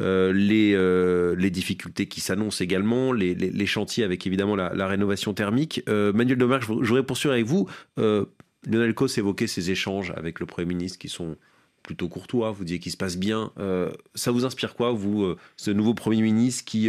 euh, 0.00 0.32
les, 0.32 0.72
les 1.36 1.50
difficultés 1.50 2.06
qui 2.06 2.20
s'annoncent 2.20 2.62
également, 2.64 3.12
les, 3.12 3.34
les- 3.34 3.50
les 3.50 3.66
avec 4.02 4.26
évidemment 4.26 4.56
la, 4.56 4.86
rénovation 4.86 5.34
thermique. 5.34 5.82
Euh, 5.88 6.12
Manuel 6.12 6.38
Domergue, 6.38 6.62
je, 6.62 6.66
vou- 6.68 6.82
je 6.82 6.88
voudrais 6.88 7.02
poursuivre 7.04 7.32
avec 7.32 7.46
vous. 7.46 7.68
Euh, 7.98 8.24
Lionel 8.66 8.94
Cos 8.94 9.06
évoquait 9.06 9.46
ces 9.46 9.70
échanges 9.70 10.12
avec 10.16 10.40
le 10.40 10.46
Premier 10.46 10.66
ministre 10.66 10.98
qui 10.98 11.08
sont 11.08 11.36
plutôt 11.82 12.08
courtois, 12.08 12.52
vous 12.52 12.62
disiez 12.62 12.78
qu'il 12.78 12.92
se 12.92 12.96
passe 12.96 13.16
bien. 13.16 13.50
Euh, 13.58 13.90
ça 14.14 14.30
vous 14.30 14.44
inspire 14.44 14.76
quoi, 14.76 14.92
vous, 14.92 15.24
euh, 15.24 15.36
ce 15.56 15.72
nouveau 15.72 15.94
Premier 15.94 16.22
ministre 16.22 16.64
qui 16.64 16.88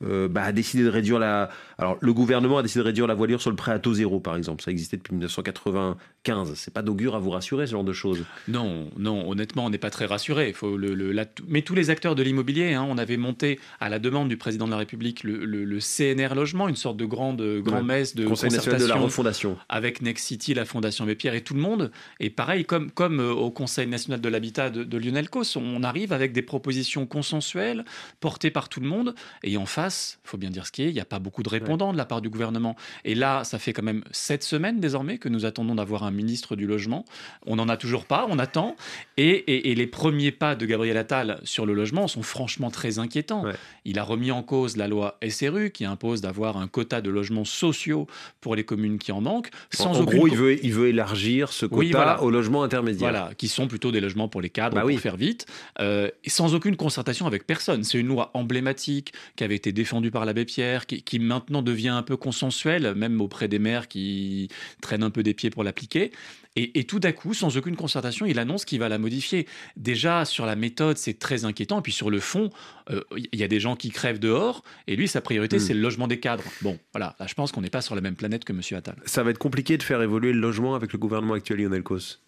bah, 0.00 0.42
a 0.42 0.52
décidé 0.52 0.84
de 0.84 0.90
réduire 0.90 1.18
la... 1.18 1.48
Alors, 1.78 1.96
le 2.00 2.12
gouvernement 2.12 2.58
a 2.58 2.62
décidé 2.62 2.80
de 2.80 2.86
réduire 2.86 3.06
la 3.06 3.14
voilure 3.14 3.40
sur 3.40 3.50
le 3.50 3.56
prêt 3.56 3.72
à 3.72 3.78
taux 3.78 3.94
zéro, 3.94 4.20
par 4.20 4.36
exemple. 4.36 4.62
Ça 4.62 4.70
existait 4.70 4.98
depuis 4.98 5.14
1995. 6.26 6.54
C'est 6.58 6.72
pas 6.72 6.82
d'augure 6.82 7.14
à 7.14 7.18
vous 7.18 7.30
rassurer, 7.30 7.66
ce 7.66 7.72
genre 7.72 7.84
de 7.84 7.92
choses. 7.92 8.24
Non, 8.48 8.88
non, 8.96 9.28
honnêtement, 9.28 9.66
on 9.66 9.70
n'est 9.70 9.78
pas 9.78 9.90
très 9.90 10.06
rassuré. 10.06 10.48
Il 10.48 10.54
faut 10.54 10.76
le, 10.76 10.94
le- 10.94 11.12
la- 11.12 11.26
mais 11.48 11.62
tous 11.62 11.74
les 11.74 11.90
acteurs 11.90 12.14
de 12.14 12.22
l'immobilier, 12.22 12.72
hein, 12.74 12.86
on 12.88 12.96
avait 12.98 13.16
monté 13.16 13.60
à 13.80 13.88
la 13.88 13.98
demande 13.98 14.28
du 14.28 14.36
président 14.36 14.64
de 14.66 14.70
la 14.70 14.78
République 14.78 15.22
le, 15.24 15.78
CNR 15.80 16.34
Logement, 16.34 16.68
une 16.68 16.76
sorte 16.76 16.96
de 16.96 17.04
grande 17.04 17.42
grand-messe 17.60 18.14
de 18.14 18.26
Conseil 18.26 18.50
national 18.50 18.80
de 18.80 18.86
la 18.86 18.94
refondation. 18.96 19.56
avec 19.68 20.00
Next 20.02 20.26
City, 20.26 20.54
la 20.54 20.64
Fondation 20.64 21.04
Bépierre 21.04 21.34
et 21.34 21.42
tout 21.42 21.54
le 21.54 21.60
monde. 21.60 21.90
Et 22.20 22.30
pareil, 22.30 22.64
comme, 22.64 22.90
comme 22.90 23.20
euh, 23.20 23.32
au 23.32 23.50
Conseil 23.50 23.86
national 23.86 24.20
de 24.20 24.28
l'habitat 24.28 24.70
de, 24.70 24.84
de 24.84 24.98
Lionel 24.98 25.28
Cos, 25.28 25.56
on 25.56 25.82
arrive 25.82 26.12
avec 26.12 26.32
des 26.32 26.42
propositions 26.42 27.06
consensuelles 27.06 27.84
portées 28.20 28.50
par 28.50 28.68
tout 28.68 28.80
le 28.80 28.88
monde. 28.88 29.14
Et 29.42 29.56
en 29.56 29.66
face, 29.66 30.18
il 30.24 30.28
faut 30.28 30.38
bien 30.38 30.50
dire 30.50 30.66
ce 30.66 30.72
qui 30.72 30.82
est, 30.82 30.88
il 30.88 30.94
n'y 30.94 31.00
a 31.00 31.04
pas 31.04 31.18
beaucoup 31.18 31.42
de 31.42 31.48
répondants 31.48 31.92
de 31.92 31.98
la 31.98 32.04
part 32.06 32.20
du 32.22 32.30
gouvernement. 32.30 32.76
Et 33.04 33.14
là, 33.14 33.44
ça 33.44 33.58
fait 33.58 33.72
quand 33.72 33.82
même 33.82 34.02
sept 34.10 34.42
semaines 34.42 34.80
désormais 34.80 35.18
que 35.18 35.28
nous 35.28 35.44
attendons 35.44 35.74
d'avoir 35.74 36.04
un 36.04 36.10
ministre 36.14 36.56
du 36.56 36.66
logement. 36.66 37.04
On 37.46 37.56
n'en 37.56 37.68
a 37.68 37.76
toujours 37.76 38.06
pas, 38.06 38.26
on 38.28 38.38
attend. 38.38 38.76
Et, 39.16 39.70
et, 39.70 39.74
les 39.74 39.86
premiers 39.86 40.32
pas 40.32 40.54
de 40.54 40.66
Gabriel 40.66 40.96
Attal 40.96 41.40
sur 41.44 41.66
le 41.66 41.74
logement 41.74 42.08
sont 42.08 42.22
franchement 42.22 42.70
très 42.70 42.98
inquiétants. 42.98 43.44
Il 43.84 43.98
a 43.98 44.02
remis 44.02 44.30
en 44.30 44.42
cause 44.42 44.76
la 44.76 44.88
loi 44.88 45.18
SRU 45.28 45.70
qui 45.70 45.84
impose 45.84 46.20
d'avoir 46.20 46.56
un 46.56 46.68
quota 46.68 47.00
de 47.00 47.10
logements 47.10 47.44
sociaux 47.44 48.06
pour 48.40 48.56
les 48.56 48.64
communes 48.64 48.98
qui 48.98 49.12
en 49.12 49.20
manquent. 49.20 49.50
Sans 49.70 50.00
en 50.00 50.04
gros, 50.04 50.26
il 50.26 50.36
veut, 50.36 50.64
il 50.64 50.72
veut 50.72 50.88
élargir 50.88 51.52
ce 51.52 51.66
quota 51.66 52.22
aux 52.22 52.30
logements 52.30 52.62
intermédiaires. 52.62 53.10
Voilà, 53.10 53.30
qui 53.36 53.48
sont 53.48 53.66
plutôt 53.66 53.92
des 53.92 54.00
logements 54.00 54.28
pour 54.28 54.40
les 54.40 54.50
cadres, 54.50 54.76
bah 54.76 54.82
pour 54.82 55.00
faire 55.00 55.16
vite, 55.16 55.46
euh, 55.80 56.08
et 56.24 56.30
sans 56.30 56.54
aucune 56.54 56.76
concertation 56.76 57.26
avec 57.26 57.46
personne. 57.46 57.84
C'est 57.84 57.98
une 57.98 58.08
loi 58.08 58.30
emblématique 58.34 59.12
qui 59.36 59.44
avait 59.44 59.56
été 59.56 59.72
défendue 59.72 60.10
par 60.10 60.24
l'abbé 60.24 60.44
Pierre, 60.44 60.86
qui, 60.86 61.02
qui 61.02 61.18
maintenant 61.18 61.62
devient 61.62 61.88
un 61.88 62.02
peu 62.02 62.16
consensuelle, 62.16 62.94
même 62.94 63.20
auprès 63.20 63.48
des 63.48 63.58
maires 63.58 63.88
qui 63.88 64.48
traînent 64.80 65.02
un 65.02 65.10
peu 65.10 65.22
des 65.22 65.34
pieds 65.34 65.50
pour 65.50 65.64
l'appliquer. 65.64 66.03
Et, 66.56 66.84
tout 66.84 67.00
d'un 67.00 67.10
coup, 67.10 67.34
sans 67.34 67.56
aucune 67.56 67.74
concertation, 67.74 68.26
il 68.26 68.38
annonce 68.38 68.64
qu'il 68.64 68.78
va 68.78 68.88
la 68.88 68.98
modifier. 68.98 69.48
Déjà, 69.76 70.24
sur 70.24 70.46
la 70.46 70.54
méthode, 70.54 70.96
c'est 70.98 71.18
très 71.18 71.44
inquiétant. 71.44 71.80
Et 71.80 71.82
puis 71.82 71.90
sur 71.90 72.10
le 72.10 72.20
fond, 72.20 72.50
euh, 72.90 73.00
il 73.16 73.40
y 73.40 73.42
a 73.42 73.48
des 73.48 73.58
gens 73.58 73.74
qui 73.74 73.90
crèvent 73.90 74.20
dehors. 74.20 74.62
Et 74.86 74.94
lui, 74.94 75.08
sa 75.08 75.20
priorité, 75.20 75.56
hmm. 75.56 75.60
c'est 75.60 75.74
le 75.74 75.80
logement 75.80 76.06
des 76.06 76.20
cadres. 76.20 76.44
Bon, 76.62 76.78
voilà. 76.92 77.16
Là, 77.18 77.26
je 77.26 77.34
pense 77.34 77.50
qu'on 77.50 77.60
n'est 77.60 77.70
pas 77.70 77.82
sur 77.82 77.96
la 77.96 78.00
même 78.00 78.14
planète 78.14 78.44
que 78.44 78.52
M. 78.52 78.60
Attal. 78.78 78.94
Ça 79.04 79.24
va 79.24 79.30
être 79.30 79.38
compliqué 79.38 79.76
de 79.78 79.82
faire 79.82 80.00
évoluer 80.00 80.32
le 80.32 80.38
logement 80.38 80.76
avec 80.76 80.92
le 80.92 80.98
gouvernement 81.00 81.34
actuel, 81.34 81.58
Lionel 81.58 81.82
Cos. 81.82 82.20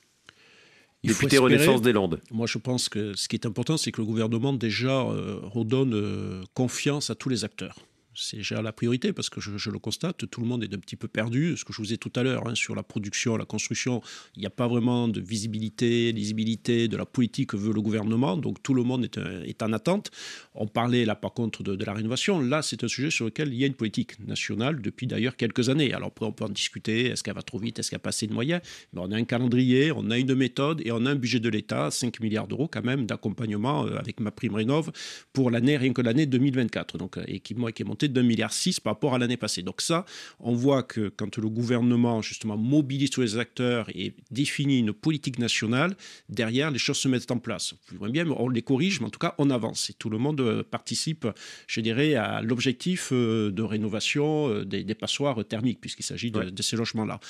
Député 1.04 1.38
Renaissance 1.38 1.82
des 1.82 1.92
Landes. 1.92 2.20
Moi, 2.32 2.48
je 2.48 2.58
pense 2.58 2.88
que 2.88 3.14
ce 3.14 3.28
qui 3.28 3.36
est 3.36 3.46
important, 3.46 3.76
c'est 3.76 3.92
que 3.92 4.00
le 4.00 4.06
gouvernement 4.06 4.52
déjà 4.52 5.02
euh, 5.02 5.38
redonne 5.42 5.94
euh, 5.94 6.42
confiance 6.54 7.10
à 7.10 7.14
tous 7.14 7.28
les 7.28 7.44
acteurs 7.44 7.76
c'est 8.16 8.38
déjà 8.38 8.62
la 8.62 8.72
priorité 8.72 9.12
parce 9.12 9.30
que 9.30 9.40
je, 9.40 9.70
le 9.70 9.78
constate, 9.78 10.28
tout 10.30 10.40
le 10.40 10.46
monde 10.46 10.64
est 10.64 10.74
un 10.74 10.78
petit 10.78 10.96
peu 10.96 11.08
perdu. 11.08 11.56
Ce 11.56 11.64
que 11.64 11.72
je 11.72 11.78
vous 11.78 11.92
ai 11.92 11.98
tout 11.98 12.12
à 12.16 12.22
l'heure 12.22 12.48
hein, 12.48 12.54
sur 12.54 12.74
la 12.74 12.82
production, 12.82 13.36
la 13.36 13.44
construction, 13.44 14.02
il 14.36 14.40
n'y 14.40 14.46
a 14.46 14.50
pas 14.50 14.66
vraiment 14.66 15.08
de 15.08 15.20
visibilité, 15.20 16.12
lisibilité 16.12 16.88
de 16.88 16.96
la 16.96 17.06
politique 17.06 17.50
que 17.50 17.56
veut 17.56 17.72
le 17.72 17.82
gouvernement. 17.82 18.36
Donc 18.36 18.62
tout 18.62 18.74
le 18.74 18.82
monde 18.82 19.04
est, 19.04 19.18
est 19.18 19.62
en 19.62 19.72
attente. 19.72 20.10
On 20.54 20.66
parlait 20.66 21.04
là 21.04 21.14
par 21.14 21.34
contre 21.34 21.62
de, 21.62 21.84
la 21.84 21.92
rénovation. 21.92 22.40
Là, 22.40 22.62
c'est 22.62 22.82
un 22.82 22.88
sujet 22.88 23.10
sur 23.10 23.26
lequel 23.26 23.52
il 23.52 23.60
y 23.60 23.64
a 23.64 23.66
une 23.66 23.74
politique 23.74 24.18
nationale 24.20 24.80
depuis 24.80 25.06
d'ailleurs 25.06 25.36
quelques 25.36 25.68
années. 25.68 25.92
Alors 25.92 26.08
après, 26.08 26.26
on 26.26 26.32
peut 26.32 26.44
en 26.44 26.48
discuter. 26.48 27.06
Est-ce 27.06 27.22
qu'elle 27.22 27.34
va 27.34 27.42
trop 27.42 27.58
vite? 27.58 27.78
Est-ce 27.78 27.90
qu'il 27.90 27.96
n'y 27.96 28.00
a 28.00 28.04
pas 28.04 28.10
assez 28.10 28.26
de 28.26 28.32
moyens? 28.32 28.60
Mais 28.92 29.00
on 29.02 29.10
a 29.12 29.16
un 29.16 29.24
calendrier, 29.24 29.92
on 29.92 30.10
a 30.10 30.18
une 30.18 30.34
méthode 30.34 30.80
et 30.84 30.92
on 30.92 31.04
a 31.06 31.10
un 31.10 31.14
budget 31.14 31.40
de 31.40 31.48
l'État, 31.48 31.90
5 31.90 32.20
milliards 32.20 32.48
d'euros 32.48 32.68
quand 32.68 32.84
même 32.84 33.06
d'accompagnement 33.06 33.86
euh, 33.86 33.98
avec 33.98 34.20
ma 34.20 34.30
prime 34.30 34.54
rénov 34.54 34.90
pour 35.32 35.50
l'année, 35.50 35.76
rien 35.76 35.92
que 35.92 36.02
l'année 36.02 36.26
2024. 36.26 36.98
Donc, 36.98 37.18
et 37.26 37.40
qui, 37.40 37.54
qui 37.54 37.82
est 37.82 37.84
monté 38.06 38.08
d'un 38.08 38.22
milliard 38.22 38.52
six 38.52 38.80
par 38.80 38.94
rapport 38.94 39.14
à 39.14 39.18
l'année 39.18 39.36
passée. 39.36 39.62
Donc 39.62 39.80
ça, 39.80 40.04
on 40.40 40.54
voit 40.54 40.82
que 40.82 41.08
quand 41.08 41.38
le 41.38 41.48
gouvernement 41.48 42.22
justement 42.22 42.56
mobilise 42.56 43.10
tous 43.10 43.22
les 43.22 43.38
acteurs 43.38 43.88
et 43.94 44.14
définit 44.30 44.78
une 44.78 44.92
politique 44.92 45.38
nationale, 45.38 45.96
derrière 46.28 46.70
les 46.70 46.78
choses 46.78 46.98
se 46.98 47.08
mettent 47.08 47.30
en 47.30 47.38
place. 47.38 47.74
Plus 47.86 47.98
bien, 48.10 48.26
on 48.30 48.48
les 48.48 48.62
corrige, 48.62 49.00
mais 49.00 49.06
en 49.06 49.10
tout 49.10 49.18
cas 49.18 49.34
on 49.38 49.50
avance 49.50 49.90
et 49.90 49.94
tout 49.94 50.10
le 50.10 50.18
monde 50.18 50.40
euh, 50.40 50.62
participe, 50.62 51.26
je 51.66 51.80
dirais, 51.80 52.14
à 52.14 52.42
l'objectif 52.42 53.10
euh, 53.12 53.50
de 53.50 53.62
rénovation 53.62 54.48
euh, 54.48 54.64
des, 54.64 54.94
passoires 54.94 55.44
thermiques 55.44 55.80
puisqu'il 55.80 56.04
s'agit 56.04 56.30
de, 56.30 56.62
ces 56.62 56.76
logements-là. 56.76 57.20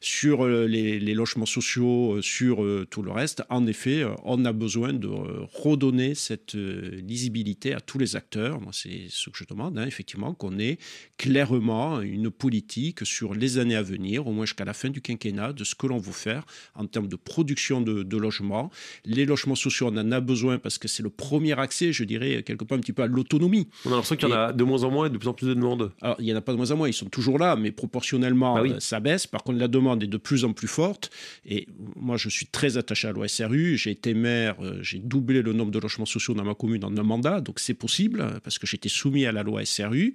Sur 0.00 0.46
les, 0.46 0.98
les, 0.98 1.14
logements 1.14 1.46
sociaux, 1.46 2.22
sur 2.22 2.64
tout 2.88 3.02
le 3.02 3.10
reste, 3.10 3.42
en 3.50 3.66
effet, 3.66 4.04
on 4.24 4.44
a 4.46 4.52
besoin 4.52 4.94
de 4.94 5.08
redonner 5.52 6.14
cette 6.14 6.54
lisibilité 6.54 7.74
à 7.74 7.80
tous 7.80 7.98
les 7.98 8.16
acteurs. 8.16 8.60
Moi, 8.60 8.72
c'est 8.72 9.06
ce 9.10 9.28
que 9.28 9.36
je 9.36 9.44
demande, 9.44 9.78
hein, 9.78 9.86
effectivement, 9.86 10.19
qu'on 10.34 10.58
ait 10.58 10.78
clairement 11.18 12.00
une 12.00 12.30
politique 12.30 13.04
sur 13.06 13.34
les 13.34 13.58
années 13.58 13.76
à 13.76 13.82
venir, 13.82 14.26
au 14.26 14.32
moins 14.32 14.46
jusqu'à 14.46 14.64
la 14.64 14.72
fin 14.72 14.88
du 14.88 15.00
quinquennat, 15.00 15.52
de 15.52 15.64
ce 15.64 15.74
que 15.74 15.86
l'on 15.86 15.98
veut 15.98 16.12
faire 16.12 16.46
en 16.74 16.86
termes 16.86 17.08
de 17.08 17.16
production 17.16 17.80
de, 17.80 18.16
logements. 18.16 18.70
Les 19.04 19.24
logements 19.24 19.54
sociaux, 19.54 19.88
on 19.92 19.96
en 19.96 20.12
a 20.12 20.20
besoin 20.20 20.58
parce 20.58 20.78
que 20.78 20.88
c'est 20.88 21.02
le 21.02 21.10
premier 21.10 21.58
accès, 21.58 21.92
je 21.92 22.04
dirais, 22.04 22.42
quelque 22.42 22.64
part 22.64 22.76
un 22.76 22.80
petit 22.80 22.92
peu 22.92 23.02
à 23.02 23.06
l'autonomie. 23.06 23.68
On 23.84 23.90
a 23.90 23.92
l'impression 23.92 24.16
qu'il 24.16 24.28
y 24.28 24.32
en 24.32 24.36
a 24.36 24.52
de 24.52 24.64
moins 24.64 24.82
en 24.84 24.90
moins 24.90 25.06
et 25.06 25.10
de 25.10 25.18
plus 25.18 25.28
en 25.28 25.32
plus 25.32 25.46
de 25.46 25.54
demandes. 25.54 25.92
Alors, 26.02 26.16
il 26.18 26.26
n'y 26.26 26.32
en 26.32 26.36
a 26.36 26.40
pas 26.40 26.52
de 26.52 26.56
moins 26.58 26.70
en 26.70 26.76
moins, 26.76 26.88
ils 26.88 26.94
sont 26.94 27.08
toujours 27.08 27.38
là, 27.38 27.56
mais 27.56 27.70
proportionnellement, 27.72 28.54
bah 28.56 28.62
euh, 28.62 28.80
ça 28.80 29.00
baisse. 29.00 29.26
Par 29.26 29.42
contre, 29.42 29.58
la 29.58 29.68
demande 29.68 30.02
est 30.02 30.06
de 30.06 30.16
plus 30.16 30.44
en 30.44 30.52
plus 30.52 30.68
forte. 30.68 31.10
Et 31.46 31.66
moi, 31.96 32.16
je 32.16 32.28
suis 32.28 32.46
très 32.46 32.76
attaché 32.76 33.08
à 33.08 33.12
l'OSRU. 33.12 33.76
J'ai 33.76 33.90
été 33.90 34.14
maire, 34.14 34.56
euh, 34.60 34.78
j'ai 34.82 34.98
doublé 34.98 35.42
le 35.42 35.52
nombre 35.52 35.70
de 35.70 35.78
logements 35.78 36.06
sociaux 36.06 36.34
dans 36.34 36.44
ma 36.44 36.54
commune 36.54 36.84
en 36.84 36.96
un 36.96 37.02
mandat, 37.02 37.40
donc 37.40 37.60
c'est 37.60 37.74
possible 37.74 38.40
parce 38.44 38.58
que 38.58 38.66
j'étais 38.66 38.88
soumis 38.88 39.26
à 39.26 39.32
la 39.32 39.42
loi 39.42 39.64
SRU. 39.64 40.09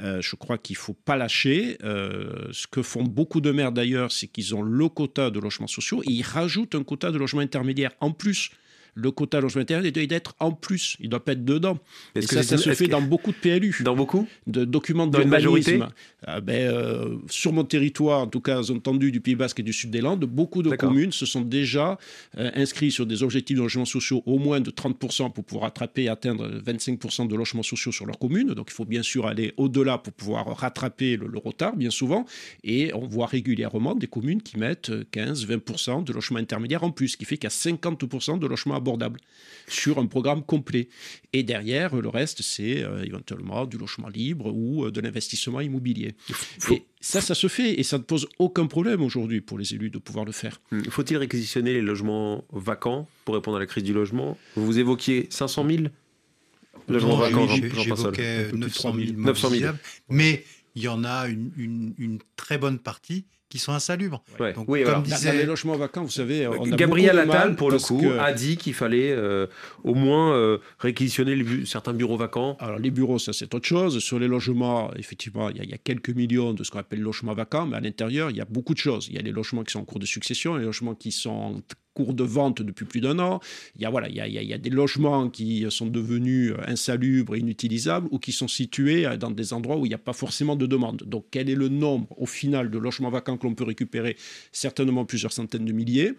Euh, 0.00 0.20
je 0.20 0.36
crois 0.36 0.58
qu'il 0.58 0.74
ne 0.74 0.78
faut 0.78 0.94
pas 0.94 1.16
lâcher. 1.16 1.78
Euh, 1.82 2.48
ce 2.52 2.66
que 2.66 2.82
font 2.82 3.02
beaucoup 3.02 3.40
de 3.40 3.50
maires 3.50 3.72
d'ailleurs, 3.72 4.12
c'est 4.12 4.26
qu'ils 4.26 4.54
ont 4.54 4.62
le 4.62 4.88
quota 4.88 5.30
de 5.30 5.38
logements 5.38 5.66
sociaux 5.66 6.02
et 6.04 6.10
ils 6.10 6.22
rajoutent 6.22 6.74
un 6.74 6.84
quota 6.84 7.10
de 7.10 7.18
logements 7.18 7.42
intermédiaires 7.42 7.92
en 8.00 8.12
plus 8.12 8.50
le 8.94 9.10
quota 9.10 9.40
logement 9.40 9.62
intérieur 9.62 9.90
doit 9.90 10.02
être 10.10 10.34
en 10.40 10.52
plus. 10.52 10.96
Il 11.00 11.06
ne 11.06 11.10
doit 11.10 11.24
pas 11.24 11.32
être 11.32 11.44
dedans. 11.44 11.78
Et 12.14 12.22
ça, 12.22 12.42
ça 12.42 12.58
se 12.58 12.72
fait 12.74 12.88
dans 12.88 13.02
beaucoup 13.02 13.32
de 13.32 13.36
PLU. 13.36 13.76
Dans 13.82 13.96
beaucoup 13.96 14.26
De 14.46 14.64
documents 14.64 15.06
de 15.06 15.22
majorité 15.24 15.80
ah 16.26 16.40
ben, 16.40 16.54
euh, 16.54 17.16
Sur 17.28 17.52
mon 17.52 17.64
territoire, 17.64 18.20
en 18.20 18.26
tout 18.26 18.40
cas 18.40 18.62
entendu 18.70 19.10
du 19.10 19.20
Pays 19.20 19.34
Basque 19.34 19.60
et 19.60 19.62
du 19.62 19.72
Sud 19.72 19.90
des 19.90 20.00
Landes, 20.00 20.24
beaucoup 20.24 20.62
de 20.62 20.70
communes 20.76 21.12
se 21.12 21.26
sont 21.26 21.40
déjà 21.40 21.98
euh, 22.38 22.50
inscrits 22.54 22.90
sur 22.90 23.06
des 23.06 23.22
objectifs 23.22 23.56
de 23.56 23.62
logements 23.62 23.84
sociaux 23.84 24.22
au 24.26 24.38
moins 24.38 24.60
de 24.60 24.70
30% 24.70 25.32
pour 25.32 25.44
pouvoir 25.44 25.64
rattraper 25.64 26.04
et 26.04 26.08
atteindre 26.08 26.48
25% 26.60 27.28
de 27.28 27.36
logements 27.36 27.62
sociaux 27.62 27.92
sur 27.92 28.06
leur 28.06 28.18
commune. 28.18 28.48
Donc 28.48 28.68
il 28.70 28.74
faut 28.74 28.84
bien 28.84 29.02
sûr 29.02 29.26
aller 29.26 29.52
au-delà 29.56 29.98
pour 29.98 30.12
pouvoir 30.12 30.46
rattraper 30.56 31.16
le, 31.16 31.26
le, 31.26 31.38
retard, 31.38 31.76
bien 31.76 31.90
souvent. 31.90 32.26
Et 32.64 32.92
on 32.94 33.06
voit 33.06 33.26
régulièrement 33.26 33.94
des 33.94 34.06
communes 34.06 34.42
qui 34.42 34.58
mettent 34.58 34.90
15-20% 35.12 36.04
de 36.04 36.12
logements 36.12 36.38
intermédiaires 36.38 36.84
en 36.84 36.90
plus, 36.90 37.08
ce 37.08 37.16
qui 37.16 37.24
fait 37.24 37.36
qu'il 37.36 37.44
y 37.44 37.52
a 37.52 37.76
50% 37.76 38.38
de 38.38 38.46
logements 38.46 38.74
abordable 38.90 39.20
sur 39.68 39.98
un 39.98 40.06
programme 40.06 40.42
complet. 40.42 40.88
Et 41.32 41.42
derrière, 41.42 41.94
le 41.94 42.08
reste, 42.08 42.42
c'est 42.42 42.82
euh, 42.82 43.04
éventuellement 43.04 43.66
du 43.66 43.78
logement 43.78 44.08
libre 44.08 44.52
ou 44.52 44.84
euh, 44.84 44.90
de 44.90 45.00
l'investissement 45.00 45.60
immobilier. 45.60 46.14
Et 46.70 46.82
ça, 47.00 47.20
ça 47.20 47.34
se 47.34 47.46
fait 47.48 47.78
et 47.78 47.82
ça 47.82 47.98
ne 47.98 48.02
pose 48.02 48.28
aucun 48.38 48.66
problème 48.66 49.02
aujourd'hui 49.02 49.40
pour 49.40 49.58
les 49.58 49.74
élus 49.74 49.90
de 49.90 49.98
pouvoir 49.98 50.24
le 50.24 50.32
faire. 50.32 50.60
Hmm. 50.70 50.82
Faut-il 50.90 51.16
réquisitionner 51.16 51.72
les 51.72 51.82
logements 51.82 52.44
vacants 52.52 53.08
pour 53.24 53.34
répondre 53.34 53.56
à 53.56 53.60
la 53.60 53.66
crise 53.66 53.84
du 53.84 53.92
logement? 53.92 54.36
Vous 54.56 54.78
évoquiez 54.78 55.28
500 55.30 55.66
000 55.68 55.82
logements 56.88 57.16
vacants, 57.16 57.46
J'évoquais 57.46 58.52
900 58.52 58.94
000, 58.94 59.12
900 59.16 59.50
000. 59.50 59.74
Mais 60.08 60.44
il 60.74 60.82
y 60.82 60.88
en 60.88 61.04
a 61.04 61.28
une, 61.28 61.94
une 61.98 62.18
très 62.36 62.58
bonne 62.58 62.78
partie 62.78 63.26
qui 63.50 63.58
sont 63.58 63.72
insalubres. 63.72 64.22
Donc, 64.38 64.68
oui, 64.68 64.84
comme 64.84 65.02
disait... 65.02 65.32
les 65.32 65.44
logements 65.44 65.76
vacants, 65.76 66.04
vous 66.04 66.10
savez, 66.10 66.46
on 66.46 66.72
a 66.72 66.76
Gabriel 66.76 67.18
Attal, 67.18 67.56
pour 67.56 67.70
le 67.70 67.78
coup, 67.78 68.02
a 68.18 68.32
dit 68.32 68.56
qu'il 68.56 68.74
fallait 68.74 69.10
euh, 69.10 69.46
au 69.84 69.94
moins 69.94 70.32
euh, 70.32 70.58
réquisitionner 70.78 71.34
les 71.34 71.66
certains 71.66 71.92
bureaux 71.92 72.16
vacants. 72.16 72.56
Alors, 72.60 72.78
les 72.78 72.90
bureaux, 72.90 73.18
ça, 73.18 73.32
c'est 73.32 73.52
autre 73.54 73.66
chose. 73.66 73.98
Sur 73.98 74.18
les 74.20 74.28
logements, 74.28 74.94
effectivement, 74.94 75.50
il 75.50 75.56
y, 75.56 75.60
a, 75.60 75.64
il 75.64 75.70
y, 75.70 75.74
a 75.74 75.78
quelques 75.78 76.10
millions 76.10 76.54
de 76.54 76.62
ce 76.62 76.70
qu'on 76.70 76.78
appelle 76.78 77.00
logements 77.00 77.34
vacants, 77.34 77.66
mais 77.66 77.76
à 77.76 77.80
l'intérieur, 77.80 78.30
il 78.30 78.36
y 78.36 78.40
a 78.40 78.46
beaucoup 78.46 78.72
de 78.72 78.78
choses. 78.78 79.08
Il 79.08 79.16
y 79.16 79.18
a 79.18 79.22
les 79.22 79.32
logements 79.32 79.64
qui 79.64 79.72
sont 79.72 79.80
en 79.80 79.84
cours 79.84 79.98
de 79.98 80.06
succession, 80.06 80.54
les 80.54 80.64
logements 80.64 80.94
qui 80.94 81.10
sont 81.10 81.60
cours 81.94 82.14
de 82.14 82.24
vente 82.24 82.62
depuis 82.62 82.84
plus 82.84 83.00
d'un 83.00 83.18
an. 83.18 83.40
Il 83.76 83.82
y, 83.82 83.84
a, 83.84 83.90
voilà, 83.90 84.08
il, 84.08 84.14
y 84.14 84.20
a, 84.20 84.26
il 84.26 84.48
y 84.48 84.54
a 84.54 84.58
des 84.58 84.70
logements 84.70 85.28
qui 85.28 85.66
sont 85.70 85.86
devenus 85.86 86.52
insalubres 86.66 87.34
et 87.34 87.40
inutilisables 87.40 88.08
ou 88.10 88.18
qui 88.18 88.32
sont 88.32 88.48
situés 88.48 89.06
dans 89.18 89.30
des 89.30 89.52
endroits 89.52 89.76
où 89.76 89.86
il 89.86 89.88
n'y 89.88 89.94
a 89.94 89.98
pas 89.98 90.12
forcément 90.12 90.56
de 90.56 90.66
demande. 90.66 91.02
Donc 91.06 91.26
quel 91.30 91.50
est 91.50 91.54
le 91.54 91.68
nombre 91.68 92.06
au 92.20 92.26
final 92.26 92.70
de 92.70 92.78
logements 92.78 93.10
vacants 93.10 93.36
que 93.36 93.46
l'on 93.46 93.54
peut 93.54 93.64
récupérer? 93.64 94.16
Certainement 94.52 95.04
plusieurs 95.04 95.32
centaines 95.32 95.64
de 95.64 95.72
milliers. 95.72 96.12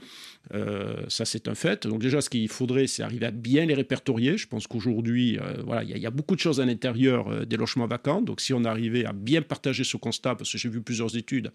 Euh, 0.54 1.04
ça, 1.08 1.26
c'est 1.26 1.48
un 1.48 1.56
fait. 1.56 1.88
Donc 1.88 2.02
déjà, 2.02 2.22
ce 2.22 2.30
qu'il 2.30 2.48
faudrait, 2.50 2.88
c'est 2.88 3.04
arriver 3.04 3.26
à 3.28 3.32
bien 3.32 3.66
les 3.66 3.74
répertorier. 3.74 4.38
Je 4.38 4.48
pense 4.48 4.68
qu'aujourd'hui, 4.68 5.38
euh, 5.40 5.62
voilà, 5.66 5.84
il 5.84 5.98
y, 5.98 6.06
a 6.06 6.12
beaucoup 6.12 6.36
de 6.36 6.42
choses 6.42 6.60
à 6.60 6.66
l'intérieur 6.66 7.28
euh, 7.30 7.46
des 7.46 7.58
logements 7.58 7.88
vacants. 7.88 8.22
Donc 8.22 8.42
si 8.42 8.54
on 8.54 8.64
arrivait 8.66 9.06
à 9.06 9.14
bien 9.14 9.42
partager 9.42 9.84
ce 9.84 9.98
constat, 9.98 10.36
parce 10.36 10.52
que 10.52 10.58
j'ai 10.58 10.70
vu 10.70 10.82
plusieurs 10.82 11.16
études, 11.16 11.52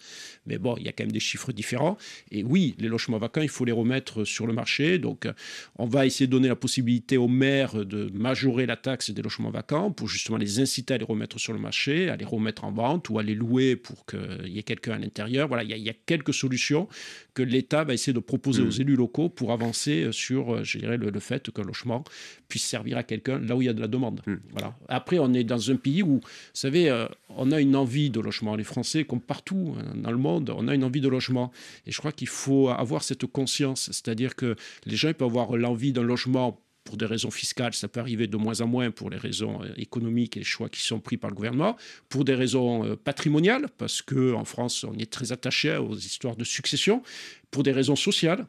mais 0.47 0.59
bon, 0.59 0.77
il 0.79 0.85
y 0.85 0.89
a 0.89 0.93
quand 0.93 1.05
même 1.05 1.13
des 1.13 1.21
chiffres 1.21 1.53
différents. 1.53 1.99
Et 2.31 2.43
oui, 2.43 2.75
les 2.79 2.89
logements 2.89 3.19
vacants, 3.19 3.43
il 3.43 3.49
faut 3.49 3.65
les 3.65 3.73
remettre 3.73 4.25
sur 4.25 4.47
le 4.47 4.53
marché. 4.53 4.99
Donc 4.99 5.29
on 5.77 5.87
va 5.87 6.07
essayer 6.07 6.27
de 6.27 6.33
donner 6.33 6.49
la 6.49 6.57
possibilité 6.57 7.17
aux 7.17 7.29
maires 7.29 7.85
de 7.85 8.11
majorer 8.15 8.67
la 8.67 8.77
taxe 8.77 9.11
des 9.11 9.23
logements 9.23 9.51
vacants 9.51 9.91
pour 9.91 10.09
justement 10.09 10.39
les 10.39 10.61
inciter 10.61 10.95
à 10.95 10.99
les 10.99 11.05
remettre 11.05 11.39
sur 11.39 11.53
le 11.53 11.59
marché, 11.59 12.09
à 12.09 12.17
les 12.17 12.25
remettre 12.25 12.65
en 12.65 12.73
vente 12.73 13.11
ou 13.11 13.19
à 13.19 13.23
les 13.23 13.35
louer 13.35 13.77
pour 13.77 14.07
qu'il 14.07 14.49
y 14.49 14.59
ait 14.59 14.63
quelqu'un 14.63 14.93
à 14.93 14.99
l'intérieur. 14.99 15.49
Voilà, 15.49 15.65
il 15.65 15.71
y, 15.71 15.75
a, 15.75 15.77
il 15.77 15.85
y, 15.85 15.91
a 15.91 15.95
quelques 16.07 16.35
solutions 16.35 16.89
que 17.35 17.43
l'État 17.43 17.85
va 17.85 17.95
essayer 17.95 18.13
de 18.13 18.21
proposer 18.21 18.63
mmh. 18.63 18.69
aux 18.69 18.76
élus 18.81 18.97
locaux 18.97 19.29
pour 19.29 19.53
avancer 19.53 20.09
sur, 20.13 20.55
euh, 20.55 20.65
je 20.65 20.79
dirais, 20.79 20.97
le, 20.97 21.21
fait 21.21 21.51
qu'un 21.51 21.63
logement 21.63 22.05
puisse 22.49 22.65
servir 22.65 22.99
à 22.99 23.03
quelqu'un 23.03 23.39
là 23.39 23.57
où 23.57 23.63
il 23.63 23.67
y 23.67 23.69
a 23.69 23.73
de 23.73 23.81
la 23.81 23.89
demande. 23.89 24.21
Hmm. 24.27 24.37
Voilà. 24.53 24.77
Après, 24.89 25.19
on 25.19 25.33
est 25.35 25.45
dans 25.45 25.71
un 25.71 25.77
pays 25.77 26.03
où, 26.03 26.17
vous 26.17 26.21
savez, 26.53 26.89
euh, 26.91 27.07
on 27.31 27.53
a 27.53 27.61
une 27.61 27.77
envie 27.77 28.11
de 28.11 28.21
logement. 28.21 28.57
Les 28.57 28.65
Français, 28.65 29.05
comme 29.05 29.21
partout 29.21 29.75
dans 29.95 30.11
le 30.11 30.19
monde, 30.19 30.53
on 30.57 30.69
a 30.69 30.75
une 30.75 30.85
envie 30.85 31.01
de 31.01 31.09
logement. 31.09 31.53
Et 31.87 31.93
je 31.93 31.99
crois 31.99 32.13
qu'il 32.13 32.29
faut 32.29 32.69
avoir 32.69 33.03
cette 33.03 33.27
conscience, 33.27 33.87
c'est-à-dire 33.87 34.37
que 34.37 34.57
les 34.85 34.97
gens 34.97 35.13
peuvent 35.13 35.29
avoir 35.29 35.57
l'envie 35.57 35.93
d'un 35.93 36.03
logement 36.03 36.61
pour 36.87 36.97
des 36.97 37.05
raisons 37.05 37.33
fiscales, 37.33 37.75
ça 37.75 37.89
peut 37.89 38.01
arriver 38.01 38.29
de 38.29 38.37
moins 38.37 38.61
en 38.61 38.69
moins 38.69 38.93
pour 38.93 39.11
les 39.11 39.17
raisons 39.17 39.61
euh, 39.63 39.73
économiques 39.77 40.37
et 40.37 40.41
les 40.41 40.47
choix 40.47 40.69
qui 40.69 40.81
sont 40.81 41.01
pris 41.01 41.17
par 41.17 41.29
le 41.29 41.37
gouvernement, 41.37 41.77
pour 42.09 42.25
des 42.25 42.35
raisons 42.35 42.97
patrimoniales, 43.03 43.67
parce 43.77 44.01
qu'en 44.01 44.45
France, 44.45 44.85
on 44.85 44.97
est 44.97 45.11
très 45.11 45.33
attaché 45.33 45.77
aux 45.77 45.97
histoires 45.97 46.37
de 46.37 46.45
succession, 46.45 47.03
pour 47.51 47.63
des 47.63 47.73
raisons 47.73 47.97
sociales, 47.97 48.47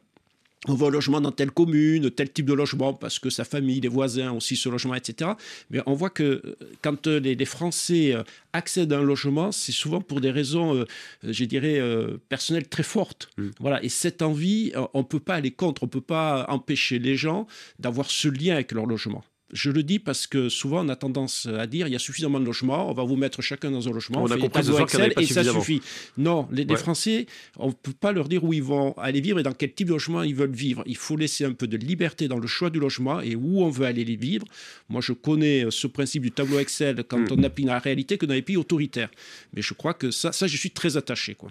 on 0.66 0.74
va 0.74 0.86
au 0.86 0.90
logement 0.90 1.20
dans 1.20 1.30
telle 1.30 1.50
commune, 1.50 2.10
tel 2.10 2.32
type 2.32 2.46
de 2.46 2.52
logement, 2.52 2.92
parce 2.92 3.18
que 3.18 3.30
sa 3.30 3.44
famille, 3.44 3.80
les 3.80 3.88
voisins 3.88 4.32
ont 4.32 4.38
aussi 4.38 4.56
ce 4.56 4.68
logement, 4.68 4.94
etc. 4.94 5.32
Mais 5.70 5.80
on 5.86 5.94
voit 5.94 6.10
que 6.10 6.22
euh, 6.22 6.56
quand 6.82 7.06
euh, 7.06 7.20
les, 7.20 7.44
Français 7.44 8.12
euh, 8.12 8.22
accèdent 8.52 8.92
à 8.92 8.98
un 8.98 9.02
logement, 9.02 9.52
c'est 9.52 9.72
souvent 9.72 10.00
pour 10.00 10.20
des 10.20 10.30
raisons, 10.30 10.84
je 11.22 11.44
dirais, 11.44 11.80
personnelles 12.28 12.68
très 12.68 12.82
fortes. 12.82 13.30
Mm. 13.36 13.48
Voilà. 13.60 13.82
Et 13.84 13.88
cette 13.88 14.22
envie, 14.22 14.72
on 14.94 14.98
ne 14.98 15.04
peut 15.04 15.20
pas 15.20 15.34
aller 15.34 15.50
contre, 15.50 15.84
on 15.84 15.86
ne 15.86 15.90
peut 15.90 16.00
pas 16.00 16.46
empêcher 16.48 16.98
les 16.98 17.16
gens 17.16 17.46
d'avoir 17.78 18.10
ce 18.10 18.28
lien 18.28 18.54
avec 18.54 18.72
leur 18.72 18.86
logement. 18.86 19.24
Je 19.52 19.70
le 19.70 19.82
dis 19.82 19.98
parce 19.98 20.26
que 20.26 20.48
souvent 20.48 20.84
on 20.84 20.88
a 20.88 20.96
tendance 20.96 21.46
à 21.46 21.66
dire 21.66 21.86
il 21.86 21.92
y 21.92 21.96
a 21.96 21.98
suffisamment 21.98 22.38
de 22.40 22.44
logements, 22.44 22.90
on 22.90 22.92
va 22.92 23.02
vous 23.02 23.16
mettre 23.16 23.40
chacun 23.40 23.70
dans 23.70 23.88
un 23.88 23.92
logement, 23.92 24.22
on, 24.22 24.30
a 24.30 24.36
compris 24.36 24.62
Excel 24.80 25.14
et 25.18 25.26
ça 25.26 25.44
suffit. 25.44 25.80
Non, 26.16 26.48
les, 26.50 26.66
Français, 26.76 27.26
on 27.56 27.68
ne 27.68 27.72
peut 27.72 27.92
pas 27.98 28.12
leur 28.12 28.28
dire 28.28 28.44
où 28.44 28.52
ils 28.52 28.62
vont 28.62 28.92
aller 28.98 29.20
vivre 29.20 29.38
et 29.40 29.42
dans 29.42 29.52
quel 29.52 29.72
type 29.72 29.88
de 29.88 29.92
logement 29.92 30.22
ils 30.22 30.34
veulent 30.34 30.54
vivre. 30.54 30.82
Il 30.86 30.96
faut 30.96 31.16
laisser 31.16 31.44
un 31.44 31.52
peu 31.52 31.66
de 31.66 31.76
liberté 31.76 32.28
dans 32.28 32.38
le 32.38 32.46
choix 32.46 32.70
du 32.70 32.78
logement 32.78 33.20
et 33.20 33.34
où 33.34 33.62
on 33.62 33.70
veut 33.70 33.86
aller 33.86 34.04
les 34.04 34.16
vivre. 34.16 34.46
Moi, 34.88 35.00
je 35.00 35.12
connais 35.12 35.66
ce 35.70 35.86
principe 35.86 36.22
du 36.22 36.30
tableau 36.30 36.58
Excel 36.58 37.04
quand 37.08 37.18
hmm. 37.18 37.38
on 37.38 37.42
applique 37.42 37.66
la 37.66 37.78
réalité 37.78 38.18
que 38.18 38.26
dans 38.26 38.34
les 38.34 38.42
pays 38.42 38.56
autoritaires. 38.56 39.10
Mais 39.54 39.62
je 39.62 39.74
crois 39.74 39.94
que 39.94 40.10
ça, 40.10 40.32
ça 40.32 40.46
je 40.46 40.56
suis 40.56 40.70
très 40.70 40.96
attaché. 40.96 41.34
Quoi. 41.34 41.50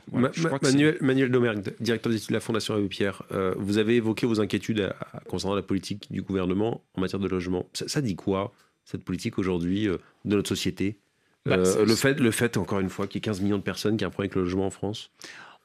Manuel, 0.61 0.97
Manuel 1.01 1.31
Domergue, 1.31 1.73
directeur 1.79 2.11
d'études 2.11 2.29
de 2.29 2.33
la 2.33 2.39
Fondation 2.39 2.75
Abbé 2.75 2.87
Pierre, 2.87 3.23
euh, 3.31 3.53
vous 3.57 3.77
avez 3.77 3.95
évoqué 3.95 4.25
vos 4.27 4.39
inquiétudes 4.39 4.93
concernant 5.27 5.55
la 5.55 5.61
politique 5.61 6.07
du 6.11 6.21
gouvernement 6.21 6.83
en 6.95 7.01
matière 7.01 7.19
de 7.19 7.27
logement 7.27 7.65
ça, 7.73 7.86
dit 8.01 8.15
quoi, 8.15 8.53
cette 8.85 9.03
politique 9.03 9.37
aujourd'hui 9.37 9.87
euh, 9.87 9.97
de 10.25 10.35
notre 10.35 10.49
société? 10.49 10.97
Bah, 11.45 11.55
euh, 11.55 11.85
le, 11.85 11.95
fait, 11.95 12.19
le 12.19 12.31
fait, 12.31 12.57
encore 12.57 12.79
une 12.79 12.89
fois, 12.89 13.07
qu'il 13.07 13.17
y 13.17 13.19
ait 13.19 13.21
15 13.21 13.41
millions 13.41 13.57
de 13.57 13.63
personnes 13.63 13.97
qui 13.97 14.05
ont 14.05 14.07
un 14.07 14.11
problème 14.11 14.29
avec 14.29 14.35
le 14.35 14.43
logement 14.43 14.65
en 14.65 14.71
France? 14.71 15.11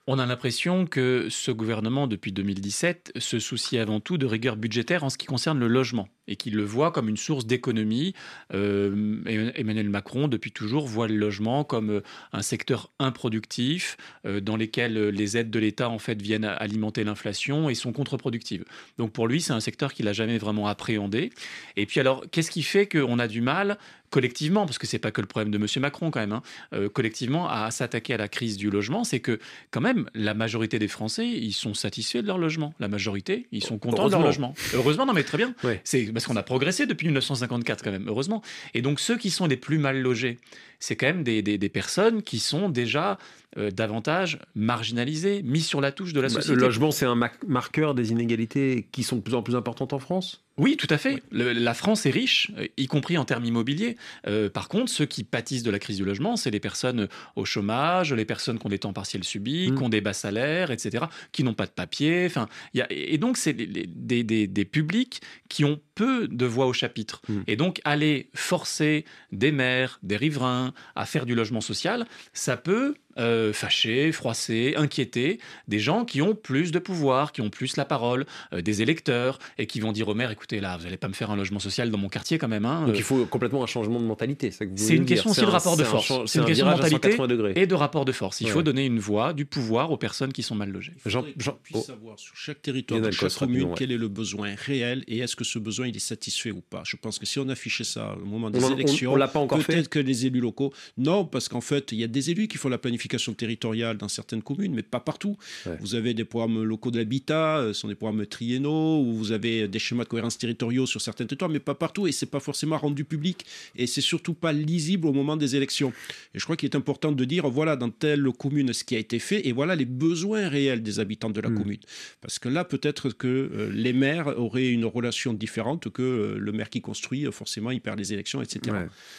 On 0.08 0.18
a 0.18 0.26
l'impression 0.26 0.86
que 0.86 1.28
ce 1.30 1.52
gouvernement, 1.52 2.08
depuis 2.08 2.32
2017, 2.32 3.12
se 3.16 3.38
soucie 3.38 3.78
avant 3.78 4.00
tout 4.00 4.18
de 4.18 4.26
rigueur 4.26 4.56
budgétaire 4.56 5.04
en 5.04 5.10
ce 5.10 5.18
qui 5.18 5.26
concerne 5.26 5.60
le 5.60 5.68
logement 5.68 6.08
et 6.28 6.36
qu'il 6.36 6.54
le 6.54 6.64
voit 6.64 6.92
comme 6.92 7.08
une 7.08 7.16
source 7.16 7.46
d'économie. 7.46 8.14
Euh, 8.54 9.50
Emmanuel 9.54 9.90
Macron, 9.90 10.28
depuis 10.28 10.52
toujours, 10.52 10.86
voit 10.86 11.08
le 11.08 11.16
logement 11.16 11.64
comme 11.64 11.90
euh, 11.90 12.00
un 12.32 12.42
secteur 12.42 12.90
improductif 12.98 13.96
euh, 14.26 14.40
dans 14.40 14.56
lequel 14.56 15.08
les 15.08 15.36
aides 15.36 15.50
de 15.50 15.58
l'État 15.58 15.88
en 15.88 15.98
fait 15.98 16.20
viennent 16.20 16.44
alimenter 16.44 17.04
l'inflation 17.04 17.68
et 17.68 17.74
sont 17.74 17.92
contre-productives. 17.92 18.64
Donc 18.98 19.12
pour 19.12 19.26
lui, 19.26 19.40
c'est 19.40 19.52
un 19.52 19.60
secteur 19.60 19.92
qu'il 19.92 20.06
n'a 20.06 20.12
jamais 20.12 20.38
vraiment 20.38 20.66
appréhendé. 20.66 21.30
Et 21.76 21.86
puis 21.86 22.00
alors, 22.00 22.24
qu'est-ce 22.30 22.50
qui 22.50 22.62
fait 22.62 22.86
qu'on 22.86 23.18
a 23.18 23.28
du 23.28 23.40
mal 23.40 23.78
collectivement, 24.12 24.66
parce 24.66 24.78
que 24.78 24.86
c'est 24.86 25.00
pas 25.00 25.10
que 25.10 25.20
le 25.20 25.26
problème 25.26 25.50
de 25.50 25.58
M. 25.58 25.66
Macron 25.80 26.12
quand 26.12 26.20
même, 26.20 26.32
hein, 26.32 26.42
euh, 26.74 26.88
collectivement 26.88 27.48
à 27.48 27.70
s'attaquer 27.72 28.14
à 28.14 28.18
la 28.18 28.28
crise 28.28 28.56
du 28.56 28.70
logement, 28.70 29.02
c'est 29.02 29.20
que 29.20 29.40
quand 29.72 29.80
même 29.80 30.08
la 30.14 30.34
majorité 30.34 30.78
des 30.78 30.86
Français, 30.86 31.26
ils 31.26 31.54
sont 31.54 31.74
satisfaits 31.74 32.18
de 32.18 32.26
leur 32.26 32.38
logement. 32.38 32.74
La 32.78 32.88
majorité, 32.88 33.46
ils 33.50 33.64
sont 33.64 33.78
contents 33.78 34.06
de 34.06 34.12
leur 34.12 34.22
logement. 34.22 34.54
Heureusement, 34.74 35.06
non 35.06 35.14
mais 35.14 35.24
très 35.24 35.38
bien. 35.38 35.54
C'est 35.82 36.11
parce 36.12 36.26
qu'on 36.26 36.36
a 36.36 36.42
progressé 36.42 36.86
depuis 36.86 37.06
1954 37.06 37.82
quand 37.82 37.90
même, 37.90 38.08
heureusement. 38.08 38.42
Et 38.74 38.82
donc 38.82 39.00
ceux 39.00 39.16
qui 39.16 39.30
sont 39.30 39.46
les 39.46 39.56
plus 39.56 39.78
mal 39.78 40.00
logés, 40.00 40.38
c'est 40.78 40.96
quand 40.96 41.06
même 41.06 41.22
des, 41.22 41.42
des, 41.42 41.68
personnes 41.68 42.22
qui 42.22 42.38
sont 42.38 42.68
déjà 42.68 43.18
euh, 43.58 43.70
davantage 43.70 44.38
marginalisées, 44.54 45.42
mises 45.42 45.66
sur 45.66 45.80
la 45.80 45.92
touche 45.92 46.12
de 46.12 46.20
la 46.20 46.28
bah, 46.28 46.34
société. 46.34 46.54
Le 46.54 46.62
logement, 46.62 46.90
c'est 46.90 47.06
un 47.06 47.18
marqueur 47.46 47.94
des 47.94 48.10
inégalités 48.10 48.88
qui 48.92 49.02
sont 49.02 49.16
de 49.16 49.20
plus 49.20 49.34
en 49.34 49.42
plus 49.42 49.56
importantes 49.56 49.92
en 49.92 49.98
France? 49.98 50.42
Oui, 50.58 50.76
tout 50.76 50.86
à 50.90 50.98
fait. 50.98 51.22
la 51.30 51.74
France 51.74 52.04
est 52.04 52.10
riche, 52.10 52.50
euh, 52.58 52.66
y 52.76 52.86
compris 52.86 53.16
en 53.16 53.24
termes 53.24 53.44
immobiliers. 53.44 53.96
Euh, 54.26 54.50
par 54.50 54.68
contre, 54.68 54.90
ceux 54.90 55.06
qui 55.06 55.24
pâtissent 55.24 55.62
de 55.62 55.70
la 55.70 55.78
crise 55.78 55.96
du 55.96 56.04
logement, 56.04 56.36
c'est 56.36 56.50
les 56.50 56.60
personnes 56.60 57.08
au 57.36 57.44
chômage, 57.44 58.12
les 58.12 58.26
personnes 58.26 58.58
qui 58.58 58.66
ont 58.66 58.70
des 58.70 58.78
temps 58.78 58.92
partiels 58.92 59.24
subis, 59.24 59.70
mmh. 59.70 59.76
qui 59.76 59.82
ont 59.82 59.88
des 59.88 60.02
bas 60.02 60.12
salaires, 60.12 60.70
etc., 60.70 61.06
qui 61.32 61.42
n'ont 61.42 61.54
pas 61.54 61.66
de 61.66 61.70
papier. 61.70 62.26
Enfin, 62.26 62.48
et 62.90 63.16
donc, 63.16 63.38
c'est 63.38 63.54
des, 63.54 64.24
des, 64.24 64.64
publics 64.64 65.20
qui 65.48 65.64
ont 65.64 65.80
peu 65.94 66.28
de 66.28 66.46
voix 66.46 66.66
au 66.66 66.72
chapitre. 66.72 67.22
Mmh. 67.28 67.40
Et 67.46 67.56
donc, 67.56 67.80
aller 67.84 68.28
forcer 68.34 69.04
des 69.32 69.52
maires, 69.52 69.98
des 70.02 70.16
riverains 70.16 70.74
à 70.94 71.06
faire 71.06 71.24
du 71.24 71.34
logement 71.34 71.60
social, 71.62 72.06
ça 72.34 72.56
peut 72.56 72.94
euh, 73.18 73.52
fâcher, 73.52 74.12
froisser, 74.12 74.74
inquiéter 74.76 75.38
des 75.68 75.78
gens 75.78 76.04
qui 76.04 76.22
ont 76.22 76.34
plus 76.34 76.72
de 76.72 76.78
pouvoir, 76.78 77.32
qui 77.32 77.40
ont 77.40 77.50
plus 77.50 77.76
la 77.76 77.84
parole, 77.84 78.26
euh, 78.52 78.62
des 78.62 78.82
électeurs, 78.82 79.38
et 79.58 79.66
qui 79.66 79.80
vont 79.80 79.92
dire 79.92 80.08
au 80.08 80.14
maire, 80.14 80.30
écoutez, 80.30 80.60
là, 80.60 80.76
vous 80.76 80.84
n'allez 80.84 80.96
pas 80.96 81.08
me 81.08 81.12
faire 81.12 81.30
un 81.30 81.36
logement 81.36 81.58
social 81.58 81.90
dans 81.90 81.98
mon 81.98 82.08
quartier 82.08 82.38
quand 82.38 82.48
même. 82.48 82.64
Hein, 82.64 82.86
Donc 82.86 82.96
il 82.96 83.02
faut 83.02 83.24
complètement 83.26 83.62
un 83.62 83.66
changement 83.66 84.00
de 84.00 84.06
mentalité. 84.06 84.50
C'est 84.50 84.94
une 84.94 85.04
question 85.04 85.30
aussi 85.30 85.40
de 85.40 85.46
rapport 85.46 85.76
de 85.76 85.84
force. 85.84 86.12
C'est 86.26 86.38
une 86.38 86.44
question 86.44 86.66
de 86.66 86.70
mentalité 86.70 87.16
et 87.60 87.66
de 87.66 87.74
rapport 87.74 88.04
de 88.04 88.12
force. 88.12 88.40
Il 88.40 88.48
faut 88.48 88.62
donner 88.62 88.86
une 88.86 88.98
voix, 88.98 89.32
du 89.32 89.44
pouvoir 89.44 89.90
aux 89.90 89.96
personnes 89.96 90.32
qui 90.32 90.42
sont 90.42 90.54
mal 90.54 90.70
logées. 90.70 90.94
Jean, 91.06 91.24
Jean 91.36 91.58
puisse 91.62 91.78
oh. 91.80 91.82
savoir 91.82 92.18
sur 92.18 92.36
chaque 92.36 92.62
territoire, 92.62 93.00
de 93.00 93.10
chaque 93.10 93.34
commune, 93.34 93.74
quel 93.76 93.92
est 93.92 93.98
le 93.98 94.08
besoin 94.08 94.54
réel 94.56 95.04
et 95.06 95.18
est-ce 95.18 95.36
que 95.36 95.44
ce 95.44 95.58
besoin 95.58 95.86
il 95.86 95.96
est 95.96 96.00
satisfait 96.00 96.50
ou 96.50 96.60
pas? 96.60 96.82
Je 96.84 96.96
pense 96.96 97.18
que 97.18 97.26
si 97.26 97.38
on 97.38 97.48
affichait 97.48 97.84
ça 97.84 98.16
au 98.20 98.24
moment 98.24 98.50
des 98.50 98.64
élections, 98.72 99.14
peut-être 99.14 99.88
que 99.88 99.98
les 99.98 100.26
élus 100.26 100.40
locaux, 100.40 100.72
non, 100.96 101.24
parce 101.24 101.48
qu'en 101.48 101.60
fait, 101.60 101.92
il 101.92 101.98
y 101.98 102.04
a 102.04 102.08
des 102.08 102.30
élus 102.30 102.48
qui 102.48 102.58
font 102.58 102.68
la 102.68 102.78
planification 102.78 103.01
territoriale 103.08 103.96
dans 103.96 104.08
certaines 104.08 104.42
communes, 104.42 104.74
mais 104.74 104.82
pas 104.82 105.00
partout. 105.00 105.36
Vous 105.80 105.94
avez 105.94 106.14
des 106.14 106.24
programmes 106.24 106.62
locaux 106.62 106.90
de 106.90 106.98
l'habitat, 106.98 107.58
euh, 107.58 107.72
ce 107.72 107.80
sont 107.80 107.88
des 107.88 107.94
programmes 107.94 108.26
triennaux, 108.26 109.00
ou 109.00 109.14
vous 109.14 109.32
avez 109.32 109.68
des 109.68 109.78
schémas 109.78 110.04
de 110.04 110.08
cohérence 110.08 110.38
territoriaux 110.38 110.86
sur 110.86 111.00
certains 111.00 111.26
territoires, 111.26 111.50
mais 111.50 111.60
pas 111.60 111.74
partout, 111.74 112.06
et 112.06 112.12
c'est 112.12 112.26
pas 112.26 112.40
forcément 112.40 112.78
rendu 112.78 113.04
public, 113.04 113.44
et 113.76 113.86
c'est 113.86 114.00
surtout 114.00 114.34
pas 114.34 114.52
lisible 114.52 115.06
au 115.06 115.12
moment 115.12 115.36
des 115.36 115.56
élections. 115.56 115.92
Et 116.34 116.38
je 116.38 116.44
crois 116.44 116.56
qu'il 116.56 116.68
est 116.68 116.76
important 116.76 117.12
de 117.12 117.24
dire, 117.24 117.48
voilà, 117.48 117.76
dans 117.76 117.90
telle 117.90 118.24
commune, 118.38 118.72
ce 118.72 118.84
qui 118.84 118.96
a 118.96 118.98
été 118.98 119.18
fait, 119.18 119.46
et 119.46 119.52
voilà 119.52 119.76
les 119.76 119.84
besoins 119.84 120.48
réels 120.48 120.82
des 120.82 121.00
habitants 121.00 121.30
de 121.30 121.40
la 121.40 121.50
hmm. 121.50 121.58
commune. 121.58 121.80
Parce 122.20 122.38
que 122.38 122.48
là, 122.48 122.64
peut-être 122.64 123.10
que 123.10 123.28
euh, 123.28 123.70
les 123.72 123.92
maires 123.92 124.38
auraient 124.38 124.68
une 124.68 124.84
relation 124.84 125.32
différente 125.32 125.90
que 125.90 126.02
euh, 126.02 126.38
le 126.38 126.52
maire 126.52 126.70
qui 126.70 126.80
construit, 126.80 127.26
forcément, 127.32 127.70
il 127.70 127.80
perd 127.80 127.98
les 127.98 128.12
élections, 128.12 128.42
etc. 128.42 128.76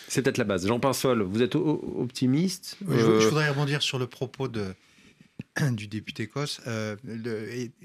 C'est 0.08 0.22
peut-être 0.22 0.38
la 0.38 0.44
base. 0.44 0.68
Jean 0.68 0.80
Pinsol, 0.80 1.22
vous 1.22 1.42
êtes 1.42 1.56
optimiste? 1.56 2.78
Je, 2.88 2.96
je, 2.98 3.28
voudrais 3.28 3.50
rebondir 3.50 3.73
sur 3.82 4.00
le 4.00 4.08
propos 4.08 4.48
de, 4.48 4.76
du 5.72 5.88
député 5.88 6.28
Cos. 6.28 6.60
Euh, 6.68 6.96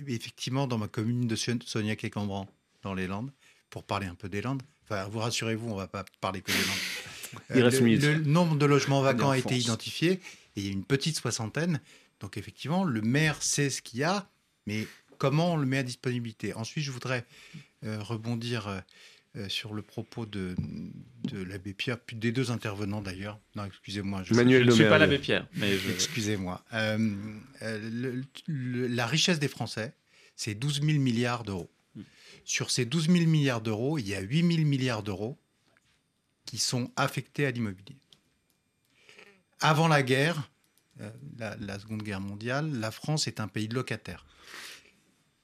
effectivement, 0.07 0.67
dans 0.67 0.79
ma 0.79 0.89
commune 0.89 1.27
de 1.27 1.37
Soniac 1.37 2.05
et 2.05 2.11
Cambran, 2.11 2.49
dans 2.83 2.95
les 2.95 3.07
Landes, 3.07 3.33
pour 3.71 3.85
parler 3.85 4.07
un 4.07 4.15
peu 4.15 4.29
des 4.29 4.43
Landes, 4.43 4.63
enfin, 4.85 5.05
vous 5.09 5.19
rassurez-vous, 5.19 5.69
on 5.69 5.75
ne 5.75 5.81
va 5.81 5.89
pas 5.89 6.05
parler 6.21 6.43
que 6.43 6.53
des 6.53 6.59
Landes. 6.59 7.43
Il 7.55 7.63
reste 7.63 7.81
le, 7.81 7.95
le, 7.95 8.19
nombre 8.25 8.57
de 8.57 8.65
logements 8.65 9.03
vacants 9.03 9.31
a 9.31 9.39
été 9.39 9.55
identifié 9.55 10.13
et 10.13 10.21
il 10.57 10.65
y 10.65 10.69
a 10.71 10.73
une 10.73 10.85
petite 10.85 11.19
soixantaine. 11.19 11.79
Donc, 12.21 12.39
effectivement, 12.39 12.85
le 12.85 13.03
maire 13.03 13.43
sait 13.43 13.69
ce 13.69 13.83
qu'il 13.83 14.01
y 14.01 14.03
a, 14.03 14.31
mais 14.67 14.87
comment 15.19 15.53
on 15.53 15.57
le 15.59 15.67
met 15.67 15.77
à 15.77 15.83
disponibilité? 15.83 16.55
Ensuite, 16.55 16.85
je 16.85 16.91
voudrais 16.91 17.27
euh, 17.85 18.03
rebondir. 18.03 18.83
Euh, 19.37 19.47
sur 19.51 19.75
le 19.75 19.83
propos 19.83 20.25
de, 20.25 20.57
de 21.25 21.43
l'abbé 21.43 21.75
Pierre, 21.75 22.01
puis 22.01 22.17
des 22.17 22.33
deux 22.33 22.51
intervenants 22.51 23.03
d'ailleurs. 23.03 23.39
Non, 23.57 23.67
excusez-moi. 23.67 24.23
Je, 24.23 24.33
Manuel 24.33 24.63
je 24.65 24.71
ne 24.71 24.75
suis 24.75 24.85
pas 24.85 24.97
l'abbé 24.97 25.19
Pierre. 25.19 25.47
Mais 25.53 25.77
Excusez-moi. 25.91 26.65
Euh, 26.73 27.15
euh, 27.61 28.23
la 28.49 29.07
richesse 29.07 29.39
des 29.39 29.49
Français, 29.49 29.93
c'est 30.35 30.55
12 30.55 30.81
000 30.81 30.99
milliards 30.99 31.45
d'euros. 31.45 31.71
Hmm. 31.95 32.03
Sur 32.47 32.71
ces 32.71 32.87
12 32.87 33.09
000 33.11 33.27
milliards 33.27 33.61
d'euros, 33.61 33.99
il 33.99 34.09
y 34.09 34.15
a 34.15 34.21
8 34.21 34.51
000 34.51 34.67
milliards 34.67 35.03
d'euros 35.03 35.39
qui 36.47 36.57
sont 36.57 36.91
affectés 36.97 37.45
à 37.45 37.51
l'immobilier. 37.51 37.99
Avant 39.61 39.89
la 39.89 40.03
guerre, 40.03 40.51
la, 41.37 41.79
Seconde 41.79 42.03
Guerre 42.03 42.23
mondiale, 42.23 42.81
la 42.81 42.91
France 42.91 43.27
est 43.27 43.41
un 43.41 43.49
pays 43.49 43.69
de 43.69 43.75
locataires. 43.75 44.25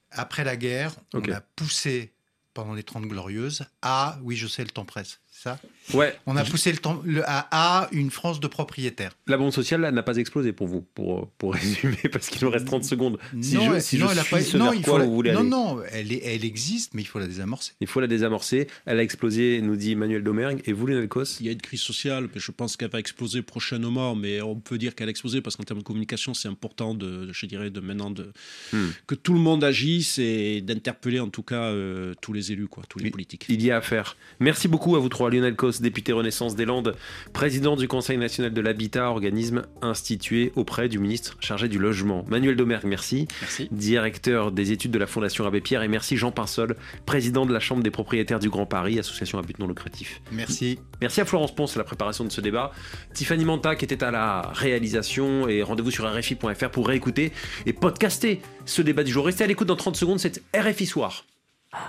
Après 0.09 0.43
la 0.43 0.57
guerre, 0.57 0.95
on 1.13 1.21
a 1.31 1.41
poussé 1.41 2.14
pendant 2.55 2.73
les 2.73 2.81
30 2.83 3.05
glorieuses. 3.05 3.65
À, 3.83 4.17
oui, 4.23 4.35
je 4.35 4.47
sais, 4.47 4.63
le 4.63 4.71
temps 4.71 4.85
presse, 4.85 5.19
ça 5.35 5.59
Ouais. 5.93 6.15
On 6.25 6.35
a 6.35 6.43
poussé 6.43 6.71
le 6.71 6.77
temps 6.77 7.01
le, 7.05 7.21
à, 7.27 7.87
une 7.91 8.09
France 8.09 8.39
de 8.39 8.47
propriétaires. 8.47 9.11
La 9.27 9.37
bombe 9.37 9.51
sociale 9.51 9.81
n'a 9.81 10.03
pas 10.03 10.15
explosé 10.17 10.51
pour 10.51 10.67
vous, 10.67 10.81
pour, 10.81 11.29
pour 11.37 11.53
résumer, 11.53 11.97
parce 12.11 12.29
qu'il 12.29 12.43
nous 12.43 12.49
reste 12.49 12.65
30 12.65 12.83
secondes. 12.83 13.19
Si 13.41 13.55
non, 13.55 13.75
je, 13.75 13.79
si 13.79 13.97
non, 13.99 14.09
elle 14.11 14.19
a 14.19 14.23
pas, 14.23 14.39
non, 14.57 14.71
faut 14.81 14.97
non, 14.97 15.43
non, 15.43 15.79
elle, 15.91 16.11
est, 16.11 16.21
elle 16.23 16.43
existe, 16.43 16.93
mais 16.93 17.03
il 17.03 17.05
faut 17.05 17.19
la 17.19 17.27
désamorcer. 17.27 17.73
Il 17.81 17.87
faut 17.87 17.99
la 17.99 18.07
désamorcer. 18.07 18.67
Elle 18.85 18.99
a 18.99 19.03
explosé, 19.03 19.61
nous 19.61 19.75
dit 19.75 19.91
Emmanuel 19.91 20.23
Domergue. 20.23 20.61
Et 20.65 20.73
vous, 20.73 20.87
Lionel 20.87 21.07
Cos? 21.07 21.39
Il 21.39 21.45
y 21.45 21.49
a 21.49 21.51
une 21.51 21.61
crise 21.61 21.81
sociale, 21.81 22.29
mais 22.33 22.39
je 22.39 22.51
pense 22.51 22.77
qu'elle 22.77 22.89
va 22.89 22.99
exploser 22.99 23.41
prochainement, 23.43 24.15
mais 24.15 24.41
on 24.41 24.55
peut 24.55 24.77
dire 24.77 24.95
qu'elle 24.95 25.07
a 25.07 25.11
explosé 25.11 25.41
parce 25.41 25.55
qu'en 25.55 25.63
termes 25.63 25.79
de 25.79 25.85
communication, 25.85 26.33
c'est 26.33 26.47
important, 26.47 26.95
de, 26.95 27.31
je 27.31 27.45
dirais, 27.45 27.69
de 27.69 27.79
maintenant 27.79 28.09
de, 28.09 28.31
hmm. 28.73 28.89
que 29.05 29.15
tout 29.15 29.33
le 29.33 29.39
monde 29.39 29.63
agisse 29.63 30.17
et 30.17 30.61
d'interpeller 30.61 31.19
en 31.19 31.29
tout 31.29 31.43
cas 31.43 31.65
euh, 31.65 32.13
tous 32.21 32.33
les 32.33 32.51
élus, 32.51 32.67
quoi, 32.67 32.83
tous 32.89 32.99
les 32.99 33.11
politiques. 33.11 33.45
Il 33.49 33.61
y 33.61 33.69
a 33.69 33.77
à 33.77 33.81
faire. 33.81 34.17
Merci 34.39 34.67
beaucoup 34.67 34.95
à 34.95 34.99
vous 34.99 35.09
trois. 35.09 35.24
Reçoit 35.25 35.29
Lionel 35.29 35.55
Cos, 35.55 35.81
député 35.81 36.13
Renaissance 36.13 36.55
des 36.55 36.65
Landes, 36.65 36.95
président 37.33 37.75
du 37.75 37.87
Conseil 37.87 38.17
national 38.17 38.53
de 38.53 38.61
l'habitat, 38.61 39.09
organisme 39.09 39.63
institué 39.81 40.51
auprès 40.55 40.89
du 40.89 40.99
ministre 40.99 41.37
chargé 41.39 41.67
du 41.67 41.79
logement. 41.79 42.25
Manuel 42.27 42.55
Domergue, 42.55 42.85
merci. 42.85 43.27
Merci. 43.41 43.67
Directeur 43.71 44.51
des 44.51 44.71
études 44.71 44.91
de 44.91 44.99
la 44.99 45.07
Fondation 45.07 45.45
Abbé 45.45 45.61
Pierre. 45.61 45.83
Et 45.83 45.87
merci 45.87 46.17
Jean 46.17 46.31
Pinsol, 46.31 46.75
président 47.05 47.45
de 47.45 47.53
la 47.53 47.59
Chambre 47.59 47.83
des 47.83 47.91
propriétaires 47.91 48.39
du 48.39 48.49
Grand 48.49 48.65
Paris, 48.65 48.99
association 48.99 49.39
à 49.39 49.41
but 49.41 49.59
non 49.59 49.67
lucratif. 49.67 50.21
Merci. 50.31 50.79
Merci 51.01 51.21
à 51.21 51.25
Florence 51.25 51.53
Ponce 51.53 51.75
à 51.75 51.79
la 51.79 51.85
préparation 51.85 52.23
de 52.23 52.31
ce 52.31 52.41
débat. 52.41 52.71
Tiffany 53.13 53.45
Manta 53.45 53.75
qui 53.75 53.85
était 53.85 54.03
à 54.03 54.11
la 54.11 54.51
réalisation. 54.53 55.47
Et 55.47 55.63
rendez-vous 55.63 55.91
sur 55.91 56.05
RFI.fr 56.05 56.69
pour 56.69 56.87
réécouter 56.87 57.31
et 57.65 57.73
podcaster 57.73 58.41
ce 58.65 58.81
débat 58.81 59.03
du 59.03 59.11
jour. 59.11 59.25
Restez 59.25 59.43
à 59.43 59.47
l'écoute 59.47 59.67
dans 59.67 59.75
30 59.75 59.95
secondes, 59.95 60.19
c'est 60.19 60.41
RFI 60.55 60.85
Soir. 60.85 61.25